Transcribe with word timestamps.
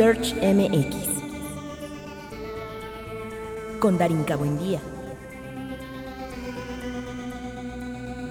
UX 0.00 0.06
Research 0.06 0.34
MX. 0.42 0.96
Con 3.80 3.98
Darinka 3.98 4.34
Buendía. 4.36 4.80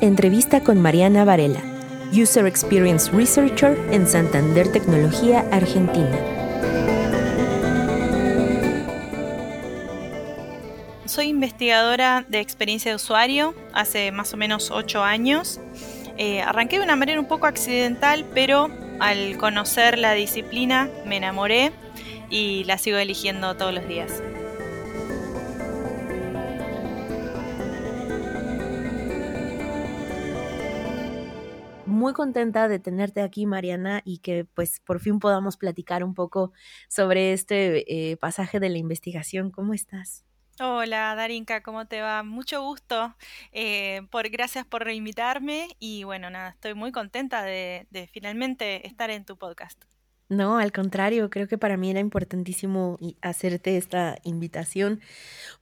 Entrevista 0.02 0.64
con 0.64 0.82
Mariana 0.82 1.26
Varela, 1.26 1.62
User 2.12 2.48
Experience 2.48 3.12
Researcher 3.12 3.78
en 3.92 4.08
Santander 4.08 4.72
Tecnología, 4.72 5.46
Argentina. 5.52 6.18
Soy 11.06 11.28
investigadora 11.28 12.26
de 12.28 12.40
experiencia 12.40 12.90
de 12.92 12.96
usuario 12.96 13.54
hace 13.74 14.12
más 14.12 14.34
o 14.34 14.38
menos 14.38 14.72
ocho 14.72 15.04
años. 15.04 15.60
Eh, 16.18 16.42
arranqué 16.42 16.80
de 16.80 16.84
una 16.84 16.96
manera 16.96 17.20
un 17.20 17.28
poco 17.28 17.46
accidental, 17.46 18.26
pero 18.34 18.70
al 19.00 19.38
conocer 19.38 19.98
la 19.98 20.14
disciplina 20.14 20.90
me 21.06 21.18
enamoré 21.18 21.72
y 22.30 22.64
la 22.66 22.78
sigo 22.78 22.98
eligiendo 22.98 23.56
todos 23.56 23.74
los 23.74 23.88
días. 23.88 24.22
muy 32.00 32.14
contenta 32.14 32.68
de 32.68 32.80
tenerte 32.80 33.22
aquí, 33.22 33.46
Mariana, 33.46 34.02
y 34.06 34.20
que 34.20 34.46
pues 34.46 34.80
por 34.80 35.00
fin 35.00 35.20
podamos 35.20 35.58
platicar 35.58 36.04
un 36.04 36.16
poco 36.16 36.54
sobre 36.88 37.34
este 37.34 38.12
eh, 38.12 38.18
pasaje 38.18 38.60
de 38.60 38.70
la 38.70 38.78
investigación. 38.78 39.52
¿Cómo 39.52 39.74
estás? 39.74 40.29
Hola 40.62 41.16
Darinka, 41.16 41.62
¿cómo 41.64 41.86
te 41.88 42.02
va? 42.02 42.22
Mucho 42.24 42.62
gusto. 42.62 43.16
Eh, 43.52 44.02
por, 44.12 44.30
gracias 44.30 44.66
por 44.66 44.84
reinvitarme 44.84 45.70
y 45.80 46.04
bueno, 46.04 46.30
nada, 46.30 46.50
estoy 46.50 46.74
muy 46.74 46.92
contenta 46.92 47.44
de 47.44 48.10
finalmente 48.14 48.86
estar 48.88 49.10
en 49.10 49.26
tu 49.26 49.38
podcast. 49.38 49.82
No, 50.30 50.60
al 50.60 50.72
contrario, 50.72 51.32
creo 51.32 51.48
que 51.48 51.58
para 51.58 51.76
mí 51.76 51.90
era 51.90 52.00
importantísimo 52.00 53.00
hacerte 53.20 53.78
esta 53.78 54.20
invitación 54.24 55.02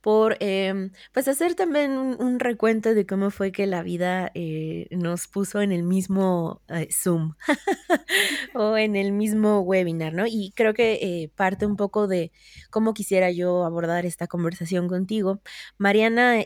por, 0.01 0.37
em, 0.41 0.91
pues, 1.13 1.27
hacer 1.29 1.55
también 1.55 1.91
un, 1.97 2.39
recuento 2.39 2.93
de 2.93 3.05
cómo 3.05 3.31
fue 3.31 3.51
que 3.53 3.65
la 3.65 3.81
vida 3.83 4.29
eh, 4.35 4.87
nos 4.91 5.27
puso 5.27 5.61
en 5.61 5.71
el 5.71 5.83
mismo 5.83 6.61
eh, 6.67 6.89
Zoom 6.91 7.35
o 8.55 8.77
en 8.77 8.95
el 8.97 9.13
mismo 9.13 9.61
webinar, 9.61 10.13
¿no? 10.13 10.25
Y 10.27 10.51
creo 10.55 10.73
que 10.73 10.95
eh, 11.02 11.31
parte 11.35 11.65
un 11.65 11.77
poco 11.77 12.07
de 12.07 12.31
cómo 12.69 12.93
quisiera 12.93 13.31
yo 13.31 13.63
abordar 13.65 14.05
esta 14.05 14.27
conversación 14.27 14.89
contigo. 14.89 15.41
Mariana, 15.77 16.41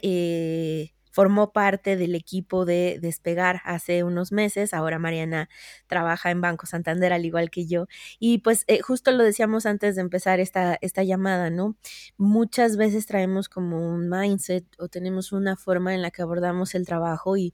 formó 1.11 1.51
parte 1.51 1.97
del 1.97 2.15
equipo 2.15 2.65
de 2.65 2.99
Despegar 3.01 3.61
hace 3.65 4.03
unos 4.03 4.31
meses. 4.31 4.73
Ahora 4.73 4.99
Mariana 4.99 5.49
trabaja 5.87 6.31
en 6.31 6.41
Banco 6.41 6.65
Santander, 6.65 7.13
al 7.13 7.25
igual 7.25 7.49
que 7.49 7.67
yo. 7.67 7.87
Y 8.19 8.39
pues 8.39 8.63
eh, 8.67 8.81
justo 8.81 9.11
lo 9.11 9.23
decíamos 9.23 9.65
antes 9.65 9.95
de 9.95 10.01
empezar 10.01 10.39
esta, 10.39 10.77
esta 10.81 11.03
llamada, 11.03 11.49
¿no? 11.49 11.75
Muchas 12.17 12.77
veces 12.77 13.05
traemos 13.05 13.49
como 13.49 13.93
un 13.93 14.09
mindset 14.09 14.65
o 14.79 14.87
tenemos 14.87 15.31
una 15.31 15.55
forma 15.57 15.93
en 15.93 16.01
la 16.01 16.11
que 16.11 16.21
abordamos 16.21 16.75
el 16.75 16.85
trabajo 16.85 17.37
y 17.37 17.53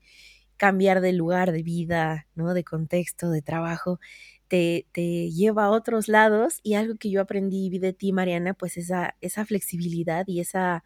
cambiar 0.57 1.01
de 1.01 1.13
lugar, 1.13 1.51
de 1.51 1.63
vida, 1.63 2.27
¿no? 2.35 2.53
De 2.53 2.63
contexto, 2.63 3.29
de 3.29 3.41
trabajo 3.41 3.99
te, 4.47 4.85
lleva 5.31 5.65
a 5.65 5.69
otros 5.69 6.07
lados 6.07 6.59
y 6.63 6.75
algo 6.75 6.95
que 6.95 7.09
yo 7.09 7.21
aprendí 7.21 7.65
y 7.65 7.69
vi 7.69 7.79
de 7.79 7.93
ti, 7.93 8.13
Mariana, 8.13 8.53
pues 8.53 8.77
esa, 8.77 9.15
esa 9.21 9.45
flexibilidad 9.45 10.25
y 10.27 10.39
esa 10.39 10.83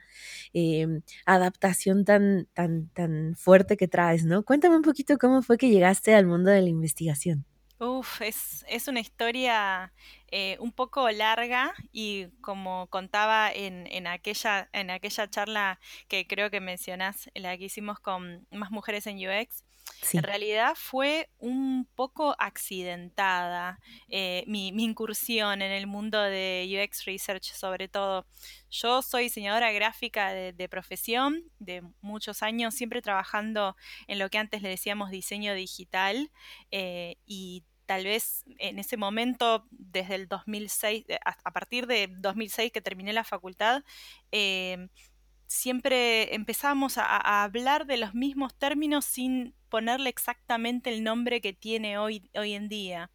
em, 0.53 1.01
adaptación 1.25 2.05
tan, 2.05 2.47
tan, 2.53 2.89
tan 2.89 3.35
fuerte 3.35 3.77
que 3.77 3.87
traes, 3.87 4.25
¿no? 4.25 4.43
Cuéntame 4.43 4.75
un 4.75 4.81
poquito 4.81 5.17
cómo 5.17 5.41
fue 5.41 5.57
que 5.57 5.69
llegaste 5.69 6.15
al 6.15 6.25
mundo 6.25 6.51
de 6.51 6.61
la 6.61 6.69
investigación. 6.69 7.45
Uf, 7.83 8.21
es, 8.21 8.63
es 8.67 8.87
una 8.87 8.99
historia 8.99 9.91
eh, 10.27 10.55
un 10.59 10.71
poco 10.71 11.09
larga 11.09 11.73
y 11.91 12.27
como 12.39 12.85
contaba 12.91 13.51
en, 13.51 13.87
en, 13.87 14.05
aquella, 14.05 14.69
en 14.71 14.91
aquella 14.91 15.27
charla 15.27 15.79
que 16.07 16.27
creo 16.27 16.51
que 16.51 16.59
mencionás, 16.59 17.31
la 17.33 17.57
que 17.57 17.65
hicimos 17.65 17.99
con 17.99 18.45
más 18.51 18.69
mujeres 18.69 19.07
en 19.07 19.17
UX, 19.17 19.63
en 20.13 20.23
realidad 20.23 20.73
fue 20.75 21.29
un 21.37 21.87
poco 21.95 22.35
accidentada 22.39 23.79
eh, 24.09 24.43
mi, 24.47 24.69
incursión 24.69 25.61
en 25.61 25.71
el 25.71 25.87
mundo 25.87 26.21
de 26.21 26.67
UX 26.83 27.05
Research 27.05 27.53
sobre 27.53 27.87
todo. 27.87 28.25
Yo 28.69 29.01
soy 29.01 29.23
diseñadora 29.23 29.71
gráfica 29.71 30.31
de, 30.31 30.69
profesión, 30.69 31.43
de 31.59 31.83
muchos 32.01 32.41
años, 32.43 32.73
siempre 32.73 33.01
trabajando 33.01 33.75
en 34.07 34.19
lo 34.19 34.29
que 34.29 34.37
antes 34.37 34.61
le 34.61 34.69
decíamos 34.69 35.11
diseño 35.11 35.53
digital 35.53 36.31
eh, 36.71 37.15
y 37.25 37.63
tal 37.85 38.05
vez 38.05 38.43
en 38.57 38.79
ese 38.79 38.95
momento, 38.95 39.67
desde 39.69 40.15
el 40.15 40.27
2006, 40.27 41.05
a 41.25 41.51
partir 41.51 41.87
de 41.87 42.07
2006 42.09 42.71
que 42.71 42.81
terminé 42.81 43.11
la 43.11 43.25
facultad, 43.25 43.83
eh, 44.31 44.87
siempre 45.51 46.33
empezamos 46.33 46.97
a, 46.97 47.43
hablar 47.43 47.85
de 47.85 47.97
los 47.97 48.13
mismos 48.13 48.55
términos 48.55 49.03
sin 49.03 49.53
ponerle 49.71 50.09
exactamente 50.09 50.91
el 50.91 51.03
nombre 51.03 51.41
que 51.41 51.53
tiene 51.53 51.97
hoy, 51.97 52.29
hoy 52.35 52.53
en 52.53 52.69
día. 52.69 53.09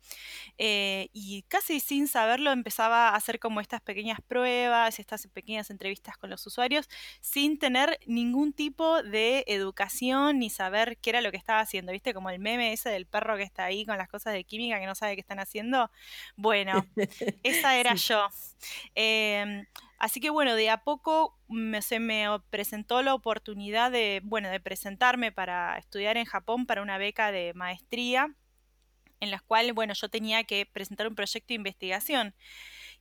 Eh, 0.58 1.10
y 1.12 1.42
casi 1.42 1.78
sin 1.78 2.08
saberlo 2.08 2.50
empezaba 2.50 3.10
a 3.10 3.14
hacer 3.14 3.38
como 3.38 3.60
estas 3.60 3.82
pequeñas 3.82 4.20
pruebas, 4.26 4.98
estas 4.98 5.28
pequeñas 5.28 5.70
entrevistas 5.70 6.16
con 6.16 6.30
los 6.30 6.44
usuarios, 6.46 6.88
sin 7.20 7.58
tener 7.58 8.00
ningún 8.06 8.52
tipo 8.54 9.02
de 9.02 9.44
educación 9.46 10.38
ni 10.40 10.50
saber 10.50 10.96
qué 10.98 11.10
era 11.10 11.20
lo 11.20 11.30
que 11.30 11.36
estaba 11.36 11.60
haciendo. 11.60 11.92
¿Viste? 11.92 12.14
Como 12.14 12.30
el 12.30 12.40
meme 12.40 12.72
ese 12.72 12.88
del 12.88 13.06
perro 13.06 13.36
que 13.36 13.44
está 13.44 13.64
ahí 13.64 13.84
con 13.84 13.98
las 13.98 14.08
cosas 14.08 14.32
de 14.32 14.42
química 14.44 14.80
que 14.80 14.86
no 14.86 14.94
sabe 14.94 15.14
qué 15.14 15.20
están 15.20 15.38
haciendo. 15.38 15.90
Bueno, 16.36 16.86
esa 17.44 17.76
era 17.76 17.94
yo. 17.94 18.26
Em, 18.94 19.66
Así 19.98 20.20
que 20.20 20.30
bueno, 20.30 20.54
de 20.54 20.68
a 20.68 20.78
poco 20.84 21.38
me, 21.48 21.80
se 21.80 22.00
me 22.00 22.26
presentó 22.50 23.02
la 23.02 23.14
oportunidad 23.14 23.90
de, 23.90 24.20
bueno, 24.24 24.50
de 24.50 24.60
presentarme 24.60 25.32
para 25.32 25.78
estudiar 25.78 26.18
en 26.18 26.26
Japón 26.26 26.45
para 26.66 26.82
una 26.82 26.96
beca 26.96 27.32
de 27.32 27.52
maestría, 27.54 28.34
en 29.20 29.30
la 29.30 29.40
cual, 29.40 29.72
bueno, 29.72 29.94
yo 29.94 30.08
tenía 30.08 30.44
que 30.44 30.66
presentar 30.66 31.08
un 31.08 31.14
proyecto 31.14 31.48
de 31.48 31.54
investigación. 31.54 32.34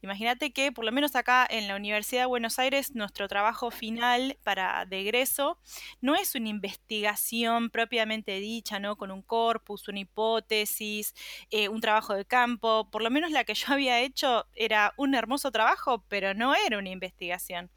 Imagínate 0.02 0.52
que 0.52 0.72
por 0.72 0.86
lo 0.86 0.92
menos 0.92 1.16
acá 1.16 1.48
en 1.50 1.68
la 1.68 1.76
Universidad 1.76 2.24
de 2.24 2.28
Buenos 2.28 2.60
Aires 2.60 2.94
nuestro 2.94 3.28
trabajo 3.28 3.72
final 3.72 4.38
para 4.44 4.86
de 4.86 5.02
egreso 5.02 5.58
no 6.02 6.16
es 6.16 6.36
una 6.36 6.50
investigación 6.50 7.70
propiamente 7.70 8.40
dicha, 8.40 8.80
¿no? 8.80 8.98
Con 8.98 9.10
un 9.12 9.22
corpus, 9.22 9.88
una 9.88 10.00
hipótesis, 10.00 11.16
eh, 11.50 11.70
un 11.70 11.82
trabajo 11.82 12.14
de 12.14 12.26
campo. 12.26 12.90
Por 12.92 13.02
lo 13.02 13.10
menos 13.10 13.32
la 13.32 13.46
que 13.46 13.56
yo 13.56 13.74
había 13.74 14.00
hecho 14.02 14.46
era 14.54 14.94
un 14.98 15.16
hermoso 15.16 15.52
trabajo, 15.52 16.06
pero 16.08 16.34
no 16.34 16.54
era 16.54 16.78
una 16.78 16.90
investigación. 16.90 17.72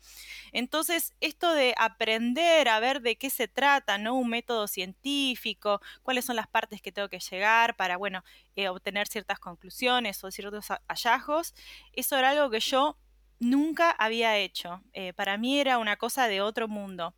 Entonces, 0.52 1.14
esto 1.20 1.52
de 1.52 1.74
aprender 1.78 2.68
a 2.68 2.80
ver 2.80 3.00
de 3.02 3.16
qué 3.16 3.30
se 3.30 3.48
trata, 3.48 3.98
¿no? 3.98 4.14
Un 4.14 4.28
método 4.30 4.68
científico, 4.68 5.80
cuáles 6.02 6.24
son 6.24 6.36
las 6.36 6.48
partes 6.48 6.80
que 6.82 6.92
tengo 6.92 7.08
que 7.08 7.20
llegar 7.20 7.76
para, 7.76 7.96
bueno, 7.96 8.22
eh, 8.56 8.68
obtener 8.68 9.08
ciertas 9.08 9.38
conclusiones 9.38 10.22
o 10.24 10.30
ciertos 10.30 10.66
hallazgos, 10.88 11.54
eso 11.92 12.16
era 12.16 12.30
algo 12.30 12.50
que 12.50 12.60
yo 12.60 12.98
nunca 13.40 13.90
había 13.90 14.36
hecho. 14.38 14.82
Eh, 14.92 15.12
para 15.12 15.38
mí 15.38 15.60
era 15.60 15.78
una 15.78 15.96
cosa 15.96 16.28
de 16.28 16.40
otro 16.40 16.68
mundo. 16.68 17.14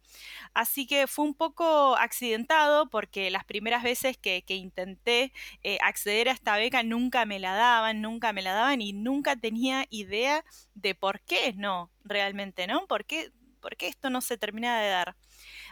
Así 0.55 0.87
que 0.87 1.07
fue 1.07 1.25
un 1.25 1.35
poco 1.35 1.97
accidentado 1.97 2.89
porque 2.91 3.31
las 3.31 3.45
primeras 3.45 3.83
veces 3.83 4.19
que, 4.19 4.45
intenté 4.49 5.33
eh, 5.63 5.79
acceder 5.83 6.29
a 6.29 6.33
esta 6.33 6.57
beca 6.57 6.83
nunca 6.83 7.25
me 7.25 7.39
la 7.39 7.55
daban, 7.55 8.01
nunca 8.03 8.33
me 8.33 8.43
la 8.43 8.53
daban 8.53 8.81
y 8.83 8.93
nunca 8.93 9.37
tenía 9.37 9.87
idea 9.91 10.45
de 10.75 10.95
por 10.95 11.21
qué 11.21 11.55
no, 11.55 11.91
realmente, 12.05 12.67
¿no? 12.67 12.87
¿Por 12.87 13.05
qué, 13.05 13.33
por 13.61 13.77
qué 13.77 13.89
esto 13.89 14.11
no 14.11 14.21
se 14.21 14.39
terminaba 14.39 14.81
de 14.81 14.89
dar? 14.91 15.17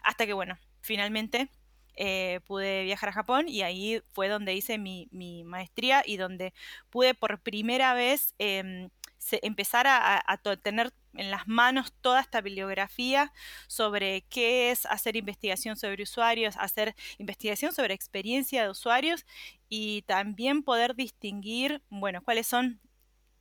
Hasta 0.02 0.26
que, 0.26 0.32
bueno, 0.32 0.58
finalmente 0.80 1.50
eh, 1.96 2.40
pude 2.46 2.84
viajar 2.84 3.08
a 3.08 3.12
Japón 3.12 3.48
y 3.48 3.62
ahí 3.62 4.00
fue 4.12 4.28
donde 4.28 4.54
hice 4.54 4.78
mi, 4.78 5.08
maestría 5.44 6.02
y 6.06 6.16
donde 6.16 6.54
pude 6.90 7.14
por 7.14 7.40
primera 7.40 7.92
vez 7.92 8.34
em, 9.32 9.38
empezar 9.42 9.86
a, 9.88 10.40
tener 10.62 10.92
en 11.14 11.30
las 11.30 11.48
manos 11.48 11.92
toda 12.00 12.20
esta 12.20 12.40
bibliografía 12.40 13.32
sobre 13.66 14.22
qué 14.28 14.70
es 14.70 14.86
hacer 14.86 15.16
investigación 15.16 15.76
sobre 15.76 16.02
usuarios, 16.02 16.56
hacer 16.56 16.94
investigación 17.18 17.72
sobre 17.72 17.94
experiencia 17.94 18.62
de 18.62 18.70
usuarios 18.70 19.26
y 19.68 20.02
también 20.02 20.62
poder 20.62 20.94
distinguir, 20.94 21.82
bueno, 21.90 22.22
cuáles 22.22 22.46
son 22.46 22.80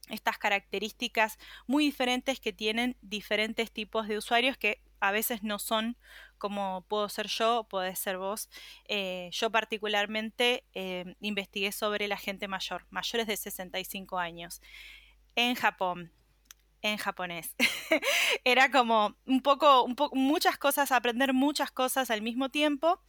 estas 0.10 0.38
características 0.38 1.38
muy 1.68 1.86
diferentes 1.86 2.40
que 2.40 2.54
tienen 2.54 2.96
diferentes 3.02 3.72
tipos 3.72 4.08
de 4.08 4.18
usuarios 4.18 4.58
que 4.58 4.82
a 5.00 5.12
veces 5.12 5.44
no 5.44 5.60
son 5.60 5.98
como 6.38 6.86
puedo 6.88 7.10
ser 7.10 7.28
yo, 7.28 7.66
podés 7.70 8.00
ser 8.00 8.18
vos. 8.18 8.50
Eh, 8.88 9.30
yo 9.32 9.50
particularmente 9.52 10.66
eh, 10.74 11.16
investigué 11.20 11.72
sobre 11.72 12.08
la 12.08 12.18
gente 12.18 12.48
mayor, 12.48 12.86
mayores 12.90 13.28
de 13.28 13.38
65 13.38 14.20
años, 14.20 14.62
en 15.38 15.56
Japón 15.56 16.12
en 16.82 16.98
japonés. 16.98 17.56
Era 18.44 18.72
como 18.72 19.16
un 19.26 19.42
poco, 19.42 19.84
un 19.84 19.96
poco, 19.96 20.16
muchas 20.16 20.58
cosas, 20.58 20.92
aprender 20.92 21.34
muchas 21.34 21.72
cosas 21.72 22.12
al 22.12 22.22
mismo 22.22 22.50
tiempo. 22.50 23.02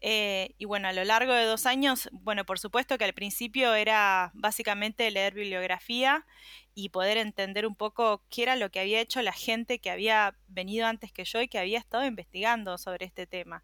Eh, 0.00 0.54
y 0.58 0.64
bueno, 0.64 0.88
a 0.88 0.92
lo 0.92 1.04
largo 1.04 1.32
de 1.32 1.44
dos 1.44 1.66
años, 1.66 2.08
bueno, 2.12 2.44
por 2.44 2.58
supuesto 2.58 2.98
que 2.98 3.04
al 3.04 3.14
principio 3.14 3.74
era 3.74 4.30
básicamente 4.34 5.10
leer 5.10 5.34
bibliografía 5.34 6.26
y 6.74 6.88
poder 6.88 7.16
entender 7.18 7.66
un 7.66 7.76
poco 7.76 8.22
qué 8.30 8.42
era 8.42 8.56
lo 8.56 8.70
que 8.70 8.80
había 8.80 9.00
hecho 9.00 9.22
la 9.22 9.32
gente 9.32 9.78
que 9.78 9.90
había 9.90 10.36
venido 10.48 10.86
antes 10.86 11.12
que 11.12 11.24
yo 11.24 11.40
y 11.40 11.48
que 11.48 11.58
había 11.58 11.78
estado 11.78 12.04
investigando 12.04 12.78
sobre 12.78 13.06
este 13.06 13.26
tema. 13.26 13.62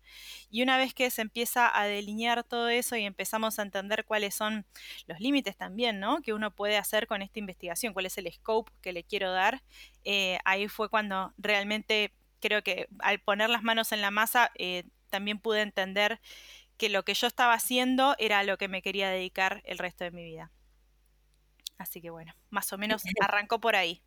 Y 0.51 0.63
una 0.63 0.79
vez 0.79 0.95
que 0.95 1.11
se 1.11 1.23
empieza 1.23 1.77
a 1.77 1.87
delinear 1.87 2.45
todo 2.45 2.69
eso 2.69 2.97
y 2.97 3.05
empezamos 3.05 3.59
a 3.59 3.63
entender 3.63 4.05
cuáles 4.05 4.35
son 4.35 4.65
los 5.07 5.19
límites 5.21 5.57
también, 5.57 5.99
¿no? 5.99 6.23
Que 6.23 6.33
uno 6.33 6.53
puede 6.53 6.77
hacer 6.77 7.07
con 7.07 7.23
esta 7.23 7.39
investigación, 7.39 7.93
cuál 7.93 8.07
es 8.07 8.17
el 8.19 8.33
scope 8.33 8.71
que 8.81 8.93
le 8.93 9.03
quiero 9.05 9.33
dar, 9.33 9.63
eh, 10.05 10.39
ahí 10.45 10.69
fue 10.69 10.89
cuando 10.89 11.35
realmente 11.37 12.13
creo 12.41 12.63
que 12.63 12.89
al 13.01 13.21
poner 13.21 13.51
las 13.51 13.63
manos 13.63 13.93
en 13.93 14.01
la 14.01 14.11
masa 14.11 14.51
eh, 14.57 14.85
también 15.11 15.39
pude 15.39 15.61
entender 15.63 16.21
que 16.79 16.89
lo 16.89 17.05
que 17.05 17.15
yo 17.15 17.27
estaba 17.27 17.53
haciendo 17.53 18.15
era 18.19 18.43
lo 18.45 18.57
que 18.57 18.69
me 18.69 18.83
quería 18.83 19.11
dedicar 19.11 19.63
el 19.67 19.79
resto 19.79 20.05
de 20.05 20.13
mi 20.13 20.25
vida. 20.25 20.51
Así 21.81 22.03
que 22.03 22.11
bueno, 22.11 22.35
más 22.51 22.71
o 22.75 22.79
menos 22.79 23.03
arrancó 23.23 23.59
por 23.59 23.75
ahí. 23.75 24.03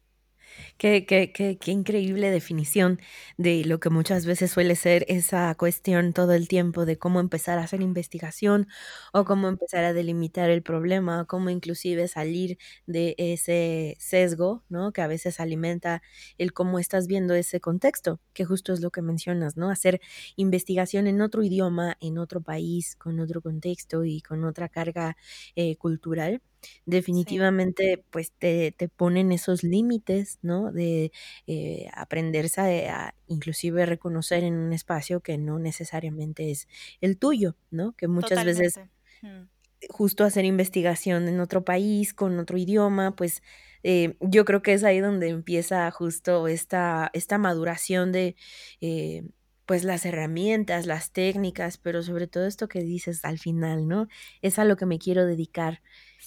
Qué, 0.77 1.05
qué, 1.07 1.31
qué, 1.31 1.57
qué, 1.57 1.71
increíble 1.71 2.29
definición 2.29 2.99
de 3.37 3.65
lo 3.65 3.79
que 3.79 3.89
muchas 3.89 4.25
veces 4.25 4.51
suele 4.51 4.75
ser 4.75 5.05
esa 5.07 5.55
cuestión 5.55 6.13
todo 6.13 6.33
el 6.33 6.47
tiempo 6.47 6.85
de 6.85 6.97
cómo 6.97 7.19
empezar 7.19 7.57
a 7.57 7.63
hacer 7.63 7.81
investigación 7.81 8.67
o 9.13 9.25
cómo 9.25 9.47
empezar 9.47 9.85
a 9.85 9.93
delimitar 9.93 10.49
el 10.51 10.61
problema, 10.61 11.25
cómo 11.25 11.49
inclusive 11.49 12.07
salir 12.07 12.57
de 12.85 13.15
ese 13.17 13.95
sesgo, 13.99 14.63
¿no? 14.69 14.91
Que 14.91 15.01
a 15.01 15.07
veces 15.07 15.39
alimenta 15.39 16.03
el 16.37 16.53
cómo 16.53 16.77
estás 16.77 17.07
viendo 17.07 17.33
ese 17.33 17.59
contexto, 17.59 18.19
que 18.33 18.45
justo 18.45 18.73
es 18.73 18.81
lo 18.81 18.91
que 18.91 19.01
mencionas, 19.01 19.57
¿no? 19.57 19.71
Hacer 19.71 20.01
investigación 20.35 21.07
en 21.07 21.21
otro 21.21 21.41
idioma, 21.41 21.97
en 22.01 22.19
otro 22.19 22.41
país, 22.41 22.95
con 22.95 23.19
otro 23.19 23.41
contexto 23.41 24.03
y 24.05 24.21
con 24.21 24.43
otra 24.43 24.69
carga 24.69 25.17
eh, 25.55 25.77
cultural 25.77 26.41
definitivamente 26.85 28.03
pues 28.09 28.31
te, 28.31 28.71
te 28.71 28.89
ponen 28.89 29.31
esos 29.31 29.63
límites, 29.63 30.39
¿no? 30.41 30.71
De 30.71 31.11
eh, 31.47 31.87
aprenderse 31.93 32.89
a, 32.89 33.15
inclusive 33.27 33.85
reconocer 33.85 34.43
en 34.43 34.55
un 34.55 34.73
espacio 34.73 35.21
que 35.21 35.37
no 35.37 35.59
necesariamente 35.59 36.51
es 36.51 36.67
el 37.01 37.17
tuyo, 37.17 37.55
¿no? 37.71 37.93
Que 37.93 38.07
muchas 38.07 38.43
veces 38.45 38.79
mm. 39.21 39.43
justo 39.89 40.23
hacer 40.23 40.45
investigación 40.45 41.27
en 41.27 41.39
otro 41.39 41.63
país, 41.63 42.13
con 42.13 42.37
otro 42.39 42.57
idioma, 42.57 43.15
pues 43.15 43.41
eh, 43.83 44.15
yo 44.21 44.45
creo 44.45 44.61
que 44.61 44.73
es 44.73 44.83
ahí 44.83 44.99
donde 44.99 45.29
empieza 45.29 45.89
justo 45.91 46.47
esta, 46.47 47.09
esta 47.13 47.37
maduración 47.37 48.11
de... 48.11 48.35
Eh, 48.81 49.23
pues 49.65 49.85
las 49.85 50.05
herramientas, 50.05 50.85
las 50.85 51.11
técnicas, 51.11 51.77
pero 51.77 52.03
sobre 52.03 52.27
todo 52.27 52.45
esto 52.45 52.67
que 52.67 52.81
dices 52.81 53.23
al 53.23 53.39
final, 53.39 53.87
¿no? 53.87 54.07
Es 54.41 54.59
a 54.59 54.65
lo 54.65 54.75
que 54.75 54.85
me 54.85 54.99
quiero 54.99 55.25
dedicar 55.25 55.81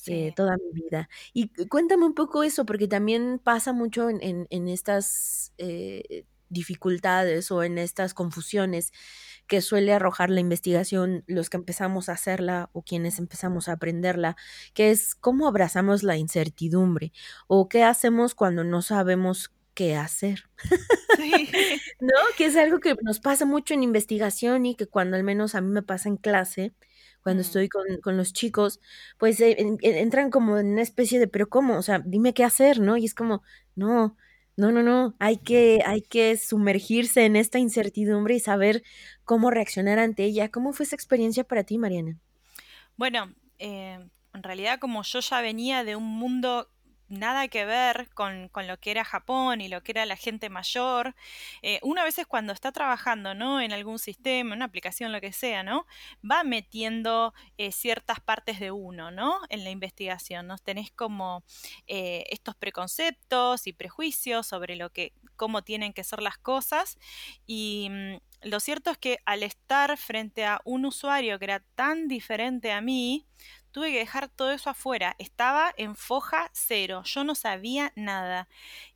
eh, 0.08 0.32
toda 0.34 0.56
mi 0.56 0.72
vida. 0.72 1.08
Y 1.32 1.48
cuéntame 1.68 2.04
un 2.04 2.14
poco 2.14 2.42
eso, 2.42 2.66
porque 2.66 2.88
también 2.88 3.40
pasa 3.42 3.72
mucho 3.72 4.08
en, 4.10 4.46
en, 4.50 4.68
estas 4.68 5.52
eh, 5.58 6.24
dificultades 6.48 7.50
o 7.50 7.62
en 7.62 7.78
estas 7.78 8.14
confusiones 8.14 8.92
que 9.46 9.60
suele 9.60 9.92
arrojar 9.92 10.30
la 10.30 10.40
investigación, 10.40 11.24
los 11.26 11.50
que 11.50 11.56
empezamos 11.56 12.08
a 12.08 12.12
hacerla 12.12 12.70
o 12.72 12.82
quienes 12.82 13.18
empezamos 13.18 13.68
a 13.68 13.72
aprenderla, 13.72 14.36
que 14.74 14.90
es 14.90 15.14
cómo 15.14 15.46
abrazamos 15.46 16.02
la 16.02 16.16
incertidumbre 16.16 17.12
o 17.46 17.68
qué 17.68 17.84
hacemos 17.84 18.34
cuando 18.34 18.64
no 18.64 18.82
sabemos 18.82 19.52
qué 19.74 19.94
hacer. 19.94 20.48
¿No? 22.00 22.12
Que 22.36 22.46
es 22.46 22.56
algo 22.56 22.80
que 22.80 22.96
nos 23.02 23.20
pasa 23.20 23.44
mucho 23.44 23.74
en 23.74 23.82
investigación 23.82 24.66
y 24.66 24.74
que 24.74 24.86
cuando 24.86 25.16
al 25.16 25.22
menos 25.22 25.54
a 25.54 25.60
mí 25.60 25.70
me 25.70 25.82
pasa 25.82 26.08
en 26.08 26.16
clase, 26.16 26.72
cuando 27.26 27.42
estoy 27.42 27.68
con, 27.68 28.16
los 28.16 28.32
chicos, 28.32 28.78
pues 29.18 29.40
eh, 29.40 29.56
entran 29.82 30.30
como 30.30 30.58
en 30.58 30.68
una 30.68 30.82
especie 30.82 31.18
de, 31.18 31.26
pero 31.26 31.48
¿cómo? 31.48 31.76
O 31.76 31.82
sea, 31.82 31.98
dime 31.98 32.34
qué 32.34 32.44
hacer, 32.44 32.78
¿no? 32.78 32.96
Y 32.96 33.04
es 33.04 33.14
como, 33.14 33.42
no, 33.74 34.16
no, 34.56 34.70
no, 34.70 34.84
no, 34.84 35.16
hay 35.18 35.38
que, 35.38 35.82
hay 35.84 36.02
que 36.02 36.36
sumergirse 36.36 37.24
en 37.24 37.34
esta 37.34 37.58
incertidumbre 37.58 38.36
y 38.36 38.38
saber 38.38 38.84
cómo 39.24 39.50
reaccionar 39.50 39.98
ante 39.98 40.22
ella. 40.22 40.52
¿Cómo 40.52 40.72
fue 40.72 40.86
esa 40.86 40.94
experiencia 40.94 41.42
para 41.42 41.64
ti, 41.64 41.78
Mariana? 41.78 42.16
Bueno, 42.96 43.34
eh, 43.58 43.98
en 44.32 44.42
realidad 44.44 44.78
como 44.78 45.02
yo 45.02 45.18
ya 45.18 45.40
venía 45.40 45.82
de 45.82 45.96
un 45.96 46.04
mundo 46.04 46.70
nada 47.08 47.48
que 47.48 47.64
ver 47.64 48.08
con, 48.14 48.50
lo 48.66 48.78
que 48.78 48.90
era 48.90 49.04
Japón 49.04 49.60
y 49.60 49.68
lo 49.68 49.82
que 49.82 49.92
era 49.92 50.06
la 50.06 50.16
gente 50.16 50.48
mayor. 50.50 51.14
Eh, 51.62 51.78
una 51.82 52.02
vez 52.02 52.06
veces 52.06 52.26
cuando 52.26 52.52
está 52.52 52.72
trabajando, 52.72 53.34
¿no? 53.34 53.60
En 53.60 53.72
algún 53.72 53.98
sistema, 53.98 54.54
una 54.54 54.64
aplicación, 54.64 55.12
lo 55.12 55.20
que 55.20 55.32
sea, 55.32 55.62
¿no? 55.62 55.86
Va 56.28 56.44
metiendo 56.44 57.34
eh, 57.58 57.72
ciertas 57.72 58.20
partes 58.20 58.58
de 58.60 58.70
uno, 58.70 59.10
¿no? 59.10 59.40
En 59.50 59.64
la 59.64 59.70
investigación, 59.70 60.46
¿no? 60.46 60.56
Tenés 60.56 60.90
como 60.92 61.42
eh, 61.88 62.24
estos 62.30 62.54
preconceptos 62.54 63.66
y 63.66 63.72
prejuicios 63.72 64.46
sobre 64.46 64.76
lo 64.76 64.90
que, 64.90 65.12
cómo 65.36 65.62
tienen 65.62 65.92
que 65.92 66.04
ser 66.04 66.22
las 66.22 66.38
cosas 66.38 66.96
y 67.46 67.88
mm, 67.90 68.16
lo 68.42 68.60
cierto 68.60 68.90
es 68.90 68.98
que 68.98 69.18
al 69.24 69.42
estar 69.42 69.96
frente 69.98 70.44
a 70.44 70.60
un 70.64 70.86
usuario 70.86 71.38
que 71.38 71.46
era 71.46 71.60
tan 71.74 72.06
diferente 72.06 72.70
a 72.70 72.80
mí, 72.80 73.26
tuve 73.76 73.92
que 73.92 73.98
dejar 73.98 74.30
todo 74.30 74.52
eso 74.52 74.70
afuera. 74.70 75.16
Estaba 75.18 75.70
en 75.76 75.96
foja 75.96 76.48
cero, 76.54 77.02
yo 77.04 77.24
no 77.24 77.34
sabía 77.34 77.92
nada. 77.94 78.48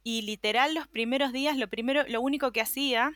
Y 0.03 0.23
literal 0.23 0.73
los 0.73 0.89
primeros 0.89 1.35
días, 1.35 1.59
lo 1.59 1.69
primero, 1.69 2.05
lo 2.09 2.23
único 2.23 2.51
que 2.51 2.63
hacía 2.63 3.13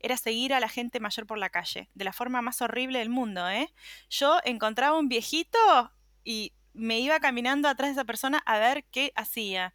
era 0.00 0.16
seguir 0.16 0.54
a 0.54 0.60
la 0.60 0.70
gente 0.70 0.98
mayor 0.98 1.26
por 1.26 1.36
la 1.36 1.50
calle, 1.50 1.90
de 1.92 2.04
la 2.06 2.14
forma 2.14 2.40
más 2.40 2.62
horrible 2.62 3.00
del 3.00 3.10
mundo, 3.10 3.50
¿eh? 3.50 3.70
Yo 4.08 4.38
encontraba 4.46 4.98
un 4.98 5.10
viejito 5.10 5.58
y 6.24 6.54
me 6.78 7.00
iba 7.00 7.20
caminando 7.20 7.68
atrás 7.68 7.90
de 7.90 7.92
esa 7.92 8.04
persona 8.04 8.42
a 8.46 8.58
ver 8.58 8.84
qué 8.90 9.12
hacía. 9.14 9.74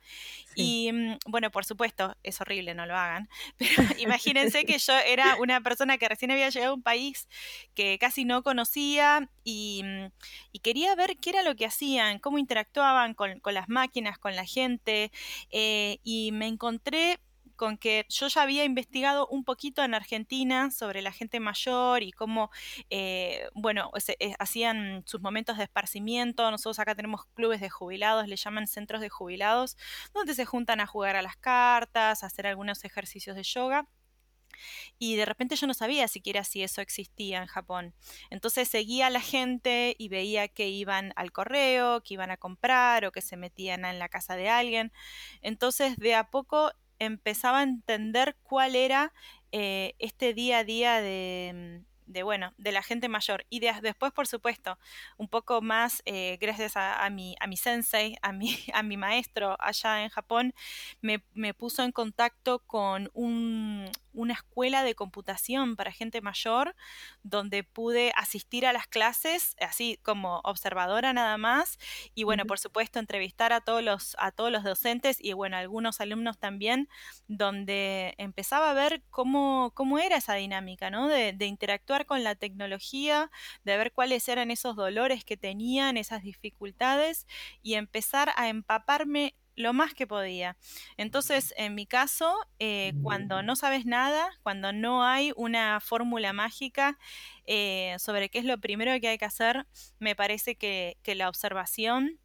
Y 0.55 0.91
mm, 0.91 1.17
bueno, 1.27 1.51
por 1.51 1.65
supuesto, 1.65 2.15
es 2.23 2.39
horrible, 2.41 2.73
no 2.73 2.85
lo 2.85 2.95
hagan, 2.95 3.29
pero 3.57 3.71
imagínense 3.99 4.65
que 4.65 4.77
yo 4.77 4.93
era 5.05 5.35
una 5.35 5.61
persona 5.61 5.97
que 5.97 6.09
recién 6.09 6.31
había 6.31 6.49
llegado 6.49 6.71
a 6.71 6.75
un 6.75 6.83
país 6.83 7.27
que 7.73 7.97
casi 7.99 8.25
no 8.25 8.43
conocía 8.43 9.29
y, 9.43 9.81
mm, 9.83 10.59
quería 10.61 10.95
ver 10.95 11.17
qué 11.17 11.31
era 11.31 11.43
lo 11.43 11.55
que 11.55 11.65
hacían, 11.65 12.19
cómo 12.19 12.37
interactuaban 12.37 13.13
con, 13.13 13.41
las 13.45 13.67
máquinas, 13.67 14.17
con 14.17 14.35
la 14.35 14.45
gente, 14.45 15.11
eh, 15.51 15.99
y 16.03 16.31
me 16.31 16.47
encontré 16.47 17.19
con 17.55 17.77
que 17.77 18.05
yo 18.09 18.27
ya 18.27 18.41
había 18.41 18.65
investigado 18.65 19.27
un 19.27 19.43
poquito 19.43 19.83
en 19.83 19.93
Argentina 19.93 20.71
sobre 20.71 21.01
la 21.01 21.11
gente 21.11 21.39
mayor 21.39 22.03
y 22.03 22.11
cómo, 22.11 22.49
eh, 22.89 23.49
bueno, 23.53 23.91
eh, 24.19 24.33
hacían 24.39 25.03
sus 25.05 25.21
momentos 25.21 25.57
de 25.57 25.63
esparcimiento. 25.63 26.49
Nosotros 26.51 26.79
acá 26.79 26.95
tenemos 26.95 27.25
clubes 27.33 27.61
de 27.61 27.69
jubilados, 27.69 28.27
le 28.27 28.35
llaman 28.35 28.67
centros 28.67 29.01
de 29.01 29.09
jubilados, 29.09 29.77
donde 30.13 30.35
se 30.35 30.45
juntan 30.45 30.79
a 30.79 30.87
jugar 30.87 31.15
a 31.15 31.21
las 31.21 31.37
cartas, 31.37 32.23
a 32.23 32.27
hacer 32.27 32.47
algunos 32.47 32.83
ejercicios 32.83 33.35
de 33.35 33.43
yoga. 33.43 33.87
Y 34.99 35.15
de 35.15 35.25
repente 35.25 35.55
yo 35.55 35.67
no 35.67 35.73
sabía 35.73 36.07
siquiera 36.07 36.43
si 36.43 36.63
eso 36.63 36.81
existía 36.81 37.39
en 37.39 37.47
Japón. 37.47 37.93
Entonces 38.29 38.67
seguía 38.67 39.07
a 39.07 39.09
la 39.09 39.21
gente 39.21 39.95
y 39.97 40.09
veía 40.09 40.47
que 40.47 40.69
iban 40.69 41.13
al 41.15 41.31
correo, 41.31 42.01
que 42.01 42.13
iban 42.15 42.31
a 42.31 42.37
comprar 42.37 43.05
o 43.05 43.11
que 43.11 43.21
se 43.21 43.37
metían 43.37 43.85
en 43.85 43.99
la 43.99 44.09
casa 44.09 44.35
de 44.35 44.49
alguien. 44.49 44.91
Entonces 45.41 45.97
de 45.97 46.15
a 46.15 46.29
poco 46.29 46.71
empezaba 46.99 47.59
a 47.59 47.63
entender 47.63 48.35
cuál 48.43 48.75
era 48.75 49.13
eh, 49.51 49.95
este 49.99 50.33
día 50.33 50.59
a 50.59 50.63
día 50.63 51.01
de, 51.01 51.81
mm, 51.81 52.11
de, 52.11 52.23
bueno, 52.23 52.53
de 52.57 52.71
la 52.71 52.83
gente 52.83 53.09
mayor. 53.09 53.45
Y 53.49 53.59
después, 53.59 54.11
por 54.11 54.27
supuesto, 54.27 54.77
un 55.17 55.27
poco 55.27 55.61
más, 55.61 56.01
eh, 56.05 56.37
gracias 56.41 56.73
a, 56.75 57.09
mi, 57.09 57.35
a 57.39 57.47
mi 57.47 57.57
sensei, 57.57 58.15
a 58.21 58.31
mi, 58.31 58.57
a 58.73 58.83
mi 58.83 58.97
maestro 58.97 59.55
allá 59.59 60.03
en 60.03 60.09
Japón, 60.09 60.53
me, 61.01 61.23
me 61.33 61.53
puso 61.53 61.83
en 61.83 61.91
contacto 61.91 62.59
con 62.59 63.09
un, 63.13 63.89
una 64.13 64.33
escuela 64.33 64.83
de 64.83 64.95
computación 64.95 65.75
para 65.75 65.91
gente 65.91 66.21
mayor, 66.21 66.75
donde 67.23 67.63
pude 67.63 68.11
asistir 68.15 68.65
a 68.65 68.73
las 68.73 68.87
clases, 68.87 69.55
así 69.59 69.99
como 70.03 70.41
observadora 70.43 71.13
nada 71.13 71.37
más, 71.37 71.77
y 72.15 72.23
bueno, 72.23 72.45
por 72.45 72.59
supuesto, 72.59 72.99
entrevistar 72.99 73.53
a 73.53 73.61
todos 73.61 73.83
los, 73.83 74.15
a 74.19 74.31
todos 74.31 74.51
los 74.51 74.63
docentes 74.63 75.17
y 75.19 75.33
bueno, 75.33 75.57
algunos 75.57 76.01
alumnos 76.01 76.37
también, 76.39 76.89
donde 77.27 78.13
empezaba 78.17 78.71
a 78.71 78.73
ver 78.73 79.03
cómo, 79.09 79.71
cómo 79.75 79.99
era 79.99 80.17
esa 80.17 80.35
dinámica, 80.35 80.89
¿no? 80.89 81.07
De, 81.07 81.33
de 81.33 81.45
interactuar 81.45 82.05
con 82.05 82.23
la 82.23 82.35
tecnología, 82.35 83.31
de 83.63 83.77
ver 83.77 83.91
cuáles 83.93 84.27
eran 84.29 84.51
esos 84.51 84.75
dolores 84.75 85.23
que 85.25 85.37
tenían, 85.37 85.97
esas 85.97 86.23
dificultades, 86.23 87.27
y 87.61 87.75
empezar 87.75 88.31
a 88.35 88.49
empaparme 88.49 89.35
lo 89.55 89.73
más 89.73 89.93
que 89.93 90.07
podía. 90.07 90.57
Entonces, 90.97 91.53
en 91.57 91.75
mi 91.75 91.85
caso, 91.85 92.35
eh, 92.59 92.93
cuando 93.01 93.43
no 93.43 93.55
sabes 93.55 93.85
nada, 93.85 94.29
cuando 94.41 94.73
no 94.73 95.03
hay 95.03 95.31
una 95.35 95.79
fórmula 95.79 96.33
mágica 96.33 96.97
eh, 97.45 97.95
sobre 97.99 98.29
qué 98.29 98.39
es 98.39 98.45
lo 98.45 98.57
primero 98.59 98.99
que 98.99 99.09
hay 99.09 99.17
que 99.17 99.25
hacer, 99.25 99.67
me 99.99 100.15
parece 100.15 100.55
que, 100.55 100.97
la 101.15 101.29
observación 101.29 102.19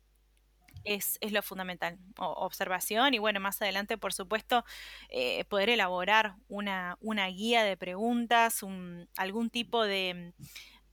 es, 0.85 1.18
lo 1.30 1.42
fundamental. 1.42 1.99
observación 2.16 3.12
y 3.12 3.18
bueno, 3.18 3.40
más 3.40 3.61
adelante, 3.61 3.99
por 3.99 4.14
supuesto, 4.14 4.64
eh, 5.11 5.44
poder 5.44 5.68
elaborar 5.68 6.37
una, 6.49 6.97
una, 7.00 7.26
guía 7.26 7.64
de 7.64 7.76
preguntas, 7.76 8.61
algún 9.16 9.50
tipo 9.50 9.85
de, 9.85 10.32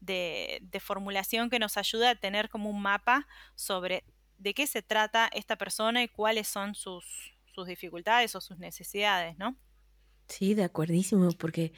de, 0.02 0.60
de 0.62 0.80
formulación 0.82 1.50
que 1.50 1.60
nos 1.60 1.78
ayude 1.78 2.10
a 2.10 2.16
tener 2.16 2.50
como 2.50 2.70
un 2.70 2.82
mapa 2.82 3.28
sobre 3.56 4.04
de 4.38 4.54
qué 4.54 4.68
se 4.68 4.82
trata 4.82 5.30
esta 5.34 5.58
persona 5.58 6.04
y 6.04 6.08
cuáles 6.10 6.48
son 6.48 6.76
sus, 6.76 7.36
sus 7.54 7.68
dificultades 7.68 8.36
o 8.36 8.42
sus 8.42 8.58
necesidades, 8.60 9.38
¿no? 9.38 9.58
Sí, 10.28 10.56
de 10.56 10.64
acuerdísimo, 10.64 11.30
porque 11.34 11.72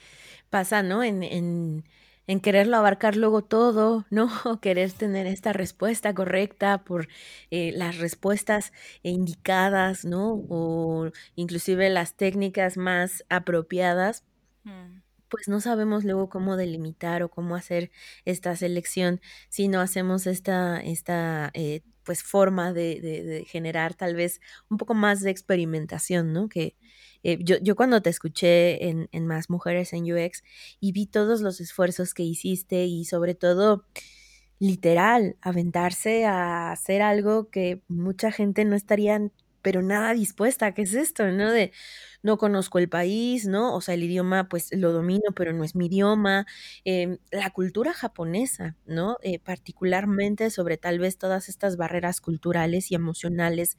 pasa, 0.49 0.83
¿no? 0.83 1.03
En 1.03 1.23
en 1.23 1.85
en 2.27 2.41
quererlo 2.41 2.77
abarcar 2.77 3.15
luego 3.17 3.43
todo, 3.43 4.05
¿no? 4.11 4.29
Querer 4.61 4.91
tener 4.93 5.27
esta 5.27 5.53
respuesta 5.53 6.13
correcta 6.13 6.83
por, 6.85 7.07
eh, 7.51 7.71
las 7.73 7.97
respuestas 7.99 8.73
indicadas, 9.03 10.05
¿no? 10.05 10.33
O 10.49 11.11
inclusive 11.35 11.89
las 11.89 12.15
técnicas 12.17 12.77
más 12.77 13.25
apropiadas 13.29 14.25
Mm. 14.65 15.01
pues 15.29 15.47
no 15.49 15.59
sabemos 15.59 16.03
luego 16.05 16.29
cómo 16.29 16.55
delimitar 16.55 17.21
o 17.23 17.29
cómo 17.29 17.55
hacer 17.55 17.91
esta 18.25 18.55
selección 18.55 19.19
si 19.49 19.67
no 19.67 19.81
hacemos 19.81 20.25
esta 20.27 20.79
esta, 20.79 21.51
eh, 21.53 21.81
pues, 22.07 22.23
forma 22.23 22.73
de 22.73 23.01
de 23.01 23.45
generar 23.45 23.95
tal 23.95 24.15
vez 24.15 24.41
un 24.71 24.77
poco 24.79 24.95
más 24.95 25.21
de 25.21 25.31
experimentación, 25.31 26.33
¿no? 26.33 26.49
Que, 26.49 26.75
eh, 27.23 27.39
yo 27.41 27.57
yo 27.61 27.75
cuando 27.77 28.01
te 28.01 28.09
escuché 28.11 28.89
en 28.89 29.09
en 29.13 29.27
Más 29.27 29.51
Mujeres 29.51 29.93
en 29.93 30.05
UX 30.11 30.43
y 30.81 30.93
vi 30.93 31.07
todos 31.07 31.41
los 31.41 31.61
esfuerzos 31.61 32.15
que 32.15 32.23
hiciste 32.23 32.85
y 32.85 33.05
sobre 33.05 33.35
todo, 33.35 33.85
literal, 34.59 35.37
aventarse 35.41 36.25
a 36.25 36.71
hacer 36.73 37.01
algo 37.03 37.49
que 37.51 37.83
mucha 37.89 38.31
gente 38.31 38.65
no 38.65 38.75
estarían, 38.77 39.33
pero 39.61 39.81
nada 39.81 40.13
dispuesta, 40.13 40.73
¿qué 40.73 40.83
es 40.83 40.93
esto?, 40.93 41.25
¿no? 41.31 41.51
De 41.51 41.71
no 42.23 42.37
conozco 42.37 42.79
el 42.79 42.89
país, 42.89 43.47
¿no? 43.47 43.75
O 43.75 43.81
sea, 43.81 43.95
el 43.95 44.03
idioma, 44.03 44.49
pues, 44.49 44.69
lo 44.73 44.91
domino, 44.93 45.31
pero 45.35 45.53
no 45.53 45.63
es 45.63 45.75
mi 45.75 45.87
idioma, 45.87 46.45
em, 46.85 47.17
la 47.31 47.49
cultura 47.51 47.93
japonesa, 47.93 48.75
¿no? 48.85 49.17
Eh, 49.23 49.39
particularmente 49.39 50.49
sobre 50.51 50.77
tal 50.77 50.99
vez 50.99 51.17
todas 51.17 51.49
estas 51.49 51.77
barreras 51.77 52.21
culturales 52.21 52.91
y 52.91 52.95
emocionales 52.95 53.77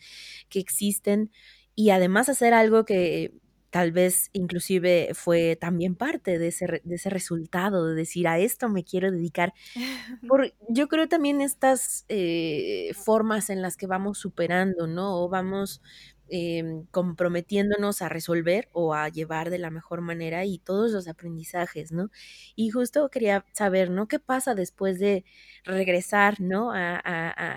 que 0.48 0.60
existen, 0.60 1.30
y 1.74 1.90
además 1.90 2.28
hacer 2.28 2.54
algo 2.54 2.84
que 2.84 3.32
tal 3.70 3.92
vez 3.92 4.30
inclusive 4.32 5.10
fue 5.14 5.56
también 5.56 5.94
parte 5.96 6.38
de 6.38 6.48
ese 6.48 6.80
de 6.84 6.94
ese 6.96 7.10
resultado, 7.10 7.86
de 7.88 7.94
decir: 7.94 8.28
"A 8.28 8.38
esto 8.38 8.68
me 8.68 8.84
quiero 8.84 9.10
dedicar". 9.12 9.54
Por 10.26 10.52
yo 10.68 10.88
creo 10.88 11.08
también 11.08 11.40
estas, 11.40 12.04
eh, 12.08 12.92
formas 12.94 13.50
en 13.50 13.62
las 13.62 13.76
que 13.76 13.86
vamos 13.86 14.18
superando, 14.18 14.86
¿no? 14.86 15.22
O 15.24 15.28
vamos, 15.28 15.82
em, 16.30 16.86
comprometiéndonos 16.90 18.02
a 18.02 18.08
resolver 18.08 18.68
o 18.72 18.94
a 18.94 19.08
llevar 19.08 19.50
de 19.50 19.58
la 19.58 19.70
mejor 19.70 20.00
manera 20.02 20.44
y 20.44 20.58
todos 20.58 20.92
los 20.92 21.08
aprendizajes, 21.08 21.92
¿no? 21.92 22.10
Y 22.56 22.70
justo 22.70 23.08
quería 23.10 23.44
saber, 23.54 23.90
¿no? 23.90 24.08
¿Qué 24.08 24.18
pasa 24.18 24.54
después 24.54 24.98
de 24.98 25.24
regresar, 25.64 26.40
no? 26.40 26.72
A 26.72 26.98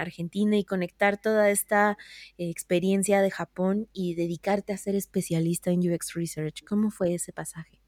Argentina 0.02 0.58
y 0.58 0.64
conectar 0.66 1.20
toda 1.22 1.50
esta 1.50 1.98
experiencia 2.38 3.22
de 3.22 3.32
Japón 3.32 3.90
y 3.94 4.16
dedicarte 4.16 4.74
a 4.74 4.78
ser 4.78 4.96
especialista 4.96 5.72
en 5.72 5.80
UX 5.92 6.14
Research, 6.14 6.64
¿cómo 6.66 6.92
fue 6.92 7.14
ese 7.16 7.34
pasaje? 7.34 7.82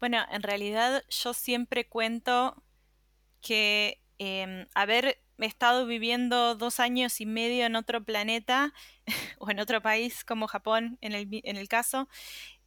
Bueno, 0.00 0.18
en 0.30 0.42
realidad 0.42 1.02
yo 1.08 1.34
siempre 1.34 1.88
cuento 1.88 2.62
que, 3.40 4.02
em, 4.18 4.66
haber 4.74 5.22
estado 5.46 5.86
viviendo 5.86 6.54
2 6.56 6.80
años 6.80 7.20
y 7.20 7.26
medio 7.26 7.66
en 7.66 7.76
otro 7.76 8.04
planeta 8.04 8.72
o 9.38 9.50
en 9.50 9.60
otro 9.60 9.82
país 9.82 10.24
como 10.24 10.48
Japón 10.48 10.98
en 11.00 11.12
el 11.14 11.28
en 11.44 11.56
el 11.56 11.68
caso, 11.68 12.08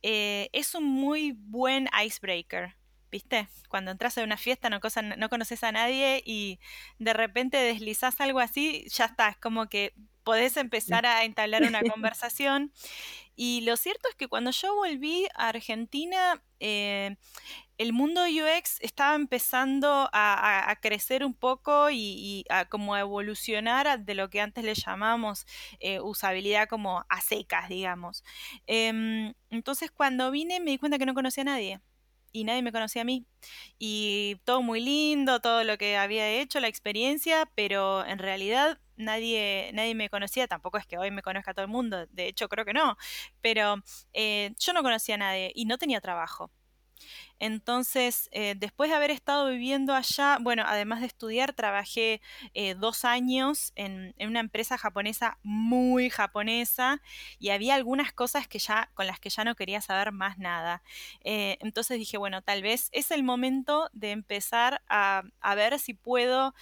eh, 0.03 0.49
es 0.53 0.75
un 0.75 0.85
muy 0.85 1.33
buen 1.37 1.89
icebreaker, 2.05 2.75
¿viste? 3.11 3.49
Cuando 3.69 3.91
entras 3.91 4.17
a 4.17 4.23
una 4.23 4.37
fiesta 4.37 4.69
no 4.69 4.79
cosa 4.79 5.01
no 5.01 5.29
conoces 5.29 5.63
a 5.63 5.71
nadie 5.71 6.21
y 6.25 6.59
de 6.99 7.13
repente 7.13 7.57
deslizás 7.57 8.19
algo 8.21 8.39
así, 8.39 8.85
ya 8.89 9.05
está, 9.05 9.29
es 9.29 9.37
como 9.37 9.67
que 9.69 9.93
podés 10.23 10.57
Sí. 10.85 10.97
empezar 10.97 11.05
a 11.05 11.23
entablar 11.25 11.63
una 11.65 11.83
conversación. 11.85 12.73
Y 13.35 13.61
lo 13.61 13.77
cierto 13.77 14.09
es 14.09 14.15
que 14.15 14.27
cuando 14.27 14.51
yo 14.51 14.75
volví 14.75 15.27
a 15.35 15.49
Argentina, 15.49 16.43
eh, 16.59 17.15
el 17.81 17.93
mundo 17.93 18.21
UX 18.25 18.77
estaba 18.81 19.15
empezando 19.15 20.09
a 20.13 20.77
crecer 20.81 21.25
un 21.25 21.33
poco 21.33 21.89
y 21.91 22.45
a 22.49 22.65
como 22.65 22.95
evolucionar 22.95 23.99
de 24.05 24.15
lo 24.15 24.29
que 24.29 24.39
antes 24.41 24.63
le 24.63 24.75
llamábamos, 24.75 25.45
eh, 25.79 25.99
usabilidad 25.99 26.67
como 26.69 27.03
a 27.09 27.21
secas, 27.21 27.69
digamos. 27.69 28.23
Em, 28.67 29.33
entonces, 29.49 29.89
cuando 29.91 30.29
vine 30.31 30.59
me 30.59 30.71
di 30.71 30.77
cuenta 30.77 30.99
que 30.99 31.05
no 31.07 31.13
conocía 31.15 31.41
a 31.41 31.45
nadie, 31.45 31.81
y 32.33 32.43
nadie 32.45 32.61
me 32.61 32.71
conocía 32.71 33.01
a 33.01 33.05
mí. 33.05 33.25
Y 33.79 34.37
todo 34.45 34.61
muy 34.61 34.79
lindo, 34.81 35.41
todo 35.41 35.63
lo 35.63 35.77
que 35.77 35.97
había 35.97 36.29
hecho, 36.29 36.59
la 36.59 36.67
experiencia, 36.69 37.49
pero 37.55 38.05
en 38.05 38.19
realidad 38.19 38.79
nadie 38.95 39.71
nadie 39.73 39.95
me 39.95 40.09
conocía, 40.09 40.47
tampoco 40.47 40.77
es 40.77 40.85
que 40.87 40.97
hoy 40.99 41.11
me 41.11 41.23
conozca 41.23 41.53
todo 41.53 41.65
el 41.65 41.71
mundo, 41.71 42.05
de 42.11 42.27
hecho, 42.27 42.47
creo 42.49 42.65
que 42.65 42.73
no, 42.73 42.95
pero, 43.41 43.77
eh, 44.13 44.53
yo 44.59 44.73
no 44.73 44.83
conocía 44.83 45.15
a 45.15 45.17
nadie 45.17 45.51
y 45.55 45.65
no 45.65 45.77
tenía 45.79 45.99
trabajo. 46.01 46.51
Entonces, 47.41 48.29
eh, 48.31 48.53
después 48.55 48.91
de 48.91 48.95
haber 48.95 49.09
estado 49.11 49.49
viviendo 49.49 49.95
allá, 49.95 50.37
bueno, 50.39 50.63
además 50.67 51.01
de 51.01 51.07
estudiar, 51.07 51.53
trabajé, 51.53 52.21
eh, 52.53 52.75
2 52.75 53.03
años 53.03 53.71
en 53.75 54.13
una 54.19 54.39
empresa 54.41 54.77
japonesa 54.77 55.39
muy 55.43 56.11
japonesa, 56.11 57.01
y 57.39 57.49
había 57.49 57.73
algunas 57.75 58.13
cosas 58.13 58.47
que 58.47 58.59
ya 58.59 58.91
con 58.93 59.07
las 59.07 59.19
que 59.19 59.31
ya 59.31 59.43
no 59.43 59.55
quería 59.55 59.81
saber 59.81 60.11
más 60.11 60.37
nada. 60.37 60.83
Eh, 61.23 61.57
entonces 61.61 61.97
dije: 61.97 62.17
"Bueno, 62.19 62.43
tal 62.43 62.61
vez 62.61 62.89
es 62.91 63.09
el 63.11 63.23
momento 63.23 63.89
de 63.93 64.11
empezar 64.11 64.81
a 64.87 65.23
a 65.41 65.55
ver 65.55 65.79
si 65.79 65.93
puedo, 65.95 66.53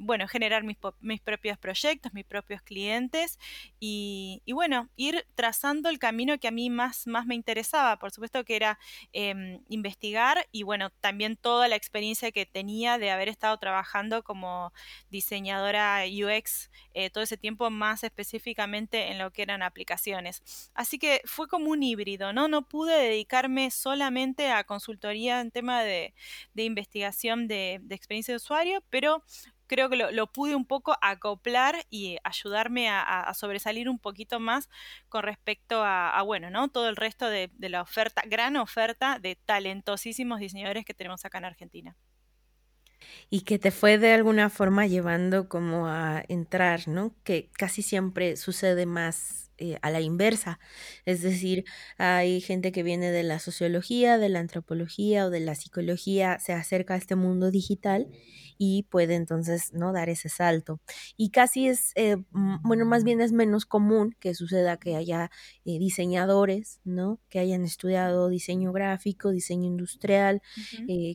bueno, 0.00 0.26
generar 0.28 0.64
mis 0.64 0.76
mis 1.00 1.20
propios 1.20 1.56
proyectos, 1.58 2.12
mis 2.14 2.24
propios 2.24 2.62
clientes", 2.62 3.38
y 3.78 4.42
y 4.44 4.52
bueno, 4.54 4.90
ir 4.96 5.24
trazando 5.36 5.88
el 5.88 5.98
camino 6.00 6.38
que 6.38 6.48
a 6.48 6.50
mí 6.50 6.68
más 6.70 7.06
más 7.06 7.26
me 7.26 7.36
interesaba. 7.36 7.98
Por 7.98 8.10
supuesto 8.10 8.44
que 8.44 8.56
era, 8.56 8.78
em, 9.12 9.60
investigar 9.84 10.46
y, 10.52 10.62
bueno, 10.62 10.90
también 11.00 11.36
toda 11.36 11.68
la 11.68 11.76
experiencia 11.76 12.32
que 12.32 12.46
tenía 12.46 12.98
de 12.98 13.10
haber 13.10 13.28
estado 13.28 13.58
trabajando 13.58 14.22
como 14.22 14.72
diseñadora 15.10 16.02
UX, 16.06 16.70
eh, 16.94 17.10
todo 17.10 17.24
ese 17.24 17.36
tiempo, 17.36 17.68
más 17.70 18.02
específicamente 18.04 19.10
en 19.10 19.18
lo 19.18 19.30
que 19.30 19.42
eran 19.42 19.62
aplicaciones. 19.62 20.70
Así 20.74 20.98
que 20.98 21.20
fue 21.26 21.48
como 21.48 21.70
un 21.70 21.82
híbrido, 21.82 22.32
¿no? 22.32 22.48
No 22.48 22.66
pude 22.68 22.94
dedicarme 22.96 23.70
solamente 23.70 24.50
a 24.50 24.64
consultoría 24.64 25.40
en 25.40 25.50
tema 25.50 25.82
de 25.82 26.14
de 26.54 26.64
investigación 26.64 27.48
de 27.48 27.80
de 27.82 27.94
experiencia 27.94 28.32
de 28.32 28.36
usuario, 28.36 28.82
pero 28.90 29.22
creo 29.66 29.88
que 29.88 29.96
lo 29.96 30.32
pude 30.32 30.54
un 30.54 30.66
poco 30.66 30.96
acoplar 31.00 31.86
y 31.90 32.18
ayudarme 32.24 32.88
a 32.90 33.32
sobresalir 33.34 33.88
un 33.88 33.98
poquito 33.98 34.40
más 34.40 34.68
con 35.08 35.22
respecto 35.22 35.82
a 35.82 36.04
a, 36.10 36.22
bueno, 36.22 36.50
¿no? 36.50 36.68
Todo 36.68 36.88
el 36.88 36.96
resto 36.96 37.28
de 37.28 37.50
de 37.54 37.68
la 37.68 37.82
oferta, 37.82 38.22
gran 38.26 38.56
oferta 38.56 39.18
de 39.18 39.36
talentosísimos 39.36 40.40
diseñadores 40.40 40.84
que 40.84 40.94
tenemos 40.94 41.24
acá 41.24 41.38
en 41.38 41.44
Argentina. 41.46 41.96
Y 43.30 43.42
que 43.42 43.58
te 43.58 43.70
fue 43.70 43.98
de 43.98 44.12
alguna 44.12 44.50
forma 44.50 44.86
llevando 44.86 45.48
como 45.48 45.88
a 45.88 46.22
entrar, 46.28 46.88
¿no? 46.88 47.14
Que 47.24 47.50
casi 47.52 47.82
siempre 47.82 48.36
sucede 48.36 48.86
más, 48.86 49.50
eh, 49.58 49.78
a 49.82 49.90
la 49.90 50.00
inversa. 50.00 50.58
Es 51.04 51.22
decir, 51.22 51.64
hay 51.96 52.40
gente 52.40 52.72
que 52.72 52.82
viene 52.82 53.10
de 53.10 53.22
la 53.22 53.38
sociología, 53.38 54.18
de 54.18 54.28
la 54.28 54.40
antropología 54.40 55.26
o 55.26 55.30
de 55.30 55.40
la 55.40 55.54
psicología, 55.54 56.38
se 56.40 56.52
acerca 56.52 56.94
a 56.94 56.96
este 56.96 57.14
mundo 57.14 57.50
digital 57.50 58.08
y 58.58 58.84
puede 58.84 59.14
entonces, 59.14 59.72
¿no? 59.72 59.92
Dar 59.92 60.08
ese 60.08 60.28
salto. 60.28 60.80
Y 61.16 61.30
casi 61.30 61.68
es, 61.68 61.92
eh, 61.96 62.16
bueno, 62.32 62.84
más 62.84 63.04
bien 63.04 63.20
es 63.20 63.32
menos 63.32 63.66
común 63.66 64.16
que 64.20 64.34
suceda 64.34 64.76
que 64.76 64.96
haya, 64.96 65.30
eh, 65.64 65.78
diseñadores, 65.78 66.80
¿no? 66.84 67.20
Que 67.28 67.38
hayan 67.38 67.64
estudiado 67.64 68.28
diseño 68.28 68.72
gráfico, 68.72 69.30
diseño 69.30 69.66
industrial, 69.66 70.42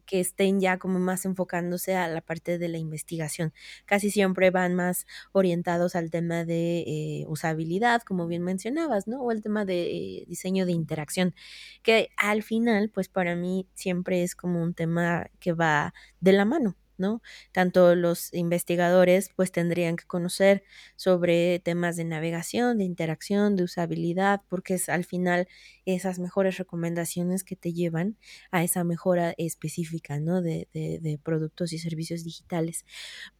que 0.05 0.19
estén 0.19 0.60
ya 0.60 0.77
como 0.77 1.00
más 1.00 1.25
enfocándose 1.25 1.96
a 1.96 2.08
la 2.08 2.22
parte 2.22 2.58
de 2.58 2.69
la 2.69 2.77
investigación. 2.77 3.53
Casi 3.86 4.12
siempre 4.12 4.51
van 4.51 4.75
más 4.75 5.05
orientados 5.31 5.96
al 5.96 6.10
tema 6.10 6.46
de, 6.46 7.25
usabilidad, 7.27 8.01
como 8.03 8.27
bien 8.29 8.43
mencionabas, 8.43 9.07
¿no? 9.07 9.21
O 9.24 9.31
el 9.31 9.41
tema 9.43 9.65
de, 9.65 10.21
eh, 10.21 10.25
diseño 10.27 10.65
de 10.65 10.71
interacción, 10.74 11.36
que 11.83 12.09
al 12.17 12.43
final, 12.43 12.89
pues, 12.89 13.09
para 13.09 13.36
mí 13.36 13.67
siempre 13.74 14.24
es 14.24 14.36
como 14.36 14.62
un 14.63 14.74
tema 14.74 15.27
que 15.39 15.53
va 15.53 15.93
de 16.21 16.33
la 16.33 16.45
mano, 16.45 16.77
¿no? 16.98 17.21
Tanto 17.53 17.95
los 17.95 18.33
investigadores, 18.33 19.29
pues, 19.36 19.51
tendrían 19.51 19.95
que 19.95 20.05
conocer 20.05 20.63
sobre 20.98 21.59
temas 21.59 21.95
de 21.95 22.03
navegación, 22.05 22.77
de 22.79 22.83
interacción, 22.86 23.55
de 23.55 23.63
usabilidad, 23.63 24.41
porque 24.50 24.74
es 24.75 24.89
al 24.89 25.05
final 25.05 25.48
esas 25.86 26.19
mejores 26.19 26.57
recomendaciones 26.57 27.43
que 27.43 27.55
te 27.55 27.74
llevan 27.74 28.17
a 28.51 28.63
esa 28.63 28.83
mejora 28.83 29.33
específica, 29.38 30.19
¿no? 30.19 30.41
De 30.41 30.67
de 30.74 31.00
de 31.01 31.17
productos 31.19 31.74
y 31.74 31.79
servicios 31.79 32.24
digitales. 32.24 32.86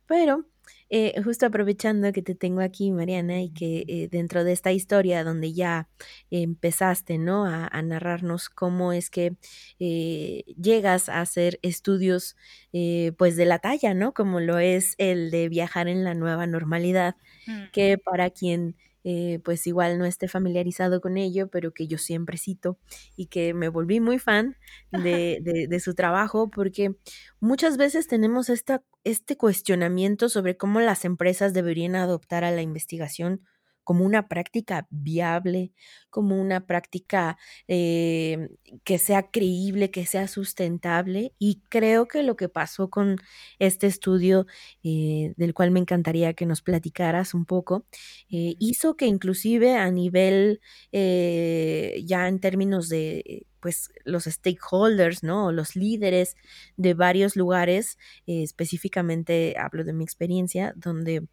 Pero 0.08 0.46
Eh, 0.90 1.22
justo 1.24 1.46
aprovechando 1.46 2.12
que 2.12 2.22
te 2.24 2.36
tengo 2.36 2.62
aquí, 2.62 2.92
Mariana, 2.92 3.42
y 3.42 3.52
que 3.52 3.86
eh, 3.88 4.08
dentro 4.12 4.44
de 4.44 4.54
esta 4.54 4.72
historia 4.72 5.24
donde 5.24 5.54
ya 5.54 5.88
empezaste, 6.32 7.18
¿no? 7.20 7.46
A, 7.46 7.68
a 7.68 7.82
narrarnos 7.84 8.50
cómo 8.50 8.92
es 8.94 9.10
que 9.10 9.36
eh, 9.80 10.44
llegas 10.60 11.08
a 11.10 11.22
hacer 11.22 11.60
estudios, 11.62 12.36
eh, 12.74 13.12
pues 13.18 13.36
de 13.38 13.46
la 13.46 13.60
talla, 13.60 13.94
¿no? 13.94 14.14
Como 14.14 14.40
lo 14.40 14.58
es 14.60 14.96
el 14.98 15.32
de 15.32 15.50
viajar 15.50 15.88
en 15.88 16.04
la 16.04 16.16
nueva 16.16 16.48
normalidad, 16.48 17.16
Mm. 17.48 17.70
que 17.72 17.98
para 17.98 18.30
quien 18.30 18.76
eh, 19.04 19.40
pues 19.44 19.66
igual 19.68 19.98
no 19.98 20.06
esté 20.06 20.28
familiarizado 20.28 21.02
con 21.02 21.18
ello, 21.18 21.50
pero 21.50 21.74
que 21.74 21.88
yo 21.88 21.98
siempre 21.98 22.38
cito 22.38 22.80
y 23.16 23.28
que 23.28 23.54
me 23.54 23.70
volví 23.70 24.00
muy 24.00 24.20
fan 24.20 24.58
de, 24.92 25.40
de- 25.42 25.68
de 25.68 25.80
su 25.80 25.94
trabajo 25.96 26.50
porque 26.50 26.96
muchas 27.40 27.78
veces 27.78 28.08
tenemos 28.08 28.50
esta, 28.50 28.84
este 29.04 29.38
cuestionamiento 29.38 30.30
sobre 30.30 30.58
cómo 30.58 30.80
las 30.82 31.06
empresas 31.06 31.54
deberían 31.54 31.96
adoptar 31.96 32.44
a 32.44 32.52
la 32.52 32.62
investigación 32.62 33.44
como 33.90 34.06
una 34.06 34.28
práctica 34.28 34.86
viable, 34.92 35.74
como 36.12 36.40
una 36.40 36.68
práctica 36.68 37.40
eh, 37.68 38.50
que 38.84 39.00
sea 39.00 39.32
creíble, 39.32 39.90
que 39.90 40.06
sea 40.06 40.28
sustentable. 40.28 41.34
Y 41.40 41.64
creo 41.70 42.08
que 42.08 42.22
lo 42.22 42.36
que 42.36 42.50
pasó 42.50 42.92
con 42.92 43.18
este 43.58 43.88
estudio, 43.88 44.46
eh, 44.84 45.34
del 45.38 45.56
cual 45.56 45.72
me 45.72 45.80
encantaría 45.80 46.36
que 46.36 46.46
nos 46.46 46.62
platicaras 46.62 47.34
un 47.34 47.46
poco, 47.48 47.88
eh, 48.30 48.54
hizo 48.60 48.96
que 48.96 49.08
inclusive 49.08 49.76
a 49.76 49.90
nivel, 49.90 50.62
ya 50.92 52.28
en 52.28 52.40
términos 52.40 52.90
de, 52.90 53.48
pues, 53.60 53.90
los 54.06 54.26
stakeholders, 54.26 55.24
¿no? 55.24 55.52
Los 55.52 55.76
líderes 55.76 56.36
de 56.78 56.94
varios 56.94 57.36
lugares, 57.36 57.98
específicamente 58.28 59.56
hablo 59.58 59.84
de 59.84 59.94
mi 59.94 60.04
experiencia, 60.04 60.74
donde 60.76 61.24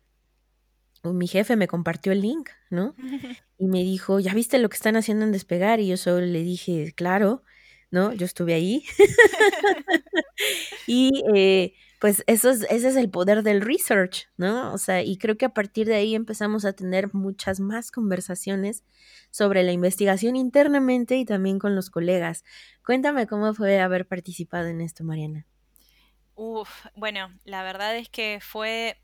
mi 1.05 1.27
jefe 1.29 1.57
me 1.57 1.69
compartió 1.69 2.13
el 2.13 2.23
link, 2.23 2.51
¿no? 2.71 2.97
Y 3.59 3.67
me 3.69 3.83
dijo: 3.85 4.21
"¿Ya 4.21 4.35
viste 4.35 4.59
lo 4.59 4.69
que 4.71 4.77
están 4.77 4.97
haciendo 4.97 5.25
en 5.27 5.33
Despegar?". 5.33 5.81
Y 5.81 5.89
yo 5.89 5.97
solo 5.99 6.27
le 6.27 6.43
dije: 6.43 6.93
"Claro", 6.97 7.43
¿no? 7.91 8.13
Yo 8.15 8.27
estuve 8.27 8.55
ahí. 8.55 8.85
Y, 10.87 11.23
eh, 11.35 11.75
pues, 11.99 12.23
eso 12.27 12.51
es 12.51 12.63
ese 12.71 12.89
es 12.89 12.97
el 12.97 13.11
poder 13.11 13.43
del 13.43 13.61
research, 13.61 14.29
¿no? 14.37 14.73
O 14.73 14.79
sea, 14.79 15.03
y 15.03 15.19
creo 15.19 15.37
que 15.37 15.47
a 15.47 15.55
partir 15.55 15.87
de 15.87 15.95
ahí 15.97 16.15
empezamos 16.15 16.65
a 16.65 16.73
tener 16.75 17.13
muchas 17.15 17.61
más 17.61 17.91
conversaciones 17.91 18.85
sobre 19.31 19.63
la 19.65 19.73
investigación 19.73 20.37
internamente 20.37 21.17
y 21.17 21.25
también 21.25 21.59
con 21.59 21.75
los 21.75 21.91
colegas. 21.91 22.45
Cuéntame 22.85 23.27
cómo 23.27 23.55
fue 23.55 23.81
haber 23.81 24.07
participado 24.07 24.69
en 24.69 24.81
esto, 24.81 25.05
Mariana. 25.05 25.47
Uf, 26.35 26.87
bueno, 26.95 27.33
la 27.45 27.63
verdad 27.63 27.97
es 27.97 28.09
que 28.11 28.41
fue 28.43 29.01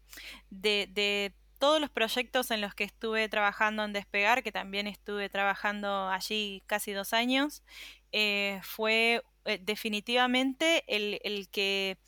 de, 0.51 0.87
de 0.93 1.35
todos 1.63 1.81
los 1.81 1.91
proyectos 1.91 2.51
en 2.51 2.61
los 2.61 2.75
que 2.75 2.83
estuve 2.83 3.29
trabajando 3.29 3.85
en 3.85 3.93
Despegar, 3.93 4.43
que 4.43 4.51
también 4.51 4.89
estuve 4.89 5.29
trabajando 5.29 6.09
allí 6.09 6.61
casi 6.67 6.91
dos 6.91 7.13
años, 7.13 7.63
eh, 8.11 8.59
fue 8.65 9.23
eh, 9.45 9.61
definitivamente 9.63 10.83
el, 10.89 11.21
el 11.23 11.49
que, 11.51 11.99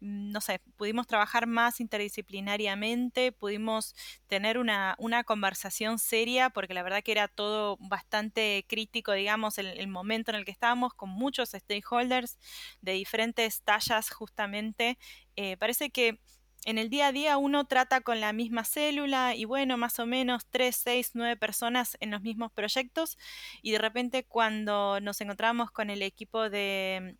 mm, 0.00 0.32
no 0.32 0.40
sé, 0.40 0.58
pudimos 0.78 1.06
trabajar 1.06 1.46
más 1.46 1.80
interdisciplinariamente, 1.80 3.30
pudimos 3.30 3.94
tener 4.26 4.56
una, 4.56 4.94
una 4.98 5.22
conversación 5.22 5.98
seria, 5.98 6.48
porque 6.48 6.72
la 6.72 6.82
verdad 6.82 7.02
que 7.02 7.12
era 7.12 7.28
todo 7.28 7.76
bastante 7.80 8.64
crítico, 8.66 9.12
digamos, 9.12 9.58
el, 9.58 9.66
el 9.66 9.88
momento 9.88 10.30
en 10.30 10.38
el 10.38 10.46
que 10.46 10.50
estábamos, 10.50 10.94
con 10.94 11.10
muchos 11.10 11.50
stakeholders 11.50 12.38
de 12.80 12.92
diferentes 12.92 13.60
tallas 13.60 14.08
justamente. 14.08 14.96
Eh, 15.36 15.58
parece 15.58 15.90
que 15.90 16.20
en 16.64 16.78
el 16.78 16.88
día 16.90 17.08
a 17.08 17.12
día 17.12 17.36
uno 17.36 17.66
trata 17.66 18.00
con 18.00 18.20
la 18.20 18.32
misma 18.32 18.64
célula 18.64 19.34
y 19.34 19.44
bueno, 19.44 19.76
más 19.76 19.98
o 19.98 20.06
menos 20.06 20.46
3, 20.50 20.74
6, 20.74 21.10
9 21.14 21.36
personas 21.36 21.96
en 22.00 22.10
los 22.10 22.22
mismos 22.22 22.52
proyectos 22.52 23.18
y 23.62 23.72
de 23.72 23.78
repente 23.78 24.24
cuando 24.24 25.00
nos 25.00 25.20
encontramos 25.20 25.70
con 25.70 25.90
el 25.90 26.02
equipo 26.02 26.48
de, 26.50 27.16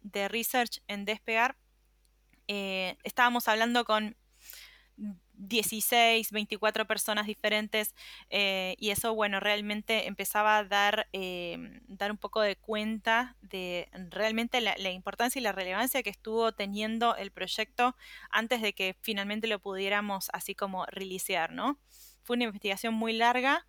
de 0.00 0.28
research 0.28 0.82
en 0.88 1.04
Despegar, 1.04 1.56
eh, 2.48 2.96
estábamos 3.04 3.46
hablando 3.48 3.84
con 3.84 4.16
16, 5.38 6.32
24 6.32 6.86
personas 6.86 7.26
diferentes 7.26 7.94
eh, 8.30 8.74
y 8.78 8.90
eso, 8.90 9.14
bueno, 9.14 9.40
realmente 9.40 10.06
empezaba 10.06 10.58
a 10.58 10.64
dar, 10.64 11.08
eh, 11.12 11.80
dar 11.86 12.10
un 12.10 12.18
poco 12.18 12.40
de 12.40 12.56
cuenta 12.56 13.36
de 13.40 13.88
realmente 14.10 14.60
la, 14.60 14.74
la, 14.78 14.90
importancia 14.90 15.40
y 15.40 15.42
la 15.42 15.52
relevancia 15.52 16.02
que 16.02 16.10
estuvo 16.10 16.52
teniendo 16.52 17.16
el 17.16 17.30
proyecto 17.30 17.96
antes 18.30 18.60
de 18.60 18.72
que 18.72 18.96
finalmente 19.00 19.46
lo 19.46 19.60
pudiéramos 19.60 20.28
así 20.32 20.54
como 20.54 20.86
releasear, 20.86 21.52
¿no? 21.52 21.78
Fue 22.24 22.36
una 22.36 22.44
investigación 22.44 22.94
muy 22.94 23.12
larga 23.12 23.64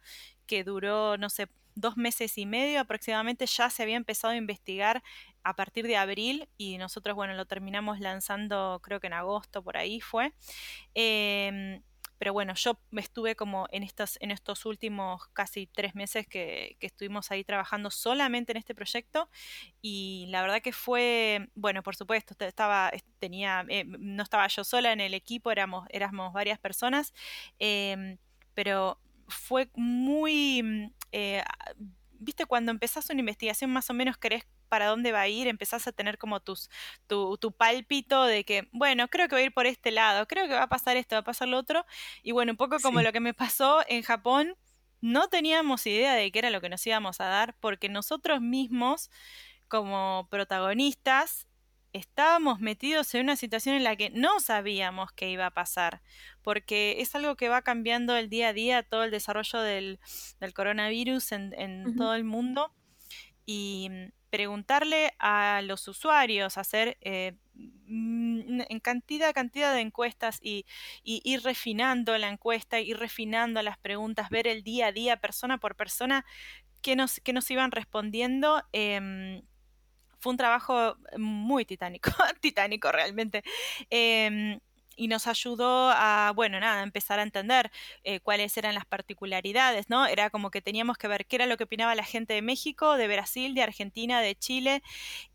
que 0.45 0.63
duró, 0.63 1.17
no 1.17 1.29
sé, 1.29 1.47
dos 1.75 1.97
meses 1.97 2.37
y 2.37 2.45
medio 2.45 2.81
aproximadamente, 2.81 3.45
ya 3.45 3.69
se 3.69 3.83
había 3.83 3.97
empezado 3.97 4.33
a 4.33 4.37
investigar 4.37 5.03
a 5.43 5.55
partir 5.55 5.87
de 5.87 5.97
abril 5.97 6.49
y 6.57 6.77
nosotros, 6.77 7.15
bueno, 7.15 7.33
lo 7.33 7.45
terminamos 7.45 7.99
lanzando 7.99 8.79
creo 8.83 8.99
que 8.99 9.07
en 9.07 9.13
agosto, 9.13 9.63
por 9.63 9.77
ahí 9.77 10.01
fue. 10.01 10.33
Eh, 10.95 11.81
pero 12.19 12.33
bueno, 12.33 12.53
yo 12.53 12.77
estuve 12.97 13.35
como 13.35 13.67
en 13.71 13.81
estos, 13.81 14.17
en 14.19 14.31
estos 14.31 14.65
últimos 14.65 15.27
casi 15.29 15.67
tres 15.67 15.95
meses 15.95 16.27
que, 16.27 16.75
estuvimos 16.81 17.31
ahí 17.31 17.45
trabajando 17.45 17.89
solamente 17.89 18.51
en 18.51 18.57
este 18.57 18.75
proyecto 18.75 19.29
y 19.81 20.25
la 20.27 20.41
verdad 20.41 20.61
que 20.61 20.73
fue, 20.73 21.49
bueno, 21.55 21.81
por 21.81 21.95
supuesto, 21.95 22.35
estaba, 22.45 22.91
tenía, 23.19 23.65
eh, 23.69 23.85
no 23.85 24.21
estaba 24.21 24.47
yo 24.47 24.65
sola 24.65 24.91
en 24.91 24.99
el 24.99 25.13
equipo, 25.13 25.49
éramos, 25.49 25.87
éramos 25.91 26.33
varias 26.33 26.59
personas, 26.59 27.13
eh, 27.57 28.17
pero 28.53 28.99
fue 29.29 29.69
muy, 29.75 30.91
eh, 31.11 31.43
viste, 32.19 32.45
cuando 32.45 32.71
empezás 32.71 33.09
una 33.09 33.19
investigación 33.19 33.71
más 33.71 33.89
o 33.89 33.93
menos 33.93 34.17
querés 34.17 34.45
para 34.67 34.85
dónde 34.85 35.11
va 35.11 35.21
a 35.21 35.27
ir, 35.27 35.47
empezás 35.47 35.87
a 35.87 35.91
tener 35.91 36.17
como 36.17 36.39
tus, 36.39 36.69
tu, 37.07 37.37
tu, 37.37 37.51
pálpito 37.51 38.23
de 38.23 38.45
que, 38.45 38.69
bueno, 38.71 39.07
creo 39.07 39.27
que 39.27 39.35
va 39.35 39.39
a 39.39 39.43
ir 39.43 39.53
por 39.53 39.65
este 39.65 39.91
lado, 39.91 40.27
creo 40.27 40.47
que 40.47 40.53
va 40.53 40.63
a 40.63 40.69
pasar 40.69 40.95
esto, 40.95 41.15
va 41.15 41.21
a 41.21 41.23
pasar 41.23 41.47
lo 41.47 41.57
otro. 41.57 41.85
Y 42.21 42.31
bueno, 42.31 42.51
un 42.53 42.57
poco 42.57 42.77
como 42.79 42.99
Sí. 42.99 43.05
lo 43.05 43.11
que 43.11 43.19
me 43.19 43.33
pasó 43.33 43.83
en 43.87 44.03
Japón, 44.03 44.55
no 45.01 45.27
teníamos 45.27 45.87
idea 45.87 46.13
de 46.13 46.31
qué 46.31 46.39
era 46.39 46.49
lo 46.51 46.61
que 46.61 46.69
nos 46.69 46.85
íbamos 46.85 47.19
a 47.19 47.25
dar, 47.25 47.55
porque 47.59 47.89
nosotros 47.89 48.41
mismos, 48.41 49.09
como 49.67 50.27
protagonistas, 50.29 51.47
estábamos 51.93 52.59
metidos 52.59 53.13
en 53.15 53.23
una 53.23 53.35
situación 53.35 53.75
en 53.75 53.83
la 53.83 53.95
que 53.95 54.09
no 54.09 54.39
sabíamos 54.39 55.11
qué 55.13 55.29
iba 55.29 55.45
a 55.47 55.51
pasar, 55.51 56.01
porque 56.41 56.97
es 56.99 57.15
algo 57.15 57.35
que 57.35 57.49
va 57.49 57.61
cambiando 57.61 58.15
el 58.15 58.29
día 58.29 58.49
a 58.49 58.53
día, 58.53 58.83
todo 58.83 59.03
el 59.03 59.11
desarrollo 59.11 59.59
del, 59.59 59.99
del 60.39 60.53
coronavirus 60.53 61.31
en, 61.31 61.95
todo 61.97 62.13
el 62.15 62.23
mundo. 62.23 62.71
Y 63.45 63.89
preguntarle 64.29 65.13
a 65.17 65.61
los 65.63 65.87
usuarios, 65.87 66.59
hacer 66.59 66.97
eh, 67.01 67.35
en 67.87 68.79
cantidad, 68.79 69.33
cantidad 69.33 69.73
de 69.73 69.81
encuestas 69.81 70.39
y, 70.41 70.67
y, 71.03 71.21
ir 71.23 71.41
refinando 71.41 72.15
la 72.19 72.29
encuesta, 72.29 72.79
ir 72.79 72.97
refinando 72.97 73.61
las 73.63 73.79
preguntas, 73.79 74.29
ver 74.29 74.47
el 74.47 74.61
día 74.61 74.87
a 74.87 74.91
día, 74.91 75.17
persona 75.17 75.57
por 75.57 75.75
persona, 75.75 76.25
que 76.83 76.95
nos, 76.95 77.19
que 77.21 77.33
nos 77.33 77.49
iban 77.49 77.71
respondiendo. 77.71 78.63
Eh, 78.71 79.41
fue 80.19 80.31
un 80.31 80.37
trabajo 80.37 80.95
muy 81.17 81.65
titánico, 81.65 82.11
titánico 82.41 82.91
realmente. 82.91 83.43
Eh, 83.89 84.59
y 84.99 85.07
nos 85.07 85.27
ayudó 85.27 85.91
a, 85.91 86.33
bueno, 86.35 86.59
nada, 86.59 86.83
empezar 86.83 87.19
a 87.19 87.23
entender 87.23 87.71
eh, 88.03 88.19
cuáles 88.19 88.57
eran 88.57 88.75
las 88.75 88.85
particularidades, 88.85 89.89
¿no? 89.89 90.05
Era 90.05 90.29
como 90.29 90.51
que 90.51 90.61
teníamos 90.61 90.97
que 90.97 91.07
ver 91.07 91.25
qué 91.25 91.37
era 91.37 91.45
lo 91.45 91.55
que 91.55 91.63
opinaba 91.63 91.95
la 91.95 92.03
gente 92.03 92.33
de 92.33 92.41
México, 92.41 92.97
de 92.97 93.07
Brasil, 93.07 93.55
de 93.55 93.63
Argentina, 93.63 94.19
de 94.19 94.35
Chile, 94.35 94.83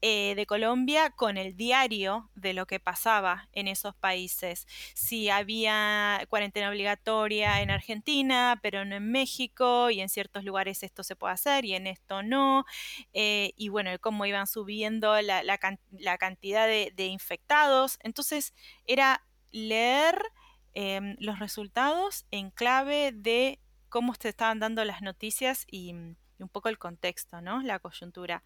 eh, 0.03 0.35
de 0.37 0.45
Colombia, 0.45 1.11
con 1.11 1.39
el 1.39 1.57
diario 1.57 2.31
de 2.35 2.53
lo 2.53 2.67
que 2.67 2.79
pasaba 2.79 3.49
en 3.53 3.67
esos 3.67 3.95
países. 3.95 4.67
Si 4.93 5.31
había 5.31 6.27
cuarentena 6.29 6.69
obligatoria 6.69 7.63
en 7.63 7.71
Argentina, 7.71 8.61
pero 8.63 8.85
no 8.85 8.97
en 8.97 9.11
México, 9.11 9.89
y 9.89 10.03
en 10.03 10.11
ciertos 10.11 10.45
lugares 10.45 10.83
esto 10.83 11.03
se 11.03 11.17
puede 11.17 11.33
hacer 11.33 11.65
y 11.65 11.75
en 11.75 11.87
esto 11.87 12.23
no, 12.23 12.67
eh, 13.15 13.53
y 13.57 13.71
bueno, 13.71 13.91
cómo 13.99 14.27
iban 14.27 14.47
subiendo 14.47 15.19
la, 15.23 15.43
la, 15.43 16.19
cantidad 16.19 16.67
de 16.67 17.07
infectados. 17.07 17.99
Entonces, 18.03 18.53
era 18.87 19.23
leer 19.55 20.21
eh, 20.75 21.15
los 21.19 21.39
resultados 21.39 22.27
en 22.33 22.51
clave 22.51 23.13
de 23.13 23.61
cómo 23.89 24.15
se 24.15 24.29
estaban 24.29 24.59
dando 24.59 24.85
las 24.85 25.01
noticias 25.03 25.65
y, 25.71 25.91
y 26.39 26.43
un 26.43 26.49
poco 26.51 26.69
el 26.69 26.79
contexto, 26.79 27.41
¿no? 27.41 27.63
La 27.63 27.79
coyuntura. 27.79 28.43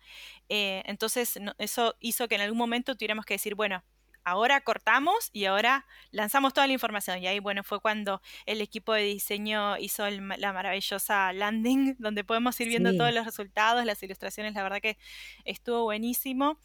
Eh, 0.51 0.83
entonces, 0.85 1.39
eso 1.57 1.97
hizo 2.01 2.29
que 2.29 2.35
en 2.35 2.43
algún 2.43 2.59
momento 2.59 2.95
tuviéramos 2.95 3.25
que 3.25 3.35
decir, 3.35 3.55
bueno, 3.55 3.83
ahora 4.25 4.61
cortamos 4.61 5.31
y 5.33 5.47
ahora 5.47 5.87
lanzamos 6.11 6.53
toda 6.55 6.67
la 6.67 6.73
información. 6.73 7.19
Y 7.23 7.27
ahí, 7.27 7.39
bueno, 7.39 7.63
fue 7.65 7.81
cuando 7.81 8.21
el 8.47 8.61
equipo 8.61 8.93
de 8.93 9.03
diseño 9.03 9.79
hizo 9.79 10.09
la 10.11 10.53
maravillosa 10.53 11.33
landing, 11.33 11.97
donde 11.99 12.25
podemos 12.25 12.59
ir 12.61 12.69
viendo 12.69 12.97
todos 12.97 13.13
los 13.13 13.25
resultados, 13.25 13.85
las 13.85 14.03
ilustraciones, 14.03 14.55
la 14.55 14.63
verdad 14.63 14.81
que 14.81 14.99
estuvo 15.45 15.85
buenísimo. 15.85 16.59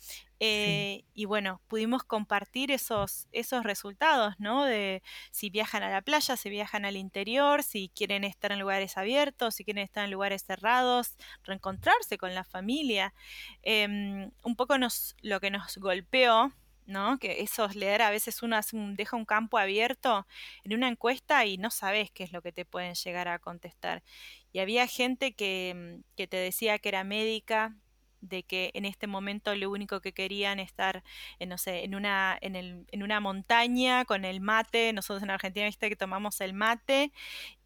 Eh, 0.45 1.05
y 1.13 1.23
bueno, 1.23 1.61
pudimos 1.67 2.03
compartir 2.03 2.69
esos, 2.71 3.27
esos 3.31 3.63
resultados, 3.63 4.35
¿no? 4.39 4.65
De 4.65 5.01
si 5.31 5.49
viajan 5.49 5.83
a 5.83 5.89
la 5.89 6.01
playa, 6.01 6.35
si 6.35 6.49
viajan 6.49 6.83
al 6.83 6.97
interior, 6.97 7.63
si 7.63 7.89
quieren 7.95 8.25
estar 8.25 8.51
en 8.51 8.59
lugares 8.59 8.97
abiertos, 8.97 9.55
si 9.55 9.63
quieren 9.63 9.85
estar 9.85 10.03
en 10.03 10.11
lugares 10.11 10.43
cerrados, 10.43 11.15
reencontrarse 11.43 12.17
con 12.17 12.35
la 12.35 12.43
familia. 12.43 13.13
Em, 13.61 14.31
un 14.43 14.55
poco 14.57 14.77
nos, 14.77 15.15
lo 15.21 15.39
que 15.39 15.49
nos 15.49 15.77
golpeó 15.77 16.51
¿no? 16.85 17.17
Que 17.19 17.41
esos 17.41 17.75
leer 17.75 18.01
a 18.01 18.09
veces 18.09 18.43
uno 18.43 18.59
deja 18.95 19.17
un 19.17 19.25
campo 19.25 19.57
abierto 19.57 20.27
en 20.63 20.73
una 20.73 20.87
encuesta 20.87 21.45
y 21.45 21.57
no 21.57 21.71
sabes 21.71 22.11
qué 22.11 22.23
es 22.23 22.31
lo 22.31 22.41
que 22.41 22.51
te 22.51 22.65
pueden 22.65 22.95
llegar 22.95 23.27
a 23.27 23.39
contestar. 23.39 24.03
Y 24.51 24.59
había 24.59 24.87
gente 24.87 25.33
que, 25.33 25.73
mm, 25.75 26.15
que 26.15 26.27
te 26.27 26.37
decía 26.37 26.79
que 26.79 26.89
era 26.89 27.03
médica, 27.03 27.75
de 28.23 28.43
que 28.43 28.71
en 28.73 28.85
este 28.85 29.07
momento 29.07 29.53
lo 29.55 29.69
único 29.69 30.01
que 30.01 30.13
querían 30.13 30.59
estar, 30.59 31.03
en, 31.39 31.49
no 31.49 31.57
sé, 31.57 31.83
en 31.83 31.95
una, 31.95 32.37
en, 32.41 32.55
el, 32.55 32.85
en 32.91 33.03
una 33.03 33.19
montaña 33.19 34.05
con 34.05 34.25
el 34.25 34.39
mate, 34.41 34.93
nosotros 34.93 35.23
en 35.23 35.29
Argentina 35.29 35.65
viste 35.65 35.89
que 35.89 35.95
tomamos 35.95 36.41
el 36.41 36.53
mate, 36.53 37.11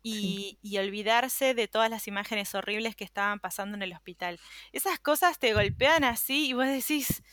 y, 0.03 0.57
y, 0.61 0.77
olvidarse 0.77 1.53
de 1.53 1.67
todas 1.67 1.89
las 1.89 2.07
imágenes 2.07 2.55
horribles 2.55 2.95
que 2.95 3.03
estaban 3.03 3.41
pasando 3.41 3.75
en 3.75 3.83
el 3.83 3.91
hospital. 3.91 4.39
Esas 4.71 4.99
cosas 4.99 5.37
te 5.37 5.53
golpean 5.53 6.05
así 6.05 6.47
y 6.47 6.53
vos 6.53 6.65
decís, 6.65 7.23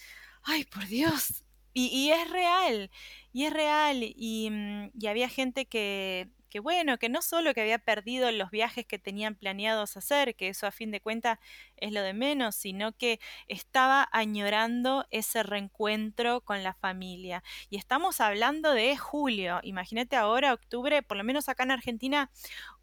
ay, 0.43 0.65
por 0.65 0.85
Dios, 0.87 1.45
y, 1.75 2.11
es 2.11 2.31
real, 2.31 2.91
y 3.33 3.45
es 3.45 3.53
real, 3.53 3.99
y, 4.03 4.49
mm, 4.51 4.91
y 4.99 5.07
había 5.09 5.29
gente 5.29 5.67
que, 5.67 6.31
que, 6.55 6.61
bueno, 6.61 6.99
que 6.99 7.09
no 7.09 7.21
solo 7.21 7.53
que 7.53 7.63
había 7.63 7.81
perdido 7.81 8.31
los 8.31 8.53
viajes 8.53 8.87
que 8.87 9.01
tenían 9.01 9.35
planeados 9.35 9.97
hacer, 9.97 10.37
que 10.37 10.47
eso 10.47 10.69
a 10.69 10.71
fin 10.71 10.93
de 10.93 11.01
cuentas 11.01 11.41
es 11.77 11.91
lo 11.91 12.01
de 12.01 12.13
menos, 12.15 12.55
sino 12.55 12.93
que 12.97 13.19
estaba 13.49 14.09
añorando 14.13 15.05
ese 15.11 15.43
reencuentro 15.43 16.43
con 16.43 16.63
la 16.63 16.73
familia. 16.75 17.43
Y 17.71 17.77
estamos 17.77 18.21
hablando 18.21 18.71
de 18.71 18.97
julio, 18.97 19.59
imagínate 19.65 20.15
ahora, 20.15 20.55
octubre, 20.55 21.03
por 21.03 21.17
lo 21.17 21.25
menos 21.25 21.49
acá 21.49 21.65
en 21.65 21.73
Argentina 21.73 22.31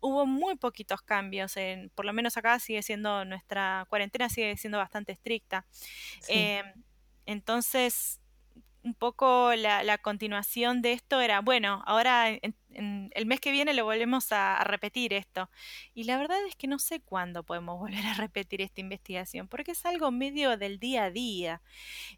hubo 0.02 0.26
muy 0.26 0.58
poquitos 0.58 1.02
cambios, 1.02 1.56
en, 1.56 1.92
por 1.92 2.04
lo 2.04 2.12
menos 2.12 2.36
acá 2.36 2.60
sigue 2.60 2.82
siendo, 2.84 3.24
nuestra 3.24 3.86
cuarentena 3.88 4.28
sigue 4.28 4.58
siendo 4.58 4.80
bastante 4.80 5.14
estricta. 5.14 5.66
Em, 6.28 6.66
entonces, 7.26 8.21
un 8.84 8.94
poco 8.96 9.54
la, 9.56 9.98
continuación 10.00 10.82
de 10.82 10.94
esto 10.94 11.22
era, 11.22 11.42
bueno, 11.42 11.84
ahora 11.86 12.30
en, 12.30 12.56
el 13.14 13.26
mes 13.26 13.40
que 13.42 13.52
viene 13.52 13.74
lo 13.74 13.84
volvemos 13.84 14.32
a, 14.32 14.64
repetir 14.64 15.14
esto. 15.14 15.50
Y 15.94 16.06
la 16.06 16.18
verdad 16.18 16.38
es 16.48 16.56
que 16.56 16.68
no 16.68 16.80
sé 16.80 17.02
cuándo 17.02 17.44
podemos 17.44 17.78
volver 17.80 18.06
a 18.06 18.14
repetir 18.16 18.62
esta 18.62 18.82
investigación, 18.82 19.48
porque 19.48 19.72
es 19.72 19.86
algo 19.86 20.12
medio 20.12 20.58
del 20.58 20.80
día 20.80 21.06
a 21.06 21.12
día. 21.12 21.62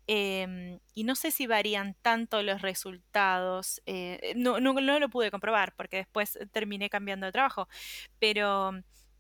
Em, 0.07 0.79
y 0.93 1.03
no 1.03 1.15
sé 1.15 1.31
si 1.31 1.47
varían 1.47 1.95
tanto 2.01 2.41
los 2.43 2.61
resultados. 2.61 3.81
Eh, 3.85 4.33
no, 4.35 4.59
no, 4.59 4.73
lo 4.73 5.09
pude 5.09 5.31
comprobar, 5.31 5.73
porque 5.75 5.97
después 5.97 6.37
terminé 6.51 6.89
cambiando 6.89 7.25
de 7.25 7.31
trabajo. 7.31 7.67
Pero 8.19 8.71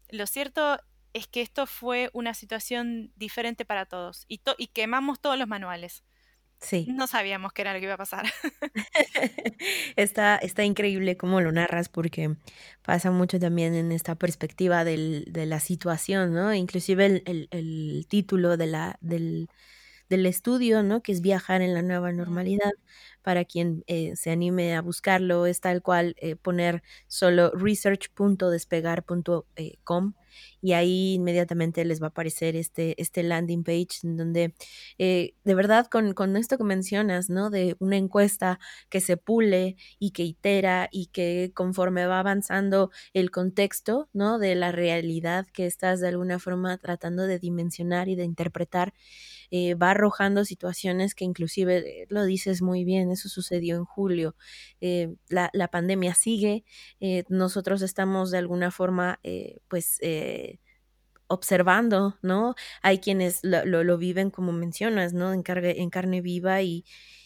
lo 0.09 0.27
cierto 0.27 0.79
es 1.13 1.27
que 1.27 1.41
esto 1.41 1.67
fue 1.67 2.09
una 2.13 2.33
situación 2.33 3.11
diferente 3.15 3.65
para 3.65 3.85
todos 3.85 4.25
y, 4.27 4.41
y 4.57 4.67
quemamos 4.67 5.19
todos 5.19 5.37
los 5.37 5.47
manuales. 5.47 6.03
Sí. 6.63 6.93
No 6.93 7.07
sabíamos 7.07 7.53
qué 7.53 7.61
era 7.61 7.73
lo 7.73 7.79
que 7.79 7.85
iba 7.85 7.95
a 7.95 7.97
pasar. 7.97 8.25
Está 9.95 10.37
está 10.37 10.63
increíble 10.63 11.17
cómo 11.17 11.41
lo 11.41 11.51
narras, 11.51 11.89
porque 11.89 12.35
pasa 12.83 13.11
mucho 13.11 13.39
también 13.39 13.75
en 13.75 13.91
esta 13.91 14.15
perspectiva 14.15 14.83
del 14.83 15.25
de 15.29 15.45
la 15.45 15.59
situación, 15.59 16.33
¿no? 16.33 16.53
Inclusive 16.53 17.05
el 17.05 17.23
el 17.25 17.47
el 17.51 18.05
título 18.09 18.57
de 18.57 18.67
la 18.67 18.97
del 19.01 19.49
del 20.09 20.25
estudio, 20.25 20.83
¿no? 20.83 21.01
Que 21.03 21.11
es 21.13 21.21
viajar 21.21 21.61
en 21.61 21.73
la 21.75 21.81
nueva 21.83 22.11
normalidad. 22.13 22.71
Para 23.23 23.45
quien 23.45 23.83
eh, 23.87 24.15
se 24.15 24.31
anime 24.31 24.75
a 24.75 24.81
buscarlo, 24.81 25.45
es 25.45 25.61
tal 25.61 25.81
cual 25.81 26.15
eh, 26.19 26.35
poner 26.35 26.83
solo 27.07 27.51
research.despegar.com 27.51 30.13
y 30.61 30.73
ahí 30.73 31.13
inmediatamente 31.15 31.85
les 31.85 32.01
va 32.01 32.07
a 32.07 32.09
aparecer 32.09 32.55
este, 32.55 32.99
este 33.01 33.23
landing 33.23 33.63
page 33.63 33.99
en 34.03 34.17
donde 34.17 34.53
eh, 34.97 35.33
de 35.43 35.55
verdad 35.55 35.87
con, 35.87 36.13
con, 36.13 36.35
esto 36.37 36.57
que 36.57 36.63
mencionas, 36.63 37.29
¿no? 37.29 37.49
De 37.49 37.75
una 37.79 37.97
encuesta 37.97 38.59
que 38.89 39.01
se 39.01 39.17
pule 39.17 39.75
y 39.99 40.11
que 40.11 40.23
itera 40.23 40.89
y 40.91 41.07
que 41.07 41.51
conforme 41.53 42.05
va 42.07 42.19
avanzando 42.19 42.91
el 43.13 43.31
contexto, 43.31 44.09
¿no? 44.13 44.39
De 44.39 44.55
la 44.55 44.71
realidad 44.71 45.47
que 45.53 45.65
estás 45.65 45.99
de 45.99 46.07
alguna 46.07 46.39
forma 46.39 46.77
tratando 46.77 47.27
de 47.27 47.39
dimensionar 47.39 48.09
y 48.09 48.15
de 48.15 48.23
interpretar, 48.23 48.93
eh, 49.51 49.75
va 49.75 49.91
arrojando 49.91 50.45
situaciones 50.45 51.13
que 51.13 51.25
inclusive, 51.25 51.77
eh, 51.77 52.05
lo 52.09 52.23
dices 52.25 52.63
muy 52.63 52.83
bien, 52.83 53.11
eso 53.13 53.29
sucedió 53.29 53.77
en 53.77 53.85
julio, 53.85 54.35
eh, 54.81 55.15
la, 55.29 55.49
la, 55.53 55.69
pandemia 55.69 56.13
sigue, 56.13 56.65
nosotros 57.29 57.81
estamos 57.81 58.31
de 58.31 58.37
alguna 58.39 58.69
forma, 58.71 59.19
pues, 59.67 59.99
observando, 61.27 62.17
¿no? 62.21 62.55
Hay 62.81 62.99
quienes 62.99 63.39
lo, 63.43 63.65
lo, 63.83 63.97
viven 63.97 64.29
como 64.29 64.51
mencionas, 64.51 65.13
¿no? 65.13 65.33
En, 65.33 65.43
carne, 65.43 65.81
en 65.81 65.89
carne 65.89 66.21
viva 66.21 66.61
y, 66.61 66.85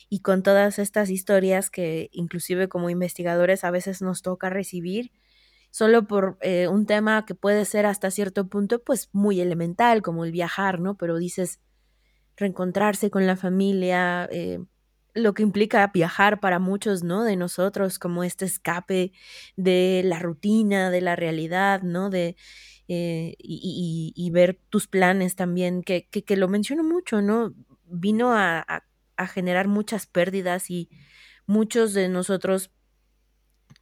y 0.09 0.21
con 0.21 0.43
todas 0.43 0.79
estas 0.79 1.09
historias 1.09 1.69
que 1.69 2.09
inclusive 2.13 2.69
como 2.69 2.89
investigadores 2.89 3.63
a 3.63 3.71
veces 3.71 4.01
nos 4.01 4.21
toca 4.21 4.49
recibir, 4.49 5.11
solo 5.71 6.07
por 6.07 6.37
eh, 6.41 6.67
un 6.67 6.85
tema 6.85 7.25
que 7.25 7.35
puede 7.35 7.65
ser 7.65 7.85
hasta 7.85 8.11
cierto 8.11 8.47
punto 8.47 8.83
pues 8.83 9.09
muy 9.11 9.41
elemental 9.41 10.01
como 10.01 10.25
el 10.25 10.31
viajar, 10.31 10.79
¿no? 10.79 10.95
Pero 10.97 11.17
dices, 11.17 11.59
reencontrarse 12.37 13.09
con 13.09 13.27
la 13.27 13.35
familia, 13.35 14.29
eh, 14.31 14.59
lo 15.17 15.33
que 15.33 15.43
implica 15.43 15.87
viajar 15.93 16.39
para 16.39 16.59
muchos, 16.59 17.03
¿no? 17.03 17.23
De 17.23 17.35
nosotros, 17.35 17.99
como 17.99 18.23
este 18.23 18.45
escape 18.45 19.11
de 19.55 20.01
la 20.05 20.19
rutina, 20.19 20.89
de 20.89 21.01
la 21.01 21.15
realidad, 21.15 21.81
¿no? 21.81 22.09
De, 22.09 22.35
eh, 22.87 23.35
y, 23.39 24.29
ver 24.31 24.59
tus 24.69 24.87
planes 24.87 25.35
también, 25.35 25.83
que, 25.83 26.07
que, 26.09 26.23
que, 26.23 26.37
lo 26.37 26.47
menciono 26.47 26.83
mucho, 26.83 27.21
¿no? 27.21 27.53
Vino 27.85 28.33
a, 28.33 28.59
a, 28.59 28.83
a 29.17 29.27
generar 29.27 29.67
muchas 29.67 30.07
pérdidas 30.07 30.69
y 30.69 30.89
muchos 31.45 31.93
de 31.93 32.09
nosotros 32.09 32.71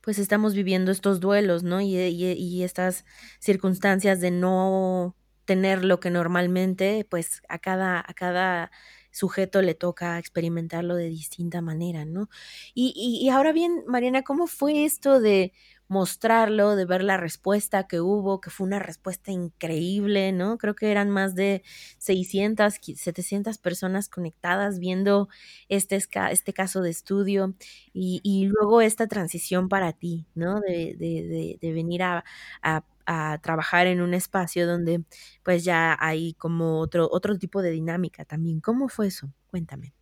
pues 0.02 0.20
estamos 0.20 0.54
viviendo 0.54 0.92
estos 0.92 1.20
duelos, 1.20 1.64
¿no? 1.64 1.82
Y, 1.82 1.98
y, 1.98 2.32
y, 2.34 2.64
estas 2.64 3.06
circunstancias 3.40 4.22
de 4.22 4.30
no 4.30 5.16
tener 5.46 5.84
lo 5.84 6.00
que 6.00 6.12
normalmente, 6.12 7.08
pues 7.10 7.42
a 7.50 7.58
cada, 7.58 8.00
a 8.00 8.14
cada 8.14 8.72
sujeto 9.16 9.62
le 9.62 9.76
toca 9.76 10.20
experimentarlo 10.20 10.96
de 10.96 11.10
distinta 11.10 11.62
manera, 11.62 12.06
¿no? 12.06 12.30
Y, 12.74 12.94
y, 12.96 13.30
ahora 13.30 13.54
bien, 13.54 13.84
Mariana, 13.88 14.24
¿cómo 14.24 14.48
fue 14.48 14.86
esto 14.86 15.20
de 15.22 15.54
mostrarlo, 15.88 16.76
de 16.76 16.86
ver 16.86 17.04
la 17.04 17.16
respuesta 17.18 17.88
que 17.88 18.02
hubo, 18.02 18.42
que 18.42 18.50
fue 18.50 18.66
una 18.66 18.80
respuesta 18.80 19.32
increíble, 19.32 20.32
¿no? 20.32 20.58
Creo 20.58 20.76
que 20.76 20.90
eran 20.92 21.12
más 21.12 21.36
de 21.36 21.64
600, 22.00 22.76
700 22.96 23.58
personas 23.60 24.10
conectadas 24.10 24.80
viendo 24.80 25.30
este, 25.70 25.96
este 26.32 26.54
caso 26.54 26.82
de 26.82 26.90
estudio 26.90 27.56
y, 27.94 28.20
y 28.24 28.48
luego 28.48 28.82
esta 28.82 29.08
transición 29.08 29.70
para 29.70 29.94
ti, 29.94 30.26
¿no? 30.34 30.60
De, 30.60 30.96
de, 30.98 31.24
de, 31.28 31.58
de 31.62 31.74
venir 31.74 32.02
a, 32.04 32.24
a 32.64 32.84
a 33.06 33.40
trabajar 33.42 33.88
en 33.88 34.02
un 34.02 34.14
espacio 34.14 34.68
donde 34.68 35.04
pues 35.44 35.64
ya 35.64 35.98
hay 36.00 36.34
como 36.36 36.80
otro, 36.80 37.08
otro 37.12 37.38
tipo 37.38 37.62
de 37.62 37.72
dinámica 37.72 38.26
también. 38.26 38.62
¿Cómo 38.62 38.90
fue 38.90 39.08
eso? 39.08 39.32
Cuéntame. 39.48 39.94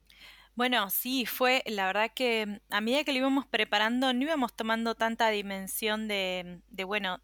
Bueno, 0.56 0.90
sí, 0.92 1.26
fue 1.26 1.64
la 1.66 1.88
verdad 1.88 2.12
que 2.16 2.62
a 2.70 2.82
medida 2.82 3.04
que 3.04 3.12
lo 3.12 3.18
íbamos 3.18 3.48
preparando 3.48 4.14
no 4.14 4.22
íbamos 4.22 4.54
tomando 4.56 4.94
tanta 4.96 5.30
dimensión 5.30 6.08
de, 6.08 6.62
de 6.70 6.84
bueno, 6.84 7.22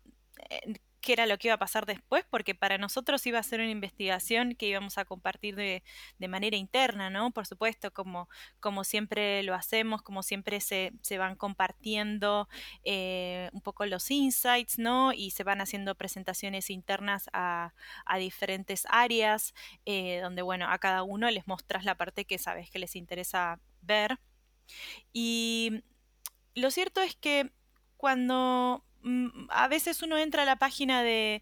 eh, 0.49 0.79
qué 1.01 1.13
era 1.13 1.25
lo 1.25 1.37
que 1.37 1.47
iba 1.47 1.55
a 1.55 1.59
pasar 1.59 1.85
después, 1.85 2.25
porque 2.29 2.55
para 2.55 2.77
nosotros 2.77 3.25
iba 3.25 3.39
a 3.39 3.43
ser 3.43 3.59
una 3.59 3.69
investigación 3.69 4.55
que 4.55 4.67
íbamos 4.67 4.97
a 4.97 5.05
compartir 5.05 5.55
de, 5.55 5.83
de 6.17 6.27
manera 6.27 6.57
interna, 6.57 7.09
¿no? 7.09 7.31
Por 7.31 7.45
supuesto, 7.45 7.91
como, 7.91 8.29
como 8.59 8.83
siempre 8.83 9.43
lo 9.43 9.55
hacemos, 9.55 10.01
como 10.01 10.23
siempre 10.23 10.59
se, 10.59 10.91
se 11.01 11.17
van 11.17 11.35
compartiendo 11.35 12.49
eh, 12.83 13.49
un 13.53 13.61
poco 13.61 13.85
los 13.85 14.09
insights, 14.11 14.77
¿no? 14.79 15.13
Y 15.13 15.31
se 15.31 15.43
van 15.43 15.61
haciendo 15.61 15.95
presentaciones 15.95 16.69
internas 16.69 17.29
a, 17.33 17.73
a 18.05 18.17
diferentes 18.17 18.85
áreas, 18.89 19.53
eh, 19.85 20.19
donde, 20.21 20.41
bueno, 20.41 20.67
a 20.69 20.77
cada 20.79 21.03
uno 21.03 21.29
les 21.31 21.47
mostras 21.47 21.85
la 21.85 21.95
parte 21.95 22.25
que 22.25 22.37
sabes 22.37 22.69
que 22.69 22.79
les 22.79 22.95
interesa 22.95 23.59
ver. 23.81 24.19
Y 25.13 25.83
lo 26.55 26.71
cierto 26.71 27.01
es 27.01 27.15
que 27.15 27.51
cuando 27.97 28.83
a 29.49 29.67
veces 29.67 30.01
uno 30.01 30.17
entra 30.17 30.43
a 30.43 30.45
la 30.45 30.57
página 30.57 31.03
de, 31.03 31.41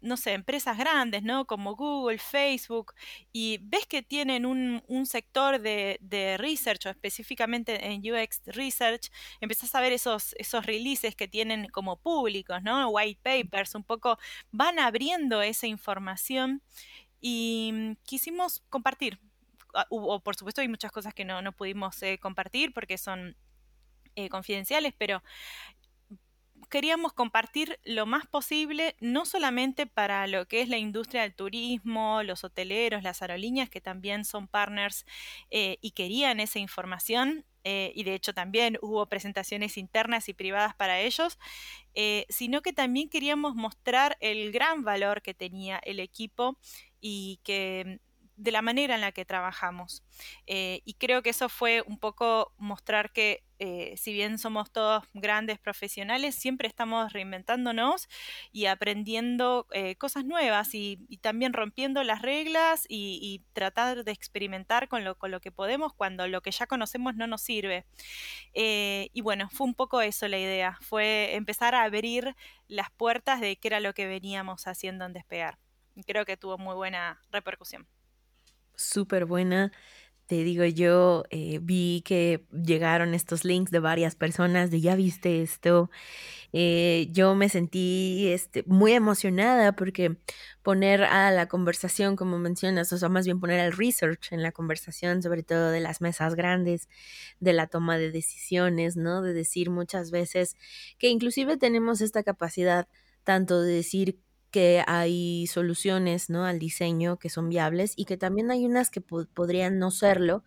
no 0.00 0.16
sé, 0.16 0.32
empresas 0.32 0.76
grandes, 0.76 1.22
¿no? 1.22 1.46
Como 1.46 1.76
Google, 1.76 2.18
Facebook, 2.18 2.94
y 3.32 3.58
ves 3.62 3.86
que 3.86 4.02
tienen 4.02 4.46
un, 4.46 5.06
sector 5.06 5.60
de, 5.60 5.98
de, 6.00 6.36
research, 6.38 6.86
o 6.86 6.90
específicamente 6.90 7.86
en 7.86 8.00
UX 8.00 8.42
Research, 8.46 9.10
empezás 9.40 9.74
a 9.74 9.80
ver 9.80 9.92
esos, 9.92 10.34
esos 10.38 10.66
releases 10.66 11.14
que 11.14 11.28
tienen 11.28 11.68
como 11.68 11.96
públicos, 11.96 12.62
¿no? 12.62 12.88
White 12.88 13.20
papers, 13.22 13.74
un 13.74 13.84
poco 13.84 14.18
van 14.50 14.78
abriendo 14.78 15.42
esa 15.42 15.66
información 15.66 16.62
y 17.20 17.70
mm, 17.72 17.92
quisimos 18.04 18.62
compartir. 18.68 19.20
Ah, 19.74 19.86
o, 19.90 20.20
por 20.20 20.36
supuesto 20.36 20.60
hay 20.60 20.68
muchas 20.68 20.90
cosas 20.90 21.14
que 21.14 21.24
no, 21.24 21.42
no 21.42 21.52
pudimos 21.52 22.02
eh, 22.02 22.18
compartir 22.18 22.72
porque 22.72 22.98
son 22.98 23.36
eh, 24.14 24.30
confidenciales, 24.30 24.94
pero 24.96 25.22
queríamos 26.68 27.12
compartir 27.12 27.78
lo 27.84 28.06
más 28.06 28.26
posible, 28.26 28.96
no 29.00 29.24
solamente 29.24 29.86
para 29.86 30.26
lo 30.26 30.46
que 30.46 30.60
es 30.60 30.68
la 30.68 30.78
industria 30.78 31.22
del 31.22 31.34
turismo, 31.34 32.22
los 32.22 32.44
hoteleros, 32.44 33.02
las 33.02 33.22
aerolíneas, 33.22 33.70
que 33.70 33.80
también 33.80 34.24
son 34.24 34.48
partners 34.48 35.06
eh, 35.50 35.78
y 35.80 35.92
querían 35.92 36.40
esa 36.40 36.58
información, 36.58 37.44
eh, 37.64 37.92
y 37.94 38.04
de 38.04 38.14
hecho 38.14 38.32
también 38.32 38.78
hubo 38.80 39.06
presentaciones 39.08 39.76
internas 39.76 40.28
y 40.28 40.34
privadas 40.34 40.74
para 40.74 41.00
ellos, 41.00 41.38
eh, 41.94 42.26
sino 42.28 42.62
que 42.62 42.72
también 42.72 43.08
queríamos 43.08 43.54
mostrar 43.54 44.16
el 44.20 44.52
gran 44.52 44.84
valor 44.84 45.22
que 45.22 45.34
tenía 45.34 45.78
el 45.78 46.00
equipo 46.00 46.58
y 47.00 47.40
que 47.42 48.00
de 48.36 48.52
la 48.52 48.62
manera 48.62 48.94
en 48.94 49.00
la 49.00 49.12
que 49.12 49.24
trabajamos. 49.24 50.02
Y 50.46 50.94
creo 50.98 51.22
que 51.22 51.30
eso 51.30 51.48
fue 51.48 51.82
un 51.86 51.98
poco 51.98 52.52
mostrar 52.58 53.10
que 53.12 53.45
eh, 53.58 53.94
si 53.96 54.12
bien 54.12 54.38
somos 54.38 54.70
todos 54.70 55.04
grandes 55.14 55.58
profesionales, 55.58 56.34
siempre 56.34 56.68
estamos 56.68 57.12
reinventándonos 57.12 58.08
y 58.52 58.66
aprendiendo 58.66 59.66
eh, 59.72 59.96
cosas 59.96 60.24
nuevas 60.24 60.74
y, 60.74 61.06
también 61.22 61.52
rompiendo 61.52 62.02
las 62.04 62.22
reglas 62.22 62.84
y, 62.88 63.42
tratar 63.52 64.04
de 64.04 64.12
experimentar 64.12 64.88
con 64.88 65.04
lo, 65.04 65.16
con 65.16 65.30
lo, 65.30 65.40
que 65.40 65.50
podemos 65.50 65.94
cuando 65.94 66.28
lo 66.28 66.42
que 66.42 66.50
ya 66.50 66.66
conocemos 66.66 67.16
no 67.16 67.26
nos 67.26 67.42
sirve. 67.42 67.86
y 68.54 69.20
bueno, 69.22 69.48
fue 69.50 69.66
un 69.66 69.74
poco 69.74 70.00
eso 70.02 70.28
la 70.28 70.38
idea, 70.38 70.78
fue 70.82 71.34
empezar 71.34 71.74
a 71.74 71.84
abrir 71.84 72.34
las 72.68 72.90
puertas 72.90 73.40
de 73.40 73.56
qué 73.56 73.68
era 73.68 73.80
lo 73.80 73.94
que 73.94 74.06
veníamos 74.06 74.66
haciendo 74.66 75.04
en 75.04 75.12
despegar. 75.12 75.58
creo 76.06 76.24
que 76.24 76.36
tuvo 76.36 76.58
muy 76.58 76.74
buena 76.74 77.20
repercusión 77.30 77.86
súper 78.76 79.24
buena. 79.24 79.72
Te 80.26 80.42
digo, 80.42 80.64
yo 80.64 81.22
eh, 81.30 81.60
vi 81.62 82.02
que 82.04 82.44
llegaron 82.50 83.14
estos 83.14 83.44
links 83.44 83.70
de 83.70 83.78
varias 83.78 84.16
personas 84.16 84.72
de 84.72 84.80
ya 84.80 84.96
viste 84.96 85.40
esto. 85.40 85.88
Eh, 86.52 87.08
yo 87.12 87.36
me 87.36 87.48
sentí 87.48 88.28
este, 88.28 88.64
muy 88.66 88.92
emocionada 88.92 89.74
porque 89.76 90.16
poner 90.62 91.04
a 91.04 91.30
la 91.30 91.46
conversación, 91.46 92.16
como 92.16 92.38
mencionas, 92.38 92.92
o 92.92 92.98
sea, 92.98 93.08
más 93.08 93.24
bien 93.26 93.38
poner 93.38 93.60
el 93.60 93.72
research 93.72 94.32
en 94.32 94.42
la 94.42 94.50
conversación, 94.52 95.22
sobre 95.22 95.44
todo 95.44 95.70
de 95.70 95.80
las 95.80 96.00
mesas 96.00 96.34
grandes, 96.34 96.88
de 97.38 97.52
la 97.52 97.68
toma 97.68 97.96
de 97.98 98.10
decisiones, 98.10 98.96
¿no? 98.96 99.22
De 99.22 99.32
decir 99.32 99.70
muchas 99.70 100.10
veces 100.10 100.56
que 100.98 101.08
inclusive 101.08 101.56
tenemos 101.56 102.00
esta 102.00 102.24
capacidad 102.24 102.88
tanto 103.22 103.60
de 103.62 103.74
decir 103.74 104.18
que 104.50 104.82
hay 104.86 105.46
soluciones, 105.46 106.30
¿no? 106.30 106.44
Al 106.44 106.58
diseño 106.58 107.18
que 107.18 107.30
son 107.30 107.48
viables 107.48 107.92
y 107.96 108.04
que 108.04 108.16
también 108.16 108.50
hay 108.50 108.64
unas 108.66 108.90
que 108.90 109.00
podrían 109.00 109.78
no 109.78 109.90
serlo 109.90 110.44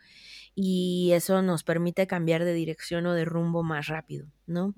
y 0.61 1.11
eso 1.13 1.41
nos 1.41 1.63
permite 1.63 2.05
cambiar 2.05 2.43
de 2.43 2.53
dirección 2.53 3.05
o 3.05 3.13
de 3.13 3.23
rumbo 3.23 3.63
más 3.63 3.87
rápido, 3.87 4.27
¿no? 4.45 4.73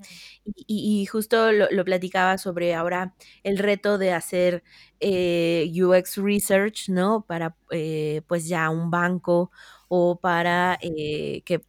Y, 0.68 1.06
justo 1.08 1.52
lo, 1.52 1.86
platicaba 1.86 2.38
sobre 2.38 2.76
ahora 2.76 3.16
el 3.44 3.58
reto 3.58 3.98
de 3.98 4.14
hacer 4.14 4.64
eh, 5.00 5.72
UX 5.74 6.18
Research, 6.18 6.90
¿no? 6.90 7.26
Para 7.26 7.56
eh, 7.72 8.22
pues 8.28 8.48
ya 8.48 8.70
un 8.70 8.92
banco 8.92 9.52
o 9.88 10.20
para 10.20 10.78
eh, 10.82 11.42
que 11.46 11.62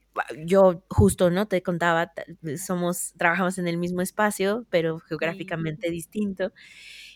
yo 0.45 0.83
justo, 0.91 1.31
¿no? 1.31 1.49
Te 1.49 1.63
contaba, 1.63 2.13
somos, 2.59 3.15
trabajamos 3.17 3.59
en 3.59 3.67
el 3.67 3.79
mismo 3.79 4.03
espacio, 4.03 4.67
pero 4.69 4.99
geográficamente 4.99 5.91
distinto. 5.91 6.53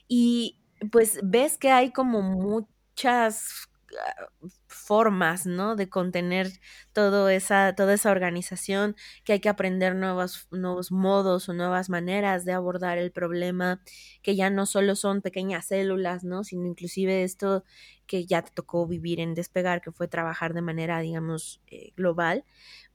Y 0.08 0.58
pues 0.92 1.20
ves 1.22 1.58
que 1.58 1.70
hay 1.70 1.92
como 1.92 2.22
muchas 2.22 3.68
ah, 3.98 4.26
formas, 4.66 5.46
¿no? 5.46 5.76
De 5.76 5.88
contener 5.88 6.48
todo 6.92 7.28
esa, 7.28 7.74
toda 7.74 7.94
esa 7.94 8.10
organización, 8.10 8.96
que 9.24 9.34
hay 9.34 9.40
que 9.40 9.48
aprender 9.48 9.94
nuevos, 9.96 10.48
nuevos 10.50 10.92
modos 10.92 11.48
o 11.48 11.54
nuevas 11.54 11.88
maneras 11.90 12.44
de 12.44 12.52
abordar 12.52 12.98
el 12.98 13.10
problema, 13.12 13.80
que 14.22 14.36
ya 14.36 14.50
no 14.50 14.66
solo 14.66 14.96
son 14.96 15.22
pequeñas 15.22 15.66
células, 15.66 16.24
¿no? 16.24 16.44
Sino 16.44 16.66
inclusive 16.66 17.24
esto 17.24 17.64
que 18.06 18.26
ya 18.26 18.42
te 18.42 18.50
tocó 18.52 18.86
vivir 18.86 19.20
en 19.20 19.34
despegar, 19.34 19.80
que 19.82 19.92
fue 19.92 20.08
trabajar 20.08 20.54
de 20.54 20.62
manera, 20.62 21.00
digamos, 21.00 21.60
eh, 21.66 21.92
global, 21.96 22.44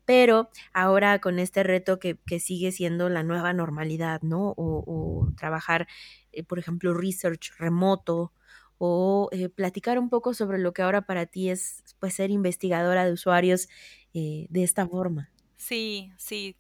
pero 0.06 0.50
ahora 0.74 1.20
con 1.20 1.40
este 1.40 1.64
reto 1.64 2.00
que, 2.00 2.18
sigue 2.40 2.72
siendo 2.72 3.10
la 3.10 3.24
nueva 3.24 3.54
normalidad, 3.54 4.22
¿no? 4.22 4.54
O, 4.58 5.30
trabajar, 5.38 5.88
eh, 6.32 6.44
por 6.44 6.60
ejemplo, 6.60 6.94
research 6.94 7.52
remoto 7.58 8.34
o 8.78 9.30
eh, 9.32 9.50
platicar 9.50 10.00
un 10.00 10.10
poco 10.10 10.34
sobre 10.34 10.58
lo 10.58 10.74
que 10.74 10.82
ahora 10.82 11.04
para 11.04 11.26
ti 11.26 11.50
es 11.50 11.84
pues, 12.00 12.16
ser 12.16 12.32
investigadora 12.32 13.06
de 13.06 13.14
usuarios 13.14 13.70
eh, 14.14 14.48
de 14.50 14.64
esta 14.64 14.88
forma. 14.88 15.30
Sí, 15.58 16.12
sí, 16.18 16.58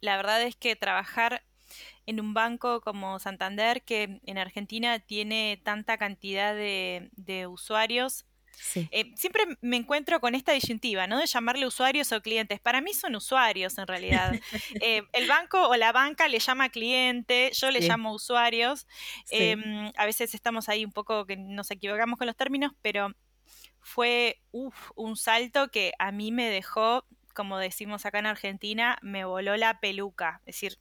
la 0.00 0.16
verdad 0.16 0.42
es 0.42 0.56
que 0.56 0.76
trabajar 0.76 1.42
en 2.04 2.20
un 2.20 2.34
banco 2.34 2.82
como 2.82 3.18
Santander, 3.18 3.82
que 3.82 4.20
en 4.26 4.36
Argentina 4.36 4.98
tiene 4.98 5.58
tanta 5.64 5.96
cantidad 5.96 6.54
de 6.54 7.46
usuarios, 7.48 8.26
eh, 8.74 9.12
siempre 9.16 9.44
me 9.60 9.76
encuentro 9.76 10.20
con 10.20 10.34
esta 10.34 10.52
disyuntiva, 10.52 11.06
¿no? 11.06 11.18
De 11.18 11.26
llamarle 11.26 11.66
usuarios 11.66 12.12
o 12.12 12.20
clientes. 12.20 12.60
Para 12.60 12.80
mí 12.80 12.92
son 12.94 13.14
usuarios, 13.16 13.78
en 13.78 13.86
realidad. 13.86 14.32
Eh, 14.84 15.02
el 15.12 15.28
banco 15.28 15.68
o 15.68 15.76
la 15.76 15.92
banca 15.92 16.28
le 16.28 16.38
llama 16.38 16.68
cliente, 16.68 17.50
yo 17.54 17.70
le 17.70 17.80
llamo 17.80 18.12
usuarios. 18.12 18.86
Em, 19.30 19.92
a 19.96 20.06
veces 20.06 20.34
estamos 20.34 20.68
ahí 20.68 20.84
un 20.84 20.92
poco 20.92 21.26
que 21.26 21.36
nos 21.36 21.70
equivocamos 21.70 22.18
con 22.18 22.26
los 22.26 22.36
términos, 22.36 22.72
pero 22.82 23.14
fue 23.80 24.40
un 24.50 25.16
salto 25.16 25.68
que 25.68 25.92
a 25.98 26.10
mí 26.10 26.32
me 26.32 26.48
dejó, 26.48 27.04
como 27.34 27.58
decimos 27.58 28.06
acá 28.06 28.18
en 28.18 28.26
Argentina, 28.26 28.98
me 29.02 29.24
voló 29.24 29.56
la 29.56 29.80
peluca. 29.80 30.40
Es 30.46 30.56
decir, 30.56 30.78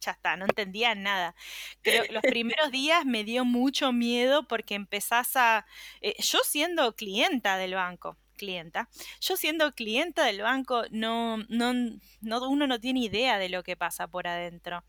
ya 0.00 0.12
está, 0.12 0.36
no 0.36 0.46
entendía 0.46 0.94
nada. 0.94 1.34
Creo 1.82 2.04
los 2.10 2.22
primeros 2.34 2.70
días 2.70 3.04
me 3.04 3.24
dio 3.24 3.44
mucho 3.44 3.92
miedo 3.92 4.46
porque 4.46 4.74
empezás 4.74 5.36
a... 5.36 5.66
Eh, 6.00 6.14
yo 6.22 6.38
siendo 6.44 6.94
clienta 6.94 7.56
del 7.56 7.74
banco, 7.74 8.16
clienta, 8.38 8.88
yo 9.20 9.36
siendo 9.36 9.72
clienta 9.72 10.24
del 10.24 10.40
banco, 10.40 10.84
no, 10.90 11.38
no, 11.48 11.74
no, 12.20 12.48
uno 12.48 12.66
no 12.66 12.80
tiene 12.80 13.00
idea 13.00 13.38
de 13.38 13.50
lo 13.50 13.62
que 13.62 13.76
pasa 13.76 14.06
por 14.06 14.26
adentro. 14.26 14.84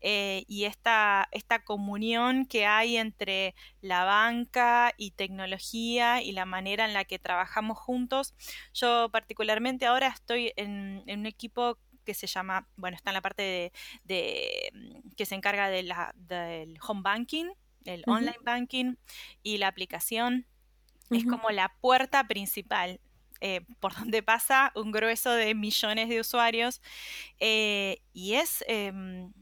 Eh, 0.00 0.44
y 0.48 0.64
esta, 0.64 1.28
esta 1.32 1.64
comunión 1.64 2.46
que 2.46 2.64
hay 2.64 2.96
entre 2.96 3.54
la 3.82 4.04
banca 4.04 4.94
y 4.96 5.10
tecnología 5.10 6.22
y 6.22 6.32
la 6.32 6.46
manera 6.46 6.86
en 6.86 6.94
la 6.94 7.04
que 7.04 7.18
trabajamos 7.18 7.78
juntos, 7.78 8.34
yo 8.72 9.10
particularmente 9.10 9.84
ahora 9.86 10.08
estoy 10.08 10.52
en, 10.56 11.02
en 11.06 11.20
un 11.20 11.26
equipo 11.26 11.78
que 12.04 12.14
se 12.14 12.26
llama, 12.26 12.68
bueno, 12.76 12.96
está 12.96 13.10
en 13.10 13.14
la 13.14 13.22
parte 13.22 13.72
de, 14.04 14.70
mm, 14.72 15.10
que 15.16 15.26
se 15.26 15.34
encarga 15.34 15.68
de 15.68 15.82
la, 15.82 16.12
del 16.16 16.78
home 16.86 17.02
banking, 17.02 17.46
el 17.84 18.04
online 18.06 18.38
banking 18.42 18.96
y 19.42 19.58
la 19.58 19.68
aplicación. 19.68 20.46
Es 21.10 21.26
como 21.26 21.50
la 21.50 21.74
puerta 21.80 22.26
principal 22.26 22.98
eh, 23.44 23.60
por 23.80 23.92
donde 23.94 24.22
pasa 24.22 24.72
un 24.76 24.92
grueso 24.92 25.32
de 25.32 25.54
millones 25.54 26.08
de 26.08 26.20
usuarios 26.20 26.80
eh, 27.40 28.00
y 28.12 28.34
es... 28.34 28.64
Em, 28.68 29.32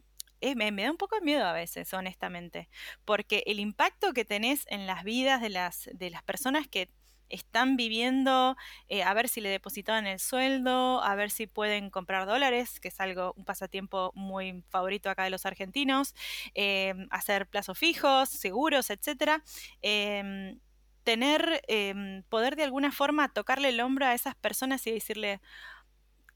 me, 0.56 0.72
me, 0.72 0.84
da 0.84 0.90
un 0.90 0.96
poco 0.96 1.16
de 1.16 1.20
miedo 1.20 1.44
a 1.44 1.52
veces, 1.52 1.92
honestamente, 1.92 2.70
porque 3.04 3.42
el 3.44 3.60
impacto 3.60 4.14
que 4.14 4.24
tenés 4.24 4.64
en 4.68 4.86
las 4.86 5.04
vidas 5.04 5.42
de 5.42 5.50
las, 5.50 5.90
de 5.92 6.08
las 6.08 6.22
personas 6.22 6.66
que 6.66 6.88
están 7.30 7.76
viviendo 7.76 8.56
eh, 8.88 9.02
a 9.02 9.14
ver 9.14 9.28
si 9.28 9.40
le 9.40 9.48
depositaban 9.48 10.06
el 10.06 10.20
sueldo, 10.20 11.02
a 11.02 11.14
ver 11.14 11.30
si 11.30 11.46
pueden 11.46 11.90
comprar 11.90 12.26
dólares, 12.26 12.80
que 12.80 12.88
es 12.88 13.00
algo, 13.00 13.32
un 13.36 13.44
pasatiempo 13.44 14.12
muy 14.14 14.64
favorito 14.68 15.10
acá 15.10 15.24
de 15.24 15.30
los 15.30 15.46
argentinos, 15.46 16.14
em, 16.54 17.06
hacer 17.10 17.46
plazos 17.48 17.78
fijos, 17.78 18.28
seguros, 18.28 18.90
etcétera. 18.90 19.42
Em, 19.82 20.60
tener, 21.04 21.62
em, 21.68 22.22
poder 22.28 22.56
de 22.56 22.64
alguna 22.64 22.92
forma 22.92 23.32
tocarle 23.32 23.70
el 23.70 23.80
hombro 23.80 24.06
a 24.06 24.14
esas 24.14 24.34
personas 24.36 24.86
y 24.86 24.92
decirle, 24.92 25.40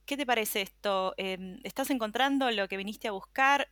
¿qué 0.06 0.16
te 0.16 0.26
parece 0.26 0.62
esto? 0.62 1.14
¿Estás 1.16 1.90
encontrando 1.90 2.50
lo 2.50 2.68
que 2.68 2.76
viniste 2.76 3.08
a 3.08 3.12
buscar? 3.12 3.68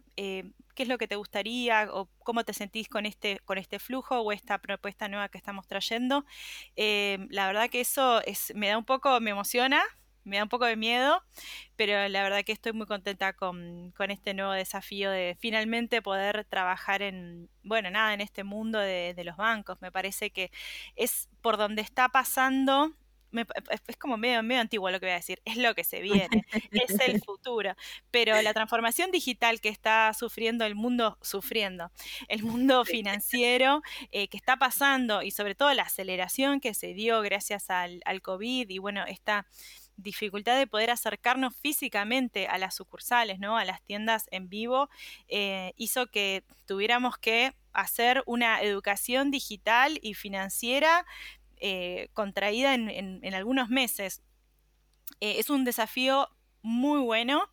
qué 0.74 0.82
es 0.84 0.88
lo 0.88 0.98
que 0.98 1.08
te 1.08 1.16
gustaría 1.16 1.88
o 1.92 2.08
cómo 2.20 2.44
te 2.44 2.52
sentís 2.52 2.88
con 2.88 3.06
este, 3.06 3.38
con 3.44 3.58
este 3.58 3.78
flujo 3.78 4.20
o 4.20 4.32
esta 4.32 4.58
propuesta 4.58 5.08
nueva 5.08 5.28
que 5.28 5.38
estamos 5.38 5.66
trayendo. 5.66 6.24
Eh, 6.76 7.26
la 7.30 7.46
verdad 7.46 7.70
que 7.70 7.80
eso 7.80 8.22
es, 8.24 8.52
me 8.54 8.68
da 8.68 8.78
un 8.78 8.84
poco, 8.84 9.20
me 9.20 9.30
emociona, 9.30 9.82
me 10.24 10.36
da 10.36 10.44
un 10.44 10.48
poco 10.48 10.66
de 10.66 10.76
miedo, 10.76 11.22
pero 11.76 12.08
la 12.08 12.22
verdad 12.22 12.44
que 12.44 12.52
estoy 12.52 12.72
muy 12.72 12.86
contenta 12.86 13.32
con, 13.32 13.92
este 14.08 14.34
nuevo 14.34 14.52
desafío 14.52 15.10
de 15.10 15.36
finalmente 15.40 16.00
poder 16.02 16.44
trabajar 16.44 17.02
en, 17.02 17.48
bueno, 17.62 17.90
nada, 17.90 18.14
en 18.14 18.20
este 18.20 18.44
mundo 18.44 18.78
de 18.78 19.22
los 19.24 19.36
bancos. 19.36 19.80
Me 19.80 19.92
parece 19.92 20.30
que 20.30 20.50
es 20.96 21.28
por 21.40 21.56
donde 21.56 21.82
está 21.82 22.08
pasando 22.08 22.92
es 23.88 23.96
como 23.96 24.16
medio, 24.16 24.42
medio 24.42 24.60
antiguo 24.60 24.90
lo 24.90 25.00
que 25.00 25.06
voy 25.06 25.12
a 25.12 25.16
decir, 25.16 25.40
es 25.44 25.56
lo 25.56 25.74
que 25.74 25.84
se 25.84 26.00
viene, 26.00 26.44
es 26.70 26.98
el 27.00 27.20
futuro, 27.24 27.74
pero 28.10 28.40
la 28.42 28.52
transformación 28.54 29.10
digital 29.10 29.60
que 29.60 29.68
está 29.68 30.12
sufriendo 30.14 30.64
el 30.64 30.74
mundo, 30.74 31.18
sufriendo, 31.22 31.90
el 32.28 32.42
mundo 32.42 32.84
financiero 32.84 33.82
eh, 34.10 34.28
que 34.28 34.36
está 34.36 34.56
pasando 34.56 35.22
y 35.22 35.30
sobre 35.30 35.54
todo 35.54 35.72
la 35.74 35.84
aceleración 35.84 36.60
que 36.60 36.74
se 36.74 36.94
dio 36.94 37.20
gracias 37.22 37.70
al, 37.70 38.00
al 38.04 38.22
COVID 38.22 38.68
y 38.68 38.78
bueno, 38.78 39.04
esta 39.06 39.46
dificultad 39.96 40.58
de 40.58 40.66
poder 40.66 40.90
acercarnos 40.90 41.56
físicamente 41.56 42.46
a 42.46 42.58
las 42.58 42.74
sucursales, 42.74 43.38
¿no? 43.38 43.56
A 43.56 43.64
las 43.64 43.82
tiendas 43.82 44.26
en 44.30 44.48
vivo, 44.48 44.88
eh, 45.28 45.72
hizo 45.76 46.06
que 46.06 46.44
tuviéramos 46.66 47.18
que 47.18 47.54
hacer 47.72 48.22
una 48.26 48.60
educación 48.62 49.30
digital 49.30 49.98
y 50.02 50.14
financiera 50.14 51.06
eh, 51.64 52.08
contraída 52.12 52.74
en, 52.74 53.34
algunos 53.34 53.68
meses. 53.68 54.20
Eh, 55.20 55.36
es 55.38 55.48
un 55.48 55.62
desafío 55.62 56.28
muy 56.60 56.98
bueno. 57.00 57.48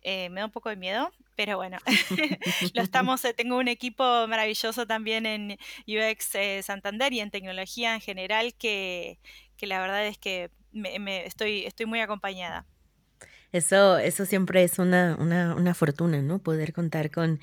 Eh, 0.00 0.30
me 0.30 0.40
da 0.40 0.46
un 0.46 0.52
poco 0.52 0.70
de 0.70 0.76
miedo, 0.76 1.12
pero 1.36 1.58
bueno, 1.58 1.76
lo 2.74 2.82
estamos, 2.82 3.20
tengo 3.36 3.58
un 3.58 3.68
equipo 3.68 4.26
maravilloso 4.26 4.86
también 4.86 5.26
en 5.26 5.58
UX 5.86 6.30
Santander 6.64 7.12
y 7.12 7.20
en 7.20 7.30
tecnología 7.30 7.94
en 7.94 8.00
general 8.00 8.54
que, 8.54 9.18
la 9.60 9.80
verdad 9.80 10.06
es 10.06 10.16
que 10.16 10.50
me, 10.72 11.26
estoy, 11.26 11.66
estoy 11.66 11.84
muy 11.84 12.00
acompañada. 12.00 12.66
Eso, 13.52 13.98
eso 13.98 14.24
siempre 14.24 14.64
es 14.64 14.78
una, 14.78 15.14
una, 15.20 15.54
una 15.54 15.74
fortuna, 15.74 16.22
¿no? 16.22 16.38
Poder 16.38 16.72
contar 16.72 17.10
con 17.10 17.38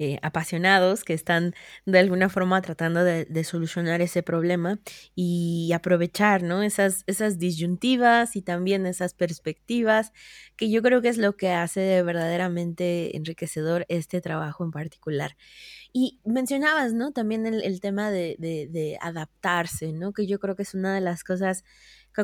eh, 0.00 0.18
apasionados 0.22 1.04
que 1.04 1.14
están 1.14 1.54
de 1.86 2.00
alguna 2.00 2.28
forma 2.28 2.60
tratando 2.62 3.04
de, 3.04 3.44
solucionar 3.44 4.00
ese 4.00 4.22
problema 4.22 4.80
y 5.14 5.70
aprovechar, 5.72 6.42
¿no? 6.42 6.62
Esas, 6.62 7.04
esas 7.06 7.38
disyuntivas 7.38 8.34
y 8.36 8.42
también 8.42 8.86
esas 8.86 9.14
perspectivas, 9.14 10.12
que 10.56 10.70
yo 10.70 10.82
creo 10.82 11.00
que 11.00 11.08
es 11.08 11.18
lo 11.18 11.36
que 11.36 11.50
hace 11.50 12.02
verdaderamente 12.02 13.16
enriquecedor 13.16 13.86
este 13.88 14.20
trabajo 14.20 14.64
en 14.64 14.72
particular. 14.72 15.36
Y 15.92 16.20
mencionabas, 16.24 16.92
¿no? 16.92 17.12
También 17.12 17.46
el, 17.46 17.80
tema 17.80 18.10
de, 18.10 18.36
de 18.38 18.98
adaptarse, 19.00 19.92
¿no? 19.92 20.12
Que 20.12 20.26
yo 20.26 20.38
creo 20.40 20.56
que 20.56 20.62
es 20.62 20.74
una 20.74 20.94
de 20.94 21.00
las 21.02 21.22
cosas 21.22 21.64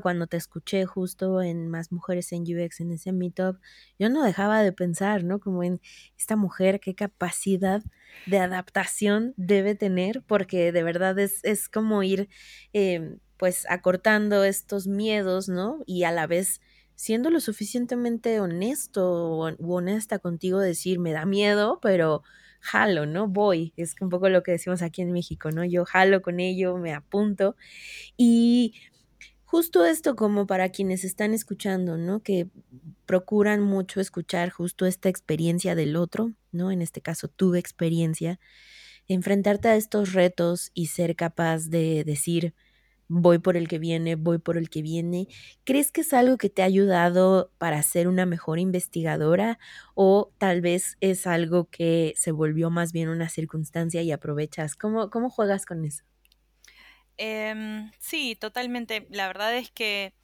cuando 0.02 0.26
te 0.26 0.36
escuché 0.36 0.84
justo 0.86 1.42
en 1.42 1.68
Más 1.68 1.92
Mujeres 1.92 2.32
en 2.32 2.42
UX, 2.42 2.80
en 2.80 2.92
ese 2.92 3.12
meetup, 3.12 3.58
yo 3.98 4.08
no 4.08 4.22
dejaba 4.22 4.62
de 4.62 4.72
pensar, 4.72 5.24
¿no? 5.24 5.40
Como 5.40 5.62
en 5.64 5.80
esta 6.16 6.36
mujer, 6.36 6.80
qué 6.80 6.94
capacidad 6.94 7.82
de 8.26 8.38
adaptación 8.38 9.34
debe 9.36 9.74
tener, 9.74 10.22
porque 10.26 10.72
de 10.72 10.82
verdad 10.82 11.18
es, 11.18 11.44
es 11.44 11.68
como 11.68 12.02
ir, 12.02 12.28
em, 12.72 13.18
pues, 13.36 13.66
acortando 13.68 14.44
estos 14.44 14.86
miedos, 14.86 15.48
¿no? 15.48 15.80
Y 15.86 16.04
a 16.04 16.12
la 16.12 16.26
vez 16.26 16.60
siendo 16.94 17.30
lo 17.30 17.38
suficientemente 17.40 18.40
honesto 18.40 19.06
o 19.12 19.54
honesta 19.74 20.18
contigo, 20.18 20.58
decir, 20.58 20.98
me 20.98 21.12
da 21.12 21.26
miedo, 21.26 21.78
pero 21.80 22.24
jalo, 22.60 23.06
¿no? 23.06 23.28
Voy, 23.28 23.72
es 23.76 23.94
un 24.00 24.08
poco 24.08 24.28
lo 24.28 24.42
que 24.42 24.52
decimos 24.52 24.82
aquí 24.82 25.02
en 25.02 25.12
México, 25.12 25.50
¿no? 25.50 25.64
Yo 25.64 25.84
jalo 25.84 26.22
con 26.22 26.40
ello, 26.40 26.76
me 26.76 26.92
apunto. 26.94 27.56
Y 28.16 28.74
justo 29.58 29.84
esto 29.84 30.14
como 30.14 30.46
para 30.46 30.68
quienes 30.68 31.02
están 31.02 31.34
escuchando, 31.34 31.96
¿no? 31.96 32.22
Que 32.22 32.48
procuran 33.06 33.60
mucho 33.60 34.00
escuchar 34.00 34.50
justo 34.50 34.86
esta 34.86 35.08
experiencia 35.08 35.74
del 35.74 35.96
otro, 35.96 36.32
¿no? 36.52 36.70
En 36.70 36.80
este 36.80 37.00
caso, 37.00 37.26
tu 37.26 37.56
experiencia, 37.56 38.38
enfrentarte 39.08 39.68
a 39.68 39.76
estos 39.76 40.12
retos 40.12 40.70
y 40.74 40.86
ser 40.86 41.16
capaz 41.16 41.70
de 41.70 42.04
decir, 42.04 42.54
voy 43.08 43.38
por 43.40 43.56
el 43.56 43.68
que 43.68 43.78
viene, 43.80 44.16
voy 44.16 44.38
por 44.38 44.58
el 44.58 44.70
que 44.70 44.82
viene. 44.82 45.28
¿Crees 45.64 45.92
que 45.92 46.02
es 46.02 46.12
algo 46.12 46.38
que 46.38 46.50
te 46.50 46.62
ha 46.62 46.66
ayudado 46.66 47.52
para 47.58 47.82
ser 47.82 48.08
una 48.08 48.26
mejor 48.26 48.58
investigadora 48.60 49.58
o 49.94 50.32
tal 50.38 50.60
vez 50.62 50.98
es 51.00 51.26
algo 51.26 51.68
que 51.70 52.14
se 52.16 52.32
volvió 52.32 52.70
más 52.70 52.92
bien 52.92 53.08
una 53.08 53.28
circunstancia 53.30 54.02
y 54.02 54.12
aprovechas? 54.12 54.76
¿Cómo, 54.76 55.10
cómo 55.10 55.30
juegas 55.30 55.66
con 55.66 55.84
eso? 55.84 56.07
Em, 57.18 57.90
sí, 57.98 58.36
totalmente. 58.36 59.06
La 59.10 59.26
verdad 59.26 59.56
es 59.56 59.70
que 59.70 60.14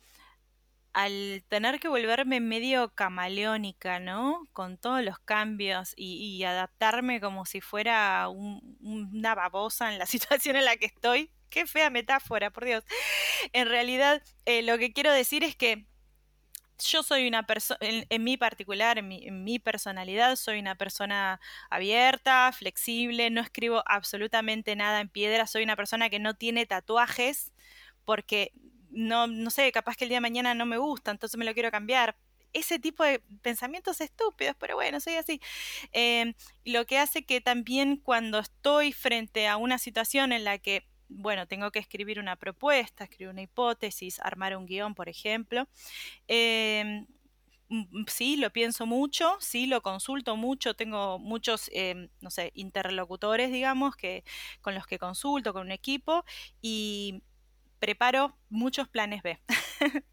al 0.92 1.44
tener 1.48 1.80
que 1.80 1.88
volverme 1.88 2.40
medio 2.40 2.94
camaleónica, 2.94 3.98
¿no? 3.98 4.48
Con 4.52 4.78
todos 4.78 5.02
los 5.02 5.18
cambios 5.18 5.92
y, 5.96 6.42
adaptarme 6.44 7.20
como 7.20 7.46
si 7.46 7.60
fuera 7.60 8.28
una 8.28 9.34
babosa 9.34 9.92
en 9.92 9.98
la 9.98 10.06
situación 10.06 10.56
en 10.56 10.64
la 10.64 10.76
que 10.76 10.86
estoy. 10.86 11.30
Qué 11.50 11.66
fea 11.66 11.90
metáfora, 11.90 12.50
por 12.50 12.64
Dios. 12.64 12.84
En 13.52 13.68
realidad, 13.68 14.22
eh, 14.44 14.62
lo 14.62 14.78
que 14.78 14.92
quiero 14.92 15.12
decir 15.12 15.44
es 15.44 15.56
que 15.56 15.86
yo 16.78 17.02
soy 17.02 17.28
una 17.28 17.44
persona, 17.46 17.78
en, 17.80 18.24
mi 18.24 18.36
particular, 18.36 18.98
en 18.98 19.44
mi, 19.44 19.58
personalidad, 19.58 20.36
soy 20.36 20.58
una 20.58 20.74
persona 20.74 21.40
abierta, 21.70 22.50
flexible, 22.52 23.30
no 23.30 23.40
escribo 23.40 23.82
absolutamente 23.86 24.76
nada 24.76 25.00
en 25.00 25.08
piedra, 25.08 25.46
soy 25.46 25.62
una 25.62 25.76
persona 25.76 26.10
que 26.10 26.18
no 26.18 26.34
tiene 26.34 26.66
tatuajes 26.66 27.52
porque 28.04 28.52
no, 28.90 29.26
no 29.26 29.50
sé, 29.50 29.70
capaz 29.72 29.96
que 29.96 30.04
el 30.04 30.10
día 30.10 30.18
de 30.18 30.22
mañana 30.22 30.54
no 30.54 30.66
me 30.66 30.78
gusta, 30.78 31.10
entonces 31.10 31.38
me 31.38 31.44
lo 31.44 31.54
quiero 31.54 31.70
cambiar. 31.70 32.16
Ese 32.52 32.78
tipo 32.78 33.02
de 33.02 33.20
pensamientos 33.42 34.00
estúpidos, 34.00 34.54
pero 34.60 34.76
bueno, 34.76 35.00
soy 35.00 35.14
así. 35.14 35.40
Em, 35.92 36.34
lo 36.64 36.86
que 36.86 36.98
hace 36.98 37.24
que 37.24 37.40
también 37.40 37.96
cuando 37.96 38.38
estoy 38.38 38.92
frente 38.92 39.48
a 39.48 39.56
una 39.56 39.78
situación 39.78 40.32
en 40.32 40.44
la 40.44 40.58
que 40.58 40.86
bueno, 41.14 41.46
tengo 41.46 41.70
que 41.70 41.78
escribir 41.80 42.18
una 42.20 42.36
propuesta, 42.36 43.04
escribir 43.04 43.30
una 43.30 43.42
hipótesis, 43.42 44.20
armar 44.20 44.56
un 44.56 44.66
guion, 44.66 44.94
por 44.94 45.08
ejemplo. 45.08 45.68
Em, 46.28 47.06
mm, 47.68 48.04
sí, 48.08 48.36
lo 48.36 48.50
pienso 48.52 48.86
mucho, 48.86 49.36
sí, 49.40 49.66
lo 49.66 49.82
consulto 49.82 50.36
mucho, 50.36 50.74
tengo 50.74 51.18
muchos, 51.18 51.70
em, 51.74 52.08
no 52.20 52.30
sé, 52.30 52.52
interlocutores, 52.54 53.52
digamos, 53.52 53.96
que, 53.96 54.24
con 54.62 54.74
los 54.74 54.86
que 54.86 54.98
consulto, 54.98 55.52
con 55.54 55.62
un 55.66 55.72
equipo, 55.72 56.24
y 56.62 57.22
preparo 57.84 58.34
muchos 58.48 58.88
planes 58.88 59.22
B. 59.22 59.38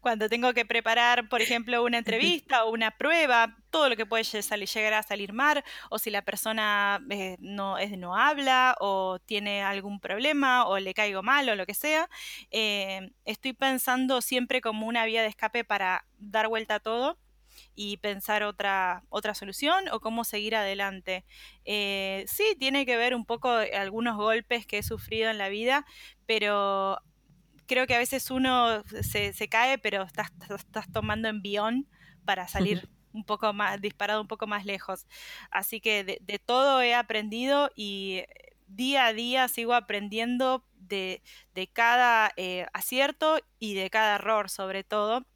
Cuando 0.00 0.28
tengo 0.28 0.52
que 0.54 0.66
preparar, 0.66 1.28
por 1.28 1.40
ejemplo, 1.40 1.84
una 1.84 1.98
entrevista 1.98 2.64
o 2.64 2.72
una 2.72 2.90
prueba, 2.90 3.56
todo 3.70 3.88
lo 3.88 3.96
que 3.96 4.06
puede 4.06 4.24
salir, 4.24 4.68
llegar 4.68 4.94
a 4.94 5.04
salir 5.04 5.32
mal, 5.32 5.62
o 5.88 6.00
si 6.00 6.10
la 6.10 6.22
persona 6.22 7.00
eh, 7.10 7.36
no, 7.38 7.78
es, 7.78 7.96
no 7.96 8.16
habla 8.16 8.74
o 8.80 9.20
tiene 9.24 9.62
algún 9.62 10.00
problema 10.00 10.66
o 10.66 10.80
le 10.80 10.94
caigo 10.94 11.22
mal 11.22 11.48
o 11.48 11.54
lo 11.54 11.64
que 11.64 11.74
sea, 11.74 12.10
eh, 12.50 13.12
estoy 13.24 13.52
pensando 13.52 14.20
siempre 14.20 14.60
como 14.60 14.88
una 14.88 15.04
vía 15.04 15.22
de 15.22 15.28
escape 15.28 15.62
para 15.62 16.04
dar 16.18 16.48
vuelta 16.48 16.74
a 16.74 16.80
todo 16.80 17.18
y 17.74 17.98
pensar 17.98 18.42
otra, 18.42 19.04
otra 19.08 19.34
solución 19.34 19.88
o 19.92 20.00
cómo 20.00 20.24
seguir 20.24 20.56
adelante. 20.56 21.24
Eh, 21.64 22.24
sí, 22.26 22.56
tiene 22.58 22.84
que 22.84 22.96
ver 22.96 23.14
un 23.14 23.24
poco 23.24 23.50
algunos 23.50 24.16
golpes 24.16 24.66
que 24.66 24.78
he 24.78 24.82
sufrido 24.82 25.30
en 25.30 25.38
la 25.38 25.48
vida, 25.48 25.86
pero 26.26 27.00
creo 27.72 27.86
que 27.86 27.94
a 27.94 27.98
veces 27.98 28.30
uno 28.30 28.84
se, 29.02 29.48
cae, 29.48 29.78
pero 29.78 30.02
estás, 30.02 30.30
estás 30.50 30.92
tomando 30.92 31.28
envión 31.28 31.88
para 32.26 32.46
salir 32.46 32.86
un 33.12 33.24
poco 33.24 33.54
más, 33.54 33.80
disparado 33.80 34.20
un 34.20 34.28
poco 34.28 34.46
más 34.46 34.66
lejos. 34.66 35.06
Así 35.50 35.80
que 35.80 36.04
de, 36.04 36.38
todo 36.38 36.82
he 36.82 36.94
aprendido 36.94 37.70
y 37.74 38.24
día 38.66 39.06
a 39.06 39.14
día 39.14 39.48
sigo 39.48 39.72
aprendiendo 39.72 40.66
de, 40.74 41.22
cada 41.72 42.32
eh, 42.36 42.66
acierto 42.74 43.38
y 43.58 43.72
de 43.74 43.88
cada 43.88 44.16
error 44.16 44.50
sobre 44.50 44.84
todo. 44.84 45.26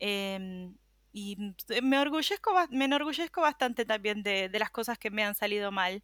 Em, 0.00 0.74
y 1.12 1.36
me 1.82 1.96
enorgullezco, 1.96 2.52
me 2.70 2.86
enorgullezco 2.86 3.40
bastante 3.40 3.84
también 3.84 4.24
de, 4.24 4.50
las 4.58 4.70
cosas 4.70 4.98
que 4.98 5.10
me 5.10 5.22
han 5.22 5.34
salido 5.34 5.70
mal, 5.70 6.02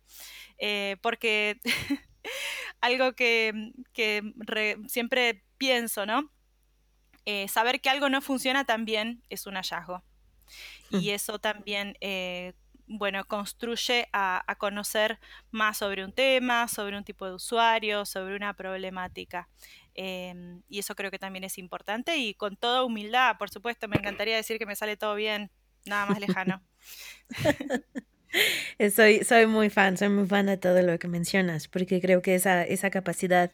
eh, 0.58 0.96
porque 1.02 1.60
algo 2.80 3.12
que, 3.14 3.72
siempre 4.88 5.43
pienso, 5.64 6.04
¿no? 6.04 6.30
Eh, 7.24 7.48
saber 7.48 7.80
que 7.80 7.88
algo 7.88 8.10
no 8.10 8.20
funciona 8.20 8.64
también 8.64 9.22
es 9.30 9.46
un 9.46 9.54
hallazgo. 9.54 10.04
Y 10.90 11.08
mm. 11.08 11.14
eso 11.14 11.38
también, 11.38 11.96
eh, 12.02 12.52
bueno, 12.86 13.24
construye 13.24 14.08
a, 14.12 14.44
conocer 14.58 15.18
más 15.50 15.78
sobre 15.78 16.04
un 16.04 16.12
tema, 16.12 16.68
sobre 16.68 16.98
un 16.98 17.04
tipo 17.04 17.26
de 17.26 17.32
usuario, 17.32 18.04
sobre 18.04 18.36
una 18.36 18.52
problemática. 18.52 19.48
Em, 19.94 20.62
y 20.68 20.80
eso 20.80 20.94
creo 20.94 21.10
que 21.10 21.18
también 21.18 21.44
es 21.44 21.56
importante 21.56 22.18
y 22.18 22.34
con 22.34 22.56
toda 22.56 22.84
humildad, 22.84 23.38
por 23.38 23.48
supuesto, 23.48 23.88
me 23.88 23.96
encantaría 23.96 24.36
decir 24.36 24.58
que 24.58 24.66
me 24.66 24.76
sale 24.76 24.98
todo 24.98 25.14
bien, 25.14 25.50
nada 25.86 26.04
más 26.04 26.20
lejano. 26.20 26.62
soy, 28.94 29.24
soy 29.24 29.46
muy 29.46 29.70
fan, 29.70 29.96
soy 29.96 30.10
muy 30.10 30.26
fan 30.26 30.44
de 30.44 30.58
todo 30.58 30.82
lo 30.82 30.98
que 30.98 31.08
mencionas, 31.08 31.68
porque 31.68 32.02
creo 32.02 32.20
que 32.20 32.34
esa, 32.34 32.64
esa 32.64 32.90
capacidad 32.90 33.50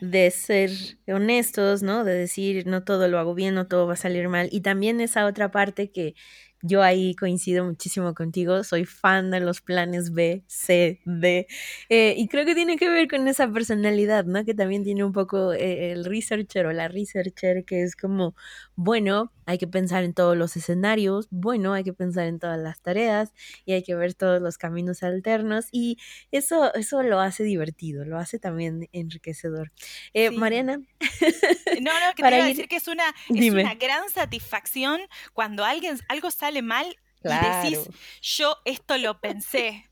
de 0.00 0.30
ser 0.30 0.70
honestos, 1.06 1.82
¿no? 1.82 2.04
De 2.04 2.14
decir, 2.14 2.66
no 2.66 2.84
todo 2.84 3.08
lo 3.08 3.18
hago 3.18 3.34
bien, 3.34 3.54
no 3.54 3.66
todo 3.66 3.86
va 3.86 3.94
a 3.94 3.96
salir 3.96 4.28
mal. 4.28 4.48
Y 4.52 4.60
también 4.60 5.00
esa 5.00 5.26
otra 5.26 5.50
parte 5.50 5.90
que 5.90 6.14
yo 6.62 6.82
ahí 6.82 7.14
coincido 7.14 7.64
muchísimo 7.64 8.14
contigo, 8.14 8.64
soy 8.64 8.84
fan 8.84 9.30
de 9.30 9.40
los 9.40 9.60
planes 9.60 10.12
B, 10.12 10.42
C, 10.48 11.00
D, 11.04 11.46
eh, 11.88 12.14
y 12.16 12.28
creo 12.28 12.44
que 12.44 12.54
tiene 12.54 12.76
que 12.76 12.88
ver 12.88 13.08
con 13.08 13.28
esa 13.28 13.50
personalidad, 13.52 14.24
¿no? 14.24 14.44
Que 14.44 14.54
también 14.54 14.82
tiene 14.82 15.04
un 15.04 15.12
poco 15.12 15.52
eh, 15.52 15.92
el 15.92 16.04
researcher 16.04 16.66
o 16.66 16.72
la 16.72 16.88
researcher, 16.88 17.64
que 17.64 17.82
es 17.82 17.94
como, 17.94 18.34
bueno, 18.74 19.32
hay 19.48 19.56
que 19.56 19.66
pensar 19.66 20.04
en 20.04 20.12
todos 20.12 20.36
los 20.36 20.58
escenarios, 20.58 21.26
bueno, 21.30 21.72
hay 21.72 21.82
que 21.82 21.94
pensar 21.94 22.26
en 22.26 22.38
todas 22.38 22.58
las 22.58 22.82
tareas 22.82 23.32
y 23.64 23.72
hay 23.72 23.82
que 23.82 23.94
ver 23.94 24.12
todos 24.12 24.42
los 24.42 24.58
caminos 24.58 25.02
alternos 25.02 25.68
y 25.72 25.96
eso, 26.30 26.74
eso 26.74 27.02
lo 27.02 27.18
hace 27.18 27.44
divertido, 27.44 28.04
lo 28.04 28.18
hace 28.18 28.38
también 28.38 28.90
enriquecedor. 28.92 29.72
Eh, 30.12 30.30
Mariana. 30.30 30.82
No, 31.80 31.92
no, 31.92 32.14
que 32.14 32.22
te 32.22 32.28
iba 32.28 32.44
a 32.44 32.48
decir 32.48 32.68
que 32.68 32.76
es 32.76 32.88
una, 32.88 33.14
es 33.28 33.50
una 33.52 33.74
gran 33.74 34.10
satisfacción 34.10 35.00
cuando 35.32 35.64
alguien, 35.64 35.98
algo 36.08 36.30
sale 36.30 36.60
mal 36.60 36.86
y 37.22 37.28
decís, 37.28 37.88
yo 38.20 38.56
esto 38.64 38.98
lo 38.98 39.20
pensé. 39.20 39.88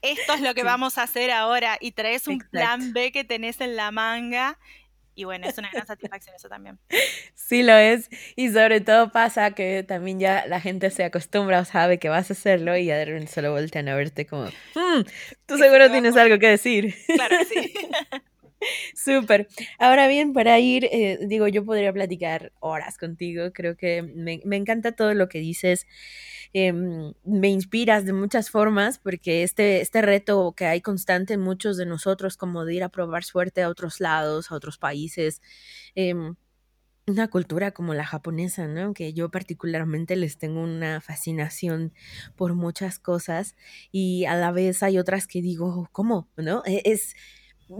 Esto 0.00 0.32
es 0.32 0.40
lo 0.40 0.54
que 0.54 0.62
vamos 0.62 0.96
a 0.96 1.02
hacer 1.02 1.30
ahora 1.30 1.76
y 1.80 1.92
traes 1.92 2.26
un 2.26 2.38
plan 2.38 2.92
B 2.92 3.12
que 3.12 3.24
tenés 3.24 3.60
en 3.60 3.76
la 3.76 3.90
manga 3.90 4.58
y 5.18 5.24
bueno, 5.24 5.48
es 5.48 5.58
una 5.58 5.68
gran 5.68 5.84
satisfacción 5.84 6.36
eso 6.36 6.48
también. 6.48 6.78
Sí 7.34 7.64
lo 7.64 7.72
es. 7.72 8.08
Y 8.36 8.50
sobre 8.50 8.80
todo 8.80 9.10
pasa 9.10 9.50
que 9.50 9.82
también 9.82 10.20
ya 10.20 10.46
la 10.46 10.60
gente 10.60 10.90
se 10.90 11.02
acostumbra 11.02 11.58
o 11.58 11.64
sabe 11.64 11.98
que 11.98 12.08
vas 12.08 12.30
a 12.30 12.34
hacerlo 12.34 12.76
y 12.76 12.84
ya 12.84 13.04
solo 13.26 13.50
voltean 13.50 13.88
a 13.88 13.96
verte 13.96 14.26
como, 14.26 14.44
hmm, 14.44 15.02
tú 15.44 15.58
seguro 15.58 15.90
tienes 15.90 16.16
algo 16.16 16.38
que 16.38 16.50
decir. 16.50 16.94
Claro 17.08 17.36
sí. 17.52 17.74
Súper. 18.94 19.48
Ahora 19.78 20.08
bien, 20.08 20.32
para 20.32 20.58
ir, 20.58 20.84
eh, 20.86 21.18
digo, 21.26 21.48
yo 21.48 21.64
podría 21.64 21.92
platicar 21.92 22.52
horas 22.60 22.98
contigo. 22.98 23.52
Creo 23.52 23.76
que 23.76 24.02
me, 24.02 24.40
me 24.44 24.56
encanta 24.56 24.92
todo 24.92 25.14
lo 25.14 25.28
que 25.28 25.38
dices. 25.38 25.86
Em, 26.52 27.12
me 27.24 27.48
inspiras 27.50 28.04
de 28.06 28.12
muchas 28.14 28.50
formas 28.50 28.98
porque 28.98 29.42
este, 29.42 29.80
este 29.82 30.00
reto 30.02 30.54
que 30.56 30.66
hay 30.66 30.80
constante 30.80 31.34
en 31.34 31.40
muchos 31.40 31.76
de 31.76 31.86
nosotros, 31.86 32.36
como 32.36 32.64
de 32.64 32.74
ir 32.74 32.84
a 32.84 32.88
probar 32.88 33.24
suerte 33.24 33.62
a 33.62 33.68
otros 33.68 34.00
lados, 34.00 34.50
a 34.50 34.54
otros 34.54 34.78
países, 34.78 35.42
em, 35.94 36.36
una 37.06 37.28
cultura 37.28 37.72
como 37.72 37.94
la 37.94 38.04
japonesa, 38.04 38.66
¿no? 38.68 38.92
Que 38.94 39.14
yo 39.14 39.30
particularmente 39.30 40.14
les 40.16 40.38
tengo 40.38 40.60
una 40.62 41.00
fascinación 41.00 41.92
por 42.36 42.54
muchas 42.54 42.98
cosas 42.98 43.56
y 43.90 44.26
a 44.26 44.34
la 44.36 44.52
vez 44.52 44.82
hay 44.82 44.98
otras 44.98 45.26
que 45.26 45.40
digo, 45.42 45.88
¿cómo? 45.92 46.28
¿No? 46.36 46.62
E, 46.66 46.82
es, 46.84 47.14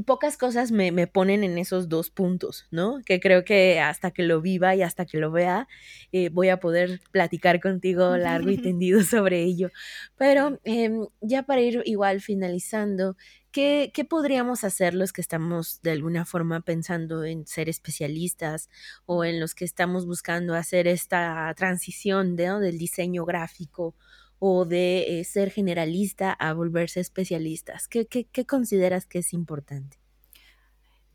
pocas 0.06 0.36
cosas 0.36 0.70
me, 0.70 0.92
me, 0.92 1.06
ponen 1.06 1.44
en 1.44 1.58
esos 1.58 1.88
dos 1.88 2.10
puntos, 2.10 2.66
¿no? 2.70 3.00
Que 3.04 3.20
creo 3.20 3.44
que 3.44 3.80
hasta 3.80 4.10
que 4.10 4.22
lo 4.22 4.40
viva 4.40 4.74
y 4.74 4.82
hasta 4.82 5.06
que 5.06 5.18
lo 5.18 5.30
vea, 5.30 5.68
eh, 6.12 6.28
voy 6.30 6.50
a 6.50 6.60
poder 6.60 7.00
platicar 7.10 7.60
contigo 7.60 8.16
largo 8.16 8.50
y 8.50 8.58
tendido 8.62 9.02
sobre 9.02 9.42
ello. 9.42 9.70
Pero 10.16 10.60
eh, 10.64 10.90
ya 11.20 11.44
para 11.44 11.60
ir 11.60 11.82
igual 11.86 12.20
finalizando, 12.20 13.16
¿qué, 13.50 13.90
¿qué, 13.94 14.04
podríamos 14.04 14.64
hacer 14.64 14.94
los 14.94 15.12
que 15.12 15.20
estamos 15.20 15.80
de 15.82 15.92
alguna 15.92 16.24
forma 16.24 16.60
pensando 16.60 17.24
en 17.24 17.46
ser 17.46 17.68
especialistas 17.68 18.68
o 19.06 19.24
en 19.24 19.40
los 19.40 19.54
que 19.54 19.64
estamos 19.64 20.06
buscando 20.06 20.54
hacer 20.54 20.86
esta 20.86 21.52
transición 21.56 22.36
¿no? 22.36 22.60
del 22.60 22.78
diseño 22.78 23.24
gráfico? 23.24 23.94
O 24.38 24.64
de 24.64 25.20
eh, 25.20 25.24
ser 25.24 25.50
generalista 25.50 26.32
a 26.32 26.52
volverse 26.52 27.00
especialistas? 27.00 27.88
¿Qué, 27.88 28.06
consideras 28.46 29.06
que 29.06 29.18
es 29.18 29.32
importante? 29.32 29.98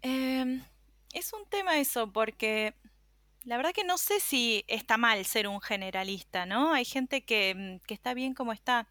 Eh, 0.01 0.61
es 1.13 1.33
un 1.33 1.45
tema 1.49 1.79
eso, 1.79 2.11
porque 2.11 2.73
la 3.45 3.57
verdad 3.57 3.73
que 3.73 3.83
no 3.83 3.97
sé 3.97 4.19
si 4.19 4.63
está 4.67 4.97
mal 4.97 5.25
ser 5.25 5.47
un 5.47 5.59
generalista, 5.59 6.45
¿no? 6.45 6.73
Hay 6.73 6.85
gente 6.85 7.25
que, 7.25 7.53
mm, 7.55 7.91
está 7.93 8.13
bien 8.13 8.33
como 8.33 8.53
está. 8.53 8.87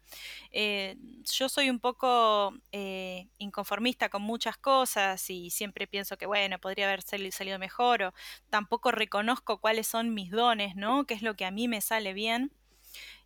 Eh, 0.51 0.95
yo 1.23 1.49
soy 1.49 1.69
un 1.69 1.79
poco 1.79 2.53
eh, 2.71 3.27
inconformista 3.39 4.09
con 4.09 4.21
muchas 4.21 4.57
cosas 4.57 5.29
y 5.29 5.49
siempre 5.49 5.87
pienso 5.87 6.17
que, 6.17 6.25
bueno, 6.27 6.59
podría 6.59 6.87
haber 6.87 7.01
salido 7.01 7.59
mejor 7.59 8.03
o 8.03 8.13
tampoco 8.49 8.91
reconozco 8.91 9.59
cuáles 9.59 9.87
son 9.87 10.13
mis 10.13 10.29
dones, 10.31 10.75
¿no? 10.75 11.05
¿Qué 11.05 11.15
es 11.15 11.23
lo 11.23 11.35
que 11.35 11.45
a 11.45 11.51
mí 11.51 11.67
me 11.67 11.81
sale 11.81 12.13
bien? 12.13 12.51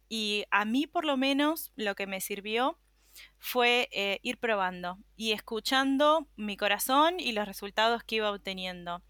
Y 0.09 0.45
a 0.51 0.65
mí 0.65 0.87
por 0.87 1.05
lo 1.05 1.17
menos 1.17 1.71
lo 1.75 1.95
que 1.95 2.07
me 2.07 2.21
sirvió 2.21 2.79
fue 3.39 3.89
eh, 3.91 4.19
ir 4.21 4.37
probando 4.37 4.99
y 5.15 5.31
escuchando 5.31 6.27
mi 6.35 6.57
corazón 6.57 7.19
y 7.19 7.31
los 7.31 7.47
resultados 7.47 8.03
que 8.03 8.15
iba 8.15 8.31
obteniendo. 8.31 9.01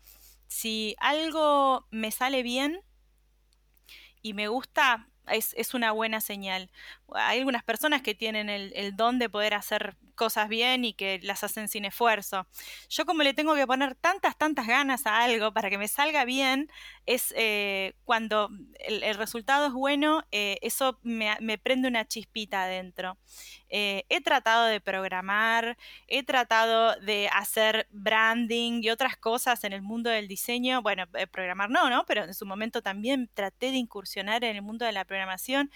Si 0.47 0.95
algo 0.99 1.87
me 1.91 2.11
sale 2.11 2.41
bien 2.41 2.81
y 4.21 4.33
me 4.33 4.47
gusta, 4.47 5.09
es, 5.27 5.73
una 5.73 5.91
buena 5.91 6.21
señal. 6.21 6.71
Hay 7.13 7.39
algunas 7.39 7.63
personas 7.63 8.01
que 8.01 8.15
tienen 8.15 8.49
el, 8.49 8.95
don 8.95 9.19
de 9.19 9.29
poder 9.29 9.53
hacer 9.53 9.95
cosas 10.15 10.49
bien 10.49 10.83
y 10.83 10.93
que 10.93 11.19
las 11.21 11.43
hacen 11.43 11.67
sin 11.67 11.85
esfuerzo. 11.85 12.47
Yo 12.89 13.05
como 13.05 13.23
le 13.23 13.33
tengo 13.33 13.55
que 13.55 13.67
poner 13.67 13.95
tantas, 13.95 14.37
tantas 14.37 14.67
ganas 14.67 15.05
a 15.05 15.23
algo 15.23 15.53
para 15.53 15.69
que 15.69 15.77
me 15.77 15.87
salga 15.87 16.25
bien, 16.25 16.69
es 17.05 17.33
eh, 17.37 17.93
cuando 18.03 18.49
el, 18.79 19.15
resultado 19.15 19.67
es 19.67 19.73
bueno, 19.73 20.23
eh, 20.31 20.57
eso 20.61 20.99
me, 21.03 21.37
me, 21.39 21.57
prende 21.57 21.87
una 21.87 22.05
chispita 22.05 22.63
adentro. 22.63 23.17
Eh, 23.69 24.05
he 24.09 24.21
tratado 24.21 24.65
de 24.65 24.81
programar, 24.81 25.77
he 26.07 26.23
tratado 26.23 26.99
de 27.01 27.29
hacer 27.31 27.87
branding 27.91 28.81
y 28.83 28.89
otras 28.89 29.17
cosas 29.17 29.63
en 29.63 29.73
el 29.73 29.81
mundo 29.81 30.09
del 30.09 30.27
diseño. 30.27 30.81
Bueno, 30.81 31.05
programar 31.31 31.69
no, 31.69 31.89
¿no? 31.89 32.05
Pero 32.05 32.23
en 32.23 32.33
su 32.33 32.45
momento 32.45 32.81
también 32.81 33.29
traté 33.33 33.71
de 33.71 33.77
incursionar 33.77 34.43
en 34.43 34.55
el 34.55 34.61
mundo 34.61 34.85
de 34.85 34.91
la 34.91 35.05
programación 35.05 35.71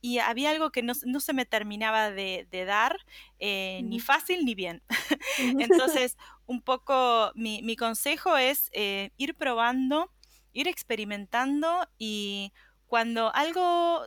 y 0.00 0.18
había 0.18 0.50
algo 0.50 0.70
que 0.70 0.82
no, 0.82 0.94
se 0.94 1.32
me 1.32 1.44
terminaba 1.44 2.10
de, 2.10 2.46
dar, 2.66 2.98
eh, 3.38 3.80
ni 3.84 4.00
fácil 4.00 4.44
ni 4.44 4.54
bien. 4.54 4.82
Entonces, 5.38 6.16
un 6.46 6.62
poco 6.62 7.32
mi, 7.34 7.62
mi 7.62 7.76
consejo 7.76 8.36
es 8.36 8.70
eh, 8.72 9.10
ir 9.18 9.34
probando, 9.34 10.10
ir 10.52 10.68
experimentando 10.68 11.86
y 11.98 12.52
cuando 12.86 13.34
algo 13.34 14.02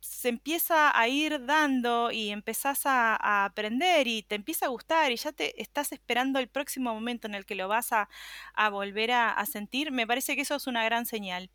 se 0.00 0.28
empieza 0.28 0.96
a 0.98 1.08
ir 1.08 1.46
dando 1.46 2.10
y 2.10 2.30
empezás 2.30 2.84
a, 2.84 3.16
a, 3.16 3.46
aprender 3.46 4.06
y 4.06 4.22
te 4.22 4.34
empieza 4.34 4.66
a 4.66 4.68
gustar 4.68 5.10
y 5.10 5.16
ya 5.16 5.32
te 5.32 5.60
estás 5.60 5.92
esperando 5.92 6.38
el 6.38 6.48
próximo 6.48 6.92
momento 6.92 7.26
en 7.26 7.34
el 7.34 7.46
que 7.46 7.54
lo 7.54 7.68
vas 7.68 7.92
a, 7.92 8.08
a 8.54 8.68
volver 8.68 9.12
a, 9.12 9.30
a, 9.30 9.46
sentir, 9.46 9.92
me 9.92 10.06
parece 10.06 10.36
que 10.36 10.42
eso 10.42 10.56
es 10.56 10.66
una 10.66 10.84
gran 10.84 11.06
señal. 11.06 11.50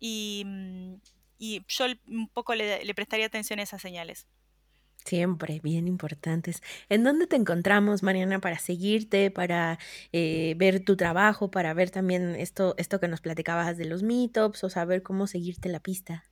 Y, 0.00 0.42
mm, 0.44 0.94
y 1.38 1.62
yo 1.68 1.86
un 2.08 2.28
poco 2.28 2.54
le, 2.54 2.94
prestaría 2.94 3.26
atención 3.26 3.58
a 3.58 3.62
esas 3.62 3.82
señales. 3.82 4.26
Siempre, 5.04 5.60
bien 5.62 5.86
importantes. 5.86 6.62
¿En 6.88 7.04
dónde 7.04 7.26
te 7.26 7.36
encontramos, 7.36 8.02
Mariana, 8.02 8.40
para 8.40 8.58
seguirte, 8.58 9.30
para 9.30 9.78
eh, 10.12 10.54
ver 10.56 10.82
tu 10.82 10.96
trabajo, 10.96 11.50
para 11.50 11.74
ver 11.74 11.90
también 11.90 12.34
esto, 12.36 12.74
esto 12.78 13.00
que 13.00 13.08
nos 13.08 13.20
platicabas 13.20 13.76
de 13.76 13.84
los 13.84 14.02
meetups 14.02 14.64
o 14.64 14.70
saber 14.70 15.02
cómo 15.02 15.26
seguirte 15.26 15.68
la 15.68 15.80
pista? 15.80 16.24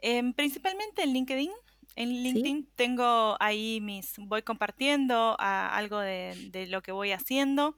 Em, 0.00 0.32
principalmente 0.32 1.02
en 1.02 1.12
LinkedIn. 1.12 1.50
En 1.94 2.22
LinkedIn 2.22 2.68
tengo 2.76 3.36
ahí 3.40 3.80
mis, 3.80 4.14
voy 4.18 4.42
compartiendo 4.42 5.36
algo 5.38 5.98
de, 5.98 6.66
lo 6.68 6.80
que 6.80 6.92
voy 6.92 7.12
haciendo. 7.12 7.76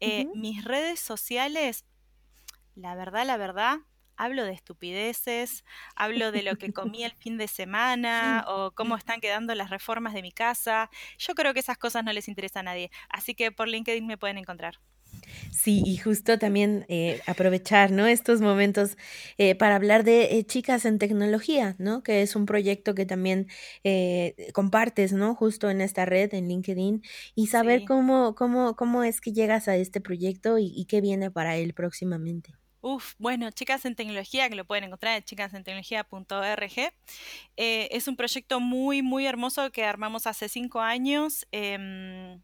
Eh, 0.00 0.26
mis 0.34 0.64
redes 0.64 1.00
sociales, 1.00 1.86
la 2.74 2.94
verdad, 2.94 3.26
la 3.26 3.38
verdad, 3.38 3.78
hablo 4.22 4.44
de 4.44 4.52
estupideces, 4.52 5.64
hablo 5.96 6.30
de 6.32 6.42
lo 6.42 6.56
que 6.56 6.72
comí 6.72 7.04
el 7.04 7.12
fin 7.12 7.38
de 7.38 7.48
semana 7.48 8.44
o 8.46 8.70
cómo 8.72 8.96
están 8.96 9.20
quedando 9.20 9.54
las 9.54 9.70
reformas 9.70 10.14
de 10.14 10.22
mi 10.22 10.32
casa. 10.32 10.90
Yo 11.18 11.34
creo 11.34 11.52
que 11.54 11.60
esas 11.60 11.78
cosas 11.78 12.04
no 12.04 12.12
les 12.12 12.28
interesa 12.28 12.60
a 12.60 12.62
nadie, 12.62 12.90
así 13.08 13.34
que 13.34 13.50
por 13.50 13.68
LinkedIn 13.68 14.06
me 14.06 14.18
pueden 14.18 14.38
encontrar. 14.38 14.78
Sí, 15.50 15.82
y 15.84 15.98
justo 15.98 16.38
también 16.38 16.86
eh, 16.88 17.20
aprovechar, 17.26 17.90
¿no? 17.90 18.06
Estos 18.06 18.40
momentos 18.40 18.96
eh, 19.36 19.54
para 19.54 19.76
hablar 19.76 20.04
de 20.04 20.38
eh, 20.38 20.44
Chicas 20.44 20.84
en 20.86 20.98
Tecnología, 20.98 21.76
¿no? 21.78 22.02
Que 22.02 22.22
es 22.22 22.34
un 22.34 22.46
proyecto 22.46 22.94
que 22.94 23.04
también 23.04 23.48
compartes, 24.54 25.12
¿no? 25.12 25.34
Justo 25.34 25.68
en 25.68 25.80
esta 25.80 26.06
red, 26.06 26.32
en 26.32 26.48
LinkedIn, 26.48 27.02
y 27.34 27.48
saber 27.48 27.84
cómo, 27.84 28.34
cómo, 28.34 28.74
cómo 28.76 29.04
es 29.04 29.20
que 29.20 29.32
llegas 29.32 29.68
a 29.68 29.76
este 29.76 30.00
proyecto 30.00 30.58
y, 30.58 30.72
y 30.74 30.86
qué 30.86 31.00
viene 31.00 31.30
para 31.30 31.56
él 31.56 31.74
próximamente. 31.74 32.54
Uf, 32.84 33.14
bueno, 33.18 33.48
Chicas 33.52 33.84
en 33.84 33.94
Tecnología, 33.94 34.48
que 34.48 34.56
lo 34.56 34.64
pueden 34.64 34.82
encontrar 34.82 35.16
en 35.16 35.22
chicasentecnología.org. 35.22 36.92
Eh, 37.56 37.88
es 37.92 38.08
un 38.08 38.16
proyecto 38.16 38.58
muy, 38.58 39.02
muy 39.02 39.24
hermoso 39.24 39.70
que 39.70 39.84
armamos 39.84 40.26
hace 40.26 40.48
cinco 40.48 40.80
años. 40.80 41.46
Em, 41.52 42.42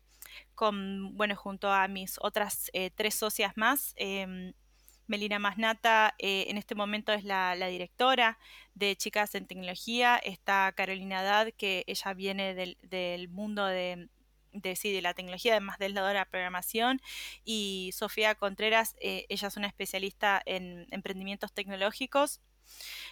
con, 0.54 1.16
bueno, 1.16 1.34
junto 1.34 1.72
a 1.72 1.88
mis 1.88 2.18
otras 2.20 2.70
eh, 2.72 2.90
tres 2.94 3.16
socias 3.16 3.56
más. 3.56 3.94
Em, 3.96 4.52
Melina 5.08 5.40
Masnata 5.40 6.14
eh, 6.18 6.44
en 6.48 6.56
este 6.56 6.76
momento 6.76 7.12
es 7.12 7.24
la, 7.24 7.56
directora 7.66 8.38
de 8.74 8.94
Chicas 8.94 9.34
en 9.34 9.46
Tecnología. 9.46 10.18
Está 10.18 10.72
Carolina 10.76 11.24
Dad, 11.24 11.48
que 11.56 11.82
ella 11.88 12.14
viene 12.14 12.54
del, 12.54 12.78
del 12.82 13.28
mundo 13.28 13.66
de 13.66 14.08
de, 14.52 14.76
sí, 14.76 14.92
de 14.92 15.02
la 15.02 15.14
tecnología, 15.14 15.52
además 15.52 15.78
del 15.78 15.94
lado 15.94 16.08
de 16.08 16.14
la 16.14 16.24
programación, 16.24 17.00
y 17.44 17.90
Sofía 17.94 18.34
Contreras, 18.34 18.96
eh, 19.00 19.26
ella 19.28 19.48
es 19.48 19.56
una 19.56 19.66
especialista 19.66 20.42
en 20.44 20.86
emprendimientos 20.90 21.52
tecnológicos 21.52 22.40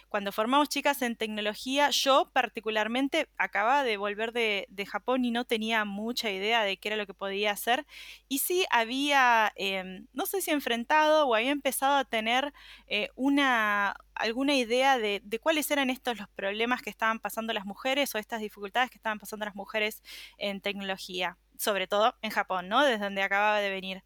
cuando 0.09 0.31
formamos 0.31 0.69
chicas 0.69 1.01
en 1.01 1.15
tecnología, 1.15 1.89
yo 1.89 2.29
particularmente 2.31 3.27
acababa 3.37 3.83
de 3.83 3.97
volver 3.97 4.31
de, 4.31 4.67
Japón 4.87 5.25
y 5.25 5.31
no 5.31 5.43
tenía 5.43 5.83
mucha 5.83 6.31
idea 6.31 6.63
de 6.63 6.77
qué 6.77 6.89
era 6.89 6.97
lo 6.97 7.05
que 7.05 7.13
podía 7.13 7.51
hacer. 7.51 7.85
Y 8.29 8.39
sí 8.39 8.65
había, 8.71 9.51
em, 9.55 10.07
no 10.13 10.25
sé 10.25 10.41
si 10.41 10.51
enfrentado 10.51 11.27
o 11.27 11.35
había 11.35 11.51
empezado 11.51 11.95
a 11.97 12.05
tener 12.05 12.53
eh, 12.87 13.09
una, 13.15 13.95
alguna 14.15 14.55
idea 14.55 14.97
de, 14.97 15.21
de, 15.23 15.39
cuáles 15.39 15.69
eran 15.71 15.89
estos 15.89 16.17
los 16.17 16.29
problemas 16.29 16.81
que 16.81 16.89
estaban 16.89 17.19
pasando 17.19 17.53
las 17.53 17.65
mujeres 17.65 18.15
o 18.15 18.17
estas 18.17 18.39
dificultades 18.39 18.89
que 18.89 18.97
estaban 18.97 19.19
pasando 19.19 19.45
las 19.45 19.55
mujeres 19.55 20.01
en 20.37 20.61
tecnología 20.61 21.37
sobre 21.59 21.87
todo 21.87 22.15
en 22.21 22.31
Japón, 22.31 22.69
¿no? 22.69 22.83
Desde 22.83 23.03
donde 23.03 23.21
acababa 23.21 23.59
de 23.59 23.69
venir. 23.69 24.03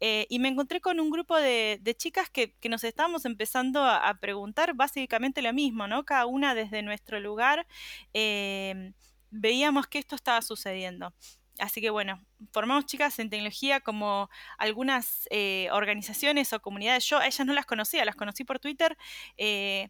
Eh, 0.00 0.26
y 0.28 0.38
me 0.38 0.48
encontré 0.48 0.80
con 0.80 1.00
un 1.00 1.10
grupo 1.10 1.36
de, 1.36 1.80
chicas 1.96 2.30
que, 2.30 2.54
nos 2.68 2.84
estábamos 2.84 3.24
empezando 3.24 3.84
a, 3.84 4.14
preguntar 4.20 4.74
básicamente 4.74 5.42
lo 5.42 5.52
mismo, 5.52 5.86
¿no? 5.86 6.04
Cada 6.04 6.26
una 6.26 6.54
desde 6.54 6.82
nuestro 6.82 7.20
lugar 7.20 7.66
em, 8.12 8.94
veíamos 9.30 9.86
que 9.86 9.98
esto 9.98 10.14
estaba 10.16 10.42
sucediendo. 10.42 11.14
Así 11.58 11.80
que 11.80 11.90
bueno, 11.90 12.24
formamos 12.52 12.86
chicas 12.86 13.18
en 13.18 13.30
tecnología 13.30 13.80
como 13.80 14.30
algunas 14.58 15.26
eh, 15.30 15.68
organizaciones 15.72 16.52
o 16.52 16.60
comunidades. 16.60 17.04
Yo 17.06 17.18
a 17.18 17.26
ellas 17.26 17.46
no 17.46 17.52
las 17.52 17.66
conocía, 17.66 18.04
las 18.04 18.16
conocí 18.16 18.44
por 18.44 18.60
Twitter. 18.60 18.96
Eh, 19.36 19.88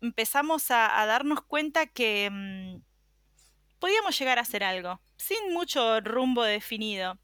empezamos 0.00 0.70
a, 0.70 1.00
a, 1.00 1.06
darnos 1.06 1.42
cuenta 1.42 1.86
que 1.86 2.28
mm, 2.30 2.82
podíamos 3.78 4.18
llegar 4.18 4.38
a 4.38 4.42
hacer 4.42 4.64
algo, 4.64 5.00
sin 5.16 5.52
mucho 5.52 6.00
rumbo 6.00 6.42
definido. 6.42 7.18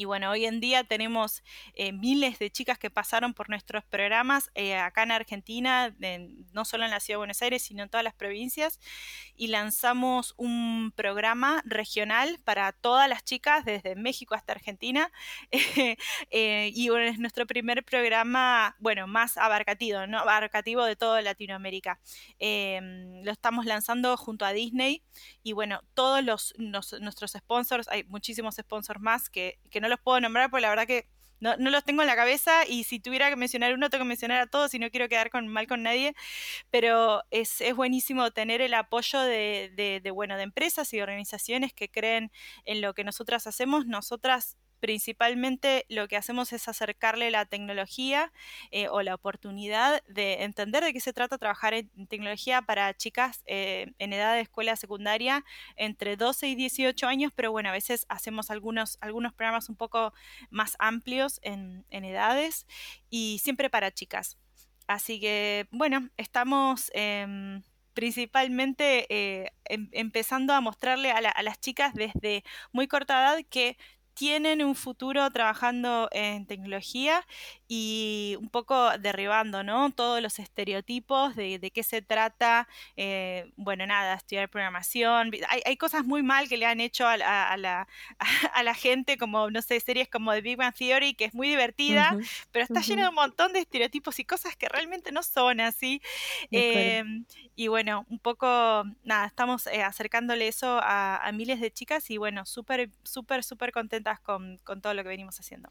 Y 0.00 0.06
bueno, 0.06 0.30
hoy 0.30 0.46
en 0.46 0.60
día 0.60 0.82
tenemos 0.82 1.44
eh, 1.74 1.92
miles 1.92 2.38
de 2.38 2.50
chicas 2.50 2.78
que 2.78 2.88
pasaron 2.88 3.34
por 3.34 3.50
nuestros 3.50 3.84
programas 3.84 4.50
eh, 4.54 4.74
acá 4.74 5.02
en 5.02 5.10
Argentina, 5.10 5.94
no 6.54 6.64
solo 6.64 6.86
en 6.86 6.90
la 6.90 7.00
Ciudad 7.00 7.16
de 7.16 7.18
Buenos 7.18 7.42
Aires, 7.42 7.60
sino 7.60 7.82
en 7.82 7.90
todas 7.90 8.02
las 8.02 8.14
provincias, 8.14 8.80
y 9.36 9.48
lanzamos 9.48 10.32
un 10.38 10.90
programa 10.96 11.60
regional 11.66 12.38
para 12.44 12.72
todas 12.72 13.10
las 13.10 13.24
chicas, 13.24 13.66
desde 13.66 13.94
México 13.94 14.34
hasta 14.34 14.54
Argentina. 14.54 15.12
Eh, 16.32 16.70
y 16.74 16.88
bueno, 16.88 17.06
es 17.06 17.18
nuestro 17.18 17.46
primer 17.46 17.84
programa, 17.84 18.76
bueno, 18.78 19.06
más 19.06 19.36
abarcativo, 19.36 20.06
¿no? 20.06 20.18
abarcativo 20.18 20.84
de 20.84 20.94
toda 20.96 21.20
Latinoamérica. 21.22 22.00
Em, 22.38 23.22
lo 23.24 23.32
estamos 23.32 23.66
lanzando 23.66 24.16
junto 24.16 24.44
a 24.44 24.52
Disney 24.52 25.02
y 25.42 25.52
bueno, 25.52 25.82
todos 25.94 26.22
los, 26.22 26.54
nuestros 26.58 27.32
sponsors, 27.32 27.88
hay 27.88 28.04
muchísimos 28.04 28.56
sponsors 28.56 29.00
más 29.00 29.28
que, 29.28 29.58
que 29.70 29.80
no 29.80 29.89
los 29.90 30.00
puedo 30.00 30.20
nombrar 30.20 30.50
porque 30.50 30.62
la 30.62 30.70
verdad 30.70 30.86
que 30.86 31.06
no, 31.40 31.56
los 31.56 31.84
tengo 31.84 32.02
en 32.02 32.08
la 32.08 32.16
cabeza 32.16 32.66
y 32.66 32.84
si 32.84 33.00
tuviera 33.00 33.30
que 33.30 33.36
mencionar 33.36 33.72
uno, 33.74 33.88
tengo 33.88 34.04
que 34.04 34.08
mencionar 34.08 34.40
a 34.40 34.46
todos 34.46 34.74
y 34.74 34.78
no 34.78 34.90
quiero 34.90 35.08
quedar 35.08 35.30
con, 35.30 35.48
mal 35.48 35.66
con 35.66 35.82
nadie, 35.82 36.14
pero 36.70 37.22
es, 37.30 37.62
buenísimo 37.74 38.30
tener 38.30 38.60
el 38.60 38.74
apoyo 38.74 39.20
de, 39.20 39.72
de, 39.74 40.00
de, 40.02 40.10
bueno, 40.10 40.36
de 40.36 40.42
empresas 40.42 40.92
y 40.92 41.00
organizaciones 41.00 41.72
que 41.72 41.90
creen 41.90 42.30
en 42.66 42.82
lo 42.82 42.92
que 42.94 43.04
nosotras 43.04 43.46
hacemos. 43.46 43.86
Nosotras 43.86 44.56
principalmente 44.80 45.84
lo 45.88 46.08
que 46.08 46.16
hacemos 46.16 46.52
es 46.52 46.66
acercarle 46.66 47.30
la 47.30 47.44
tecnología 47.44 48.32
eh, 48.70 48.88
o 48.88 49.02
la 49.02 49.14
oportunidad 49.14 50.02
de 50.06 50.42
entender 50.42 50.82
de 50.82 50.92
qué 50.92 51.00
se 51.00 51.12
trata 51.12 51.38
trabajar 51.38 51.74
en 51.74 52.06
tecnología 52.08 52.62
para 52.62 52.92
chicas 52.94 53.42
eh, 53.46 53.92
en 53.98 54.12
edad 54.12 54.34
de 54.34 54.40
escuela 54.40 54.74
secundaria 54.76 55.44
entre 55.76 56.16
12 56.16 56.48
y 56.48 56.54
18 56.54 57.06
años, 57.06 57.32
pero 57.34 57.52
bueno, 57.52 57.68
a 57.68 57.72
veces 57.72 58.06
hacemos 58.08 58.50
algunos, 58.50 58.98
algunos 59.00 59.34
programas 59.34 59.68
un 59.68 59.76
poco 59.76 60.12
más 60.50 60.76
amplios 60.78 61.38
en, 61.42 61.84
edades 61.90 62.66
y 63.10 63.40
siempre 63.42 63.68
para 63.68 63.92
chicas. 63.92 64.38
Así 64.86 65.20
que 65.20 65.68
bueno, 65.70 66.08
estamos... 66.16 66.90
Em, 66.94 67.62
principalmente 67.92 69.06
eh, 69.10 69.52
em, 69.64 69.88
empezando 69.92 70.54
a 70.54 70.60
mostrarle 70.60 71.10
a, 71.10 71.16
a, 71.16 71.42
las 71.42 71.60
chicas 71.60 71.92
desde 71.92 72.44
muy 72.72 72.86
corta 72.86 73.20
edad 73.20 73.44
que 73.50 73.76
tienen 74.14 74.62
un 74.62 74.74
futuro 74.74 75.30
trabajando 75.30 76.08
en 76.12 76.46
tecnología 76.46 77.26
y 77.72 78.36
un 78.40 78.48
poco 78.48 78.98
derribando, 78.98 79.62
¿no? 79.62 79.92
Todos 79.92 80.20
los 80.20 80.40
estereotipos 80.40 81.36
de, 81.36 81.70
qué 81.72 81.84
se 81.84 82.02
trata, 82.02 82.66
eh, 82.96 83.52
bueno, 83.54 83.86
nada, 83.86 84.14
estudiar 84.14 84.48
programación. 84.48 85.30
Hay, 85.64 85.76
cosas 85.76 86.04
muy 86.04 86.24
mal 86.24 86.48
que 86.48 86.56
le 86.56 86.66
han 86.66 86.80
hecho 86.80 87.06
a, 87.06 87.16
la, 87.16 87.86
a, 88.54 88.62
la, 88.64 88.74
gente, 88.74 89.16
como, 89.18 89.52
no 89.52 89.62
sé, 89.62 89.78
series 89.78 90.08
como 90.08 90.32
The 90.32 90.40
Big 90.40 90.56
Bang 90.56 90.74
Theory, 90.74 91.14
que 91.14 91.26
es 91.26 91.32
muy 91.32 91.48
divertida, 91.48 92.18
pero 92.50 92.64
está 92.64 92.80
llena 92.80 93.02
de 93.02 93.10
un 93.10 93.14
montón 93.14 93.52
de 93.52 93.60
estereotipos 93.60 94.18
y 94.18 94.24
cosas 94.24 94.56
que 94.56 94.68
realmente 94.68 95.12
no 95.12 95.22
son 95.22 95.60
así. 95.60 96.02
Em, 96.50 97.24
y 97.54 97.68
bueno, 97.68 98.04
un 98.10 98.18
poco, 98.18 98.82
nada, 99.04 99.26
estamos 99.26 99.68
eh, 99.68 99.84
acercándole 99.84 100.48
eso 100.48 100.80
a, 100.82 101.30
miles 101.32 101.60
de 101.60 101.70
chicas 101.70 102.10
y 102.10 102.16
bueno, 102.16 102.46
súper, 102.46 102.90
súper, 103.04 103.44
súper 103.44 103.70
contenta 103.70 104.16
con, 104.24 104.58
con 104.64 104.82
todo 104.82 104.92
lo 104.92 105.04
que 105.04 105.10
venimos 105.10 105.38
haciendo. 105.38 105.70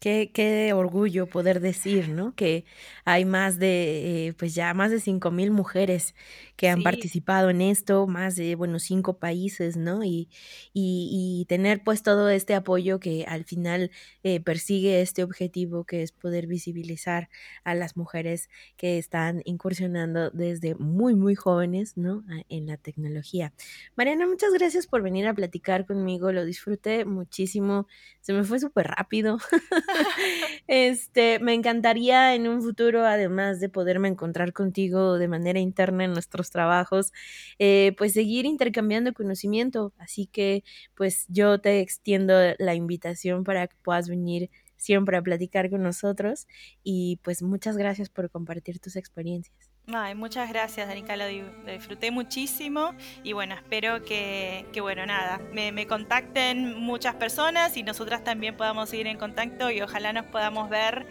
Qué, 0.00 0.30
qué, 0.32 0.72
orgullo 0.72 1.26
poder 1.26 1.60
decir, 1.60 2.08
¿no? 2.08 2.34
Que 2.34 2.64
hay 3.04 3.26
más 3.26 3.58
de, 3.58 4.28
eh, 4.28 4.32
pues 4.32 4.54
ya 4.54 4.72
más 4.72 4.90
de 4.90 4.98
cinco 4.98 5.30
mil 5.30 5.50
mujeres 5.50 6.14
que 6.56 6.70
han 6.70 6.82
participado 6.82 7.50
en 7.50 7.60
esto, 7.60 8.06
más 8.06 8.34
de, 8.34 8.54
bueno, 8.54 8.78
cinco 8.78 9.18
países, 9.18 9.76
¿no? 9.76 10.02
Y, 10.02 10.30
y, 10.72 11.44
tener 11.48 11.82
pues 11.82 12.02
todo 12.02 12.30
este 12.30 12.54
apoyo 12.54 12.98
que 12.98 13.26
al 13.26 13.44
final 13.44 13.90
eh, 14.22 14.40
persigue 14.40 15.02
este 15.02 15.22
objetivo 15.22 15.84
que 15.84 16.02
es 16.02 16.12
poder 16.12 16.46
visibilizar 16.46 17.28
a 17.64 17.74
las 17.74 17.96
mujeres 17.96 18.48
que 18.78 18.96
están 18.96 19.42
incursionando 19.44 20.30
desde 20.30 20.76
muy, 20.76 21.14
muy 21.14 21.34
jóvenes, 21.34 21.98
¿no? 21.98 22.24
En 22.48 22.66
la 22.66 22.78
tecnología. 22.78 23.52
Mariana, 23.96 24.26
muchas 24.26 24.52
gracias 24.54 24.86
por 24.86 25.02
venir 25.02 25.26
a 25.26 25.34
platicar 25.34 25.84
conmigo, 25.84 26.32
lo 26.32 26.46
disfruté 26.46 27.04
muchísimo, 27.04 27.86
se 28.20 28.32
me 28.32 28.44
fue 28.44 28.60
súper 28.60 28.86
rápido. 28.86 29.38
este, 30.66 31.38
me 31.40 31.54
encantaría 31.54 32.34
en 32.34 32.48
un 32.48 32.62
futuro, 32.62 33.04
además 33.06 33.60
de 33.60 33.68
poderme 33.68 34.08
encontrar 34.08 34.52
contigo 34.52 35.18
de 35.18 35.28
manera 35.28 35.58
interna 35.60 36.04
en 36.04 36.12
nuestros 36.12 36.50
trabajos, 36.50 37.12
eh, 37.58 37.94
pues 37.98 38.12
seguir 38.14 38.46
intercambiando 38.46 39.12
conocimiento. 39.12 39.92
Así 39.98 40.26
que, 40.26 40.64
pues 40.94 41.26
yo 41.28 41.60
te 41.60 41.80
extiendo 41.80 42.34
la 42.58 42.74
invitación 42.74 43.44
para 43.44 43.66
que 43.68 43.76
puedas 43.82 44.08
venir 44.08 44.50
siempre 44.76 45.16
a 45.16 45.22
platicar 45.22 45.70
con 45.70 45.82
nosotros 45.82 46.46
y 46.82 47.18
pues 47.22 47.42
muchas 47.42 47.76
gracias 47.76 48.08
por 48.08 48.30
compartir 48.30 48.80
tus 48.80 48.96
experiencias. 48.96 49.69
Ay, 49.92 50.14
muchas 50.14 50.48
gracias, 50.48 50.88
Danica, 50.88 51.16
lo, 51.16 51.26
disfruté 51.26 52.10
muchísimo 52.10 52.94
y 53.22 53.32
bueno, 53.32 53.54
espero 53.54 54.02
que, 54.04 54.66
bueno, 54.80 55.04
nada, 55.06 55.40
me, 55.52 55.86
contacten 55.86 56.78
muchas 56.78 57.14
personas 57.16 57.76
y 57.76 57.82
nosotras 57.82 58.22
también 58.22 58.56
podamos 58.56 58.88
seguir 58.88 59.06
en 59.06 59.18
contacto 59.18 59.70
y 59.70 59.80
ojalá 59.80 60.12
nos 60.12 60.26
podamos 60.26 60.70
ver, 60.70 61.06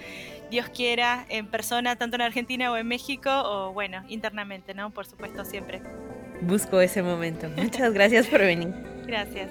Dios 0.50 0.70
quiera, 0.70 1.26
en 1.30 1.48
persona, 1.48 1.96
tanto 1.96 2.16
en 2.16 2.22
Argentina 2.22 2.72
o 2.72 2.78
en 2.78 2.88
México 2.88 3.30
o 3.30 3.74
bueno, 3.74 4.04
internamente, 4.08 4.74
¿no? 4.74 4.92
Por 4.92 5.06
supuesto, 5.06 5.44
siempre. 5.46 5.82
Busco 6.42 6.80
ese 6.80 7.04
momento. 7.04 7.50
Muchas 7.58 7.94
gracias 7.94 8.28
por 8.28 8.40
venir. 8.40 8.74
Gracias. 9.06 9.50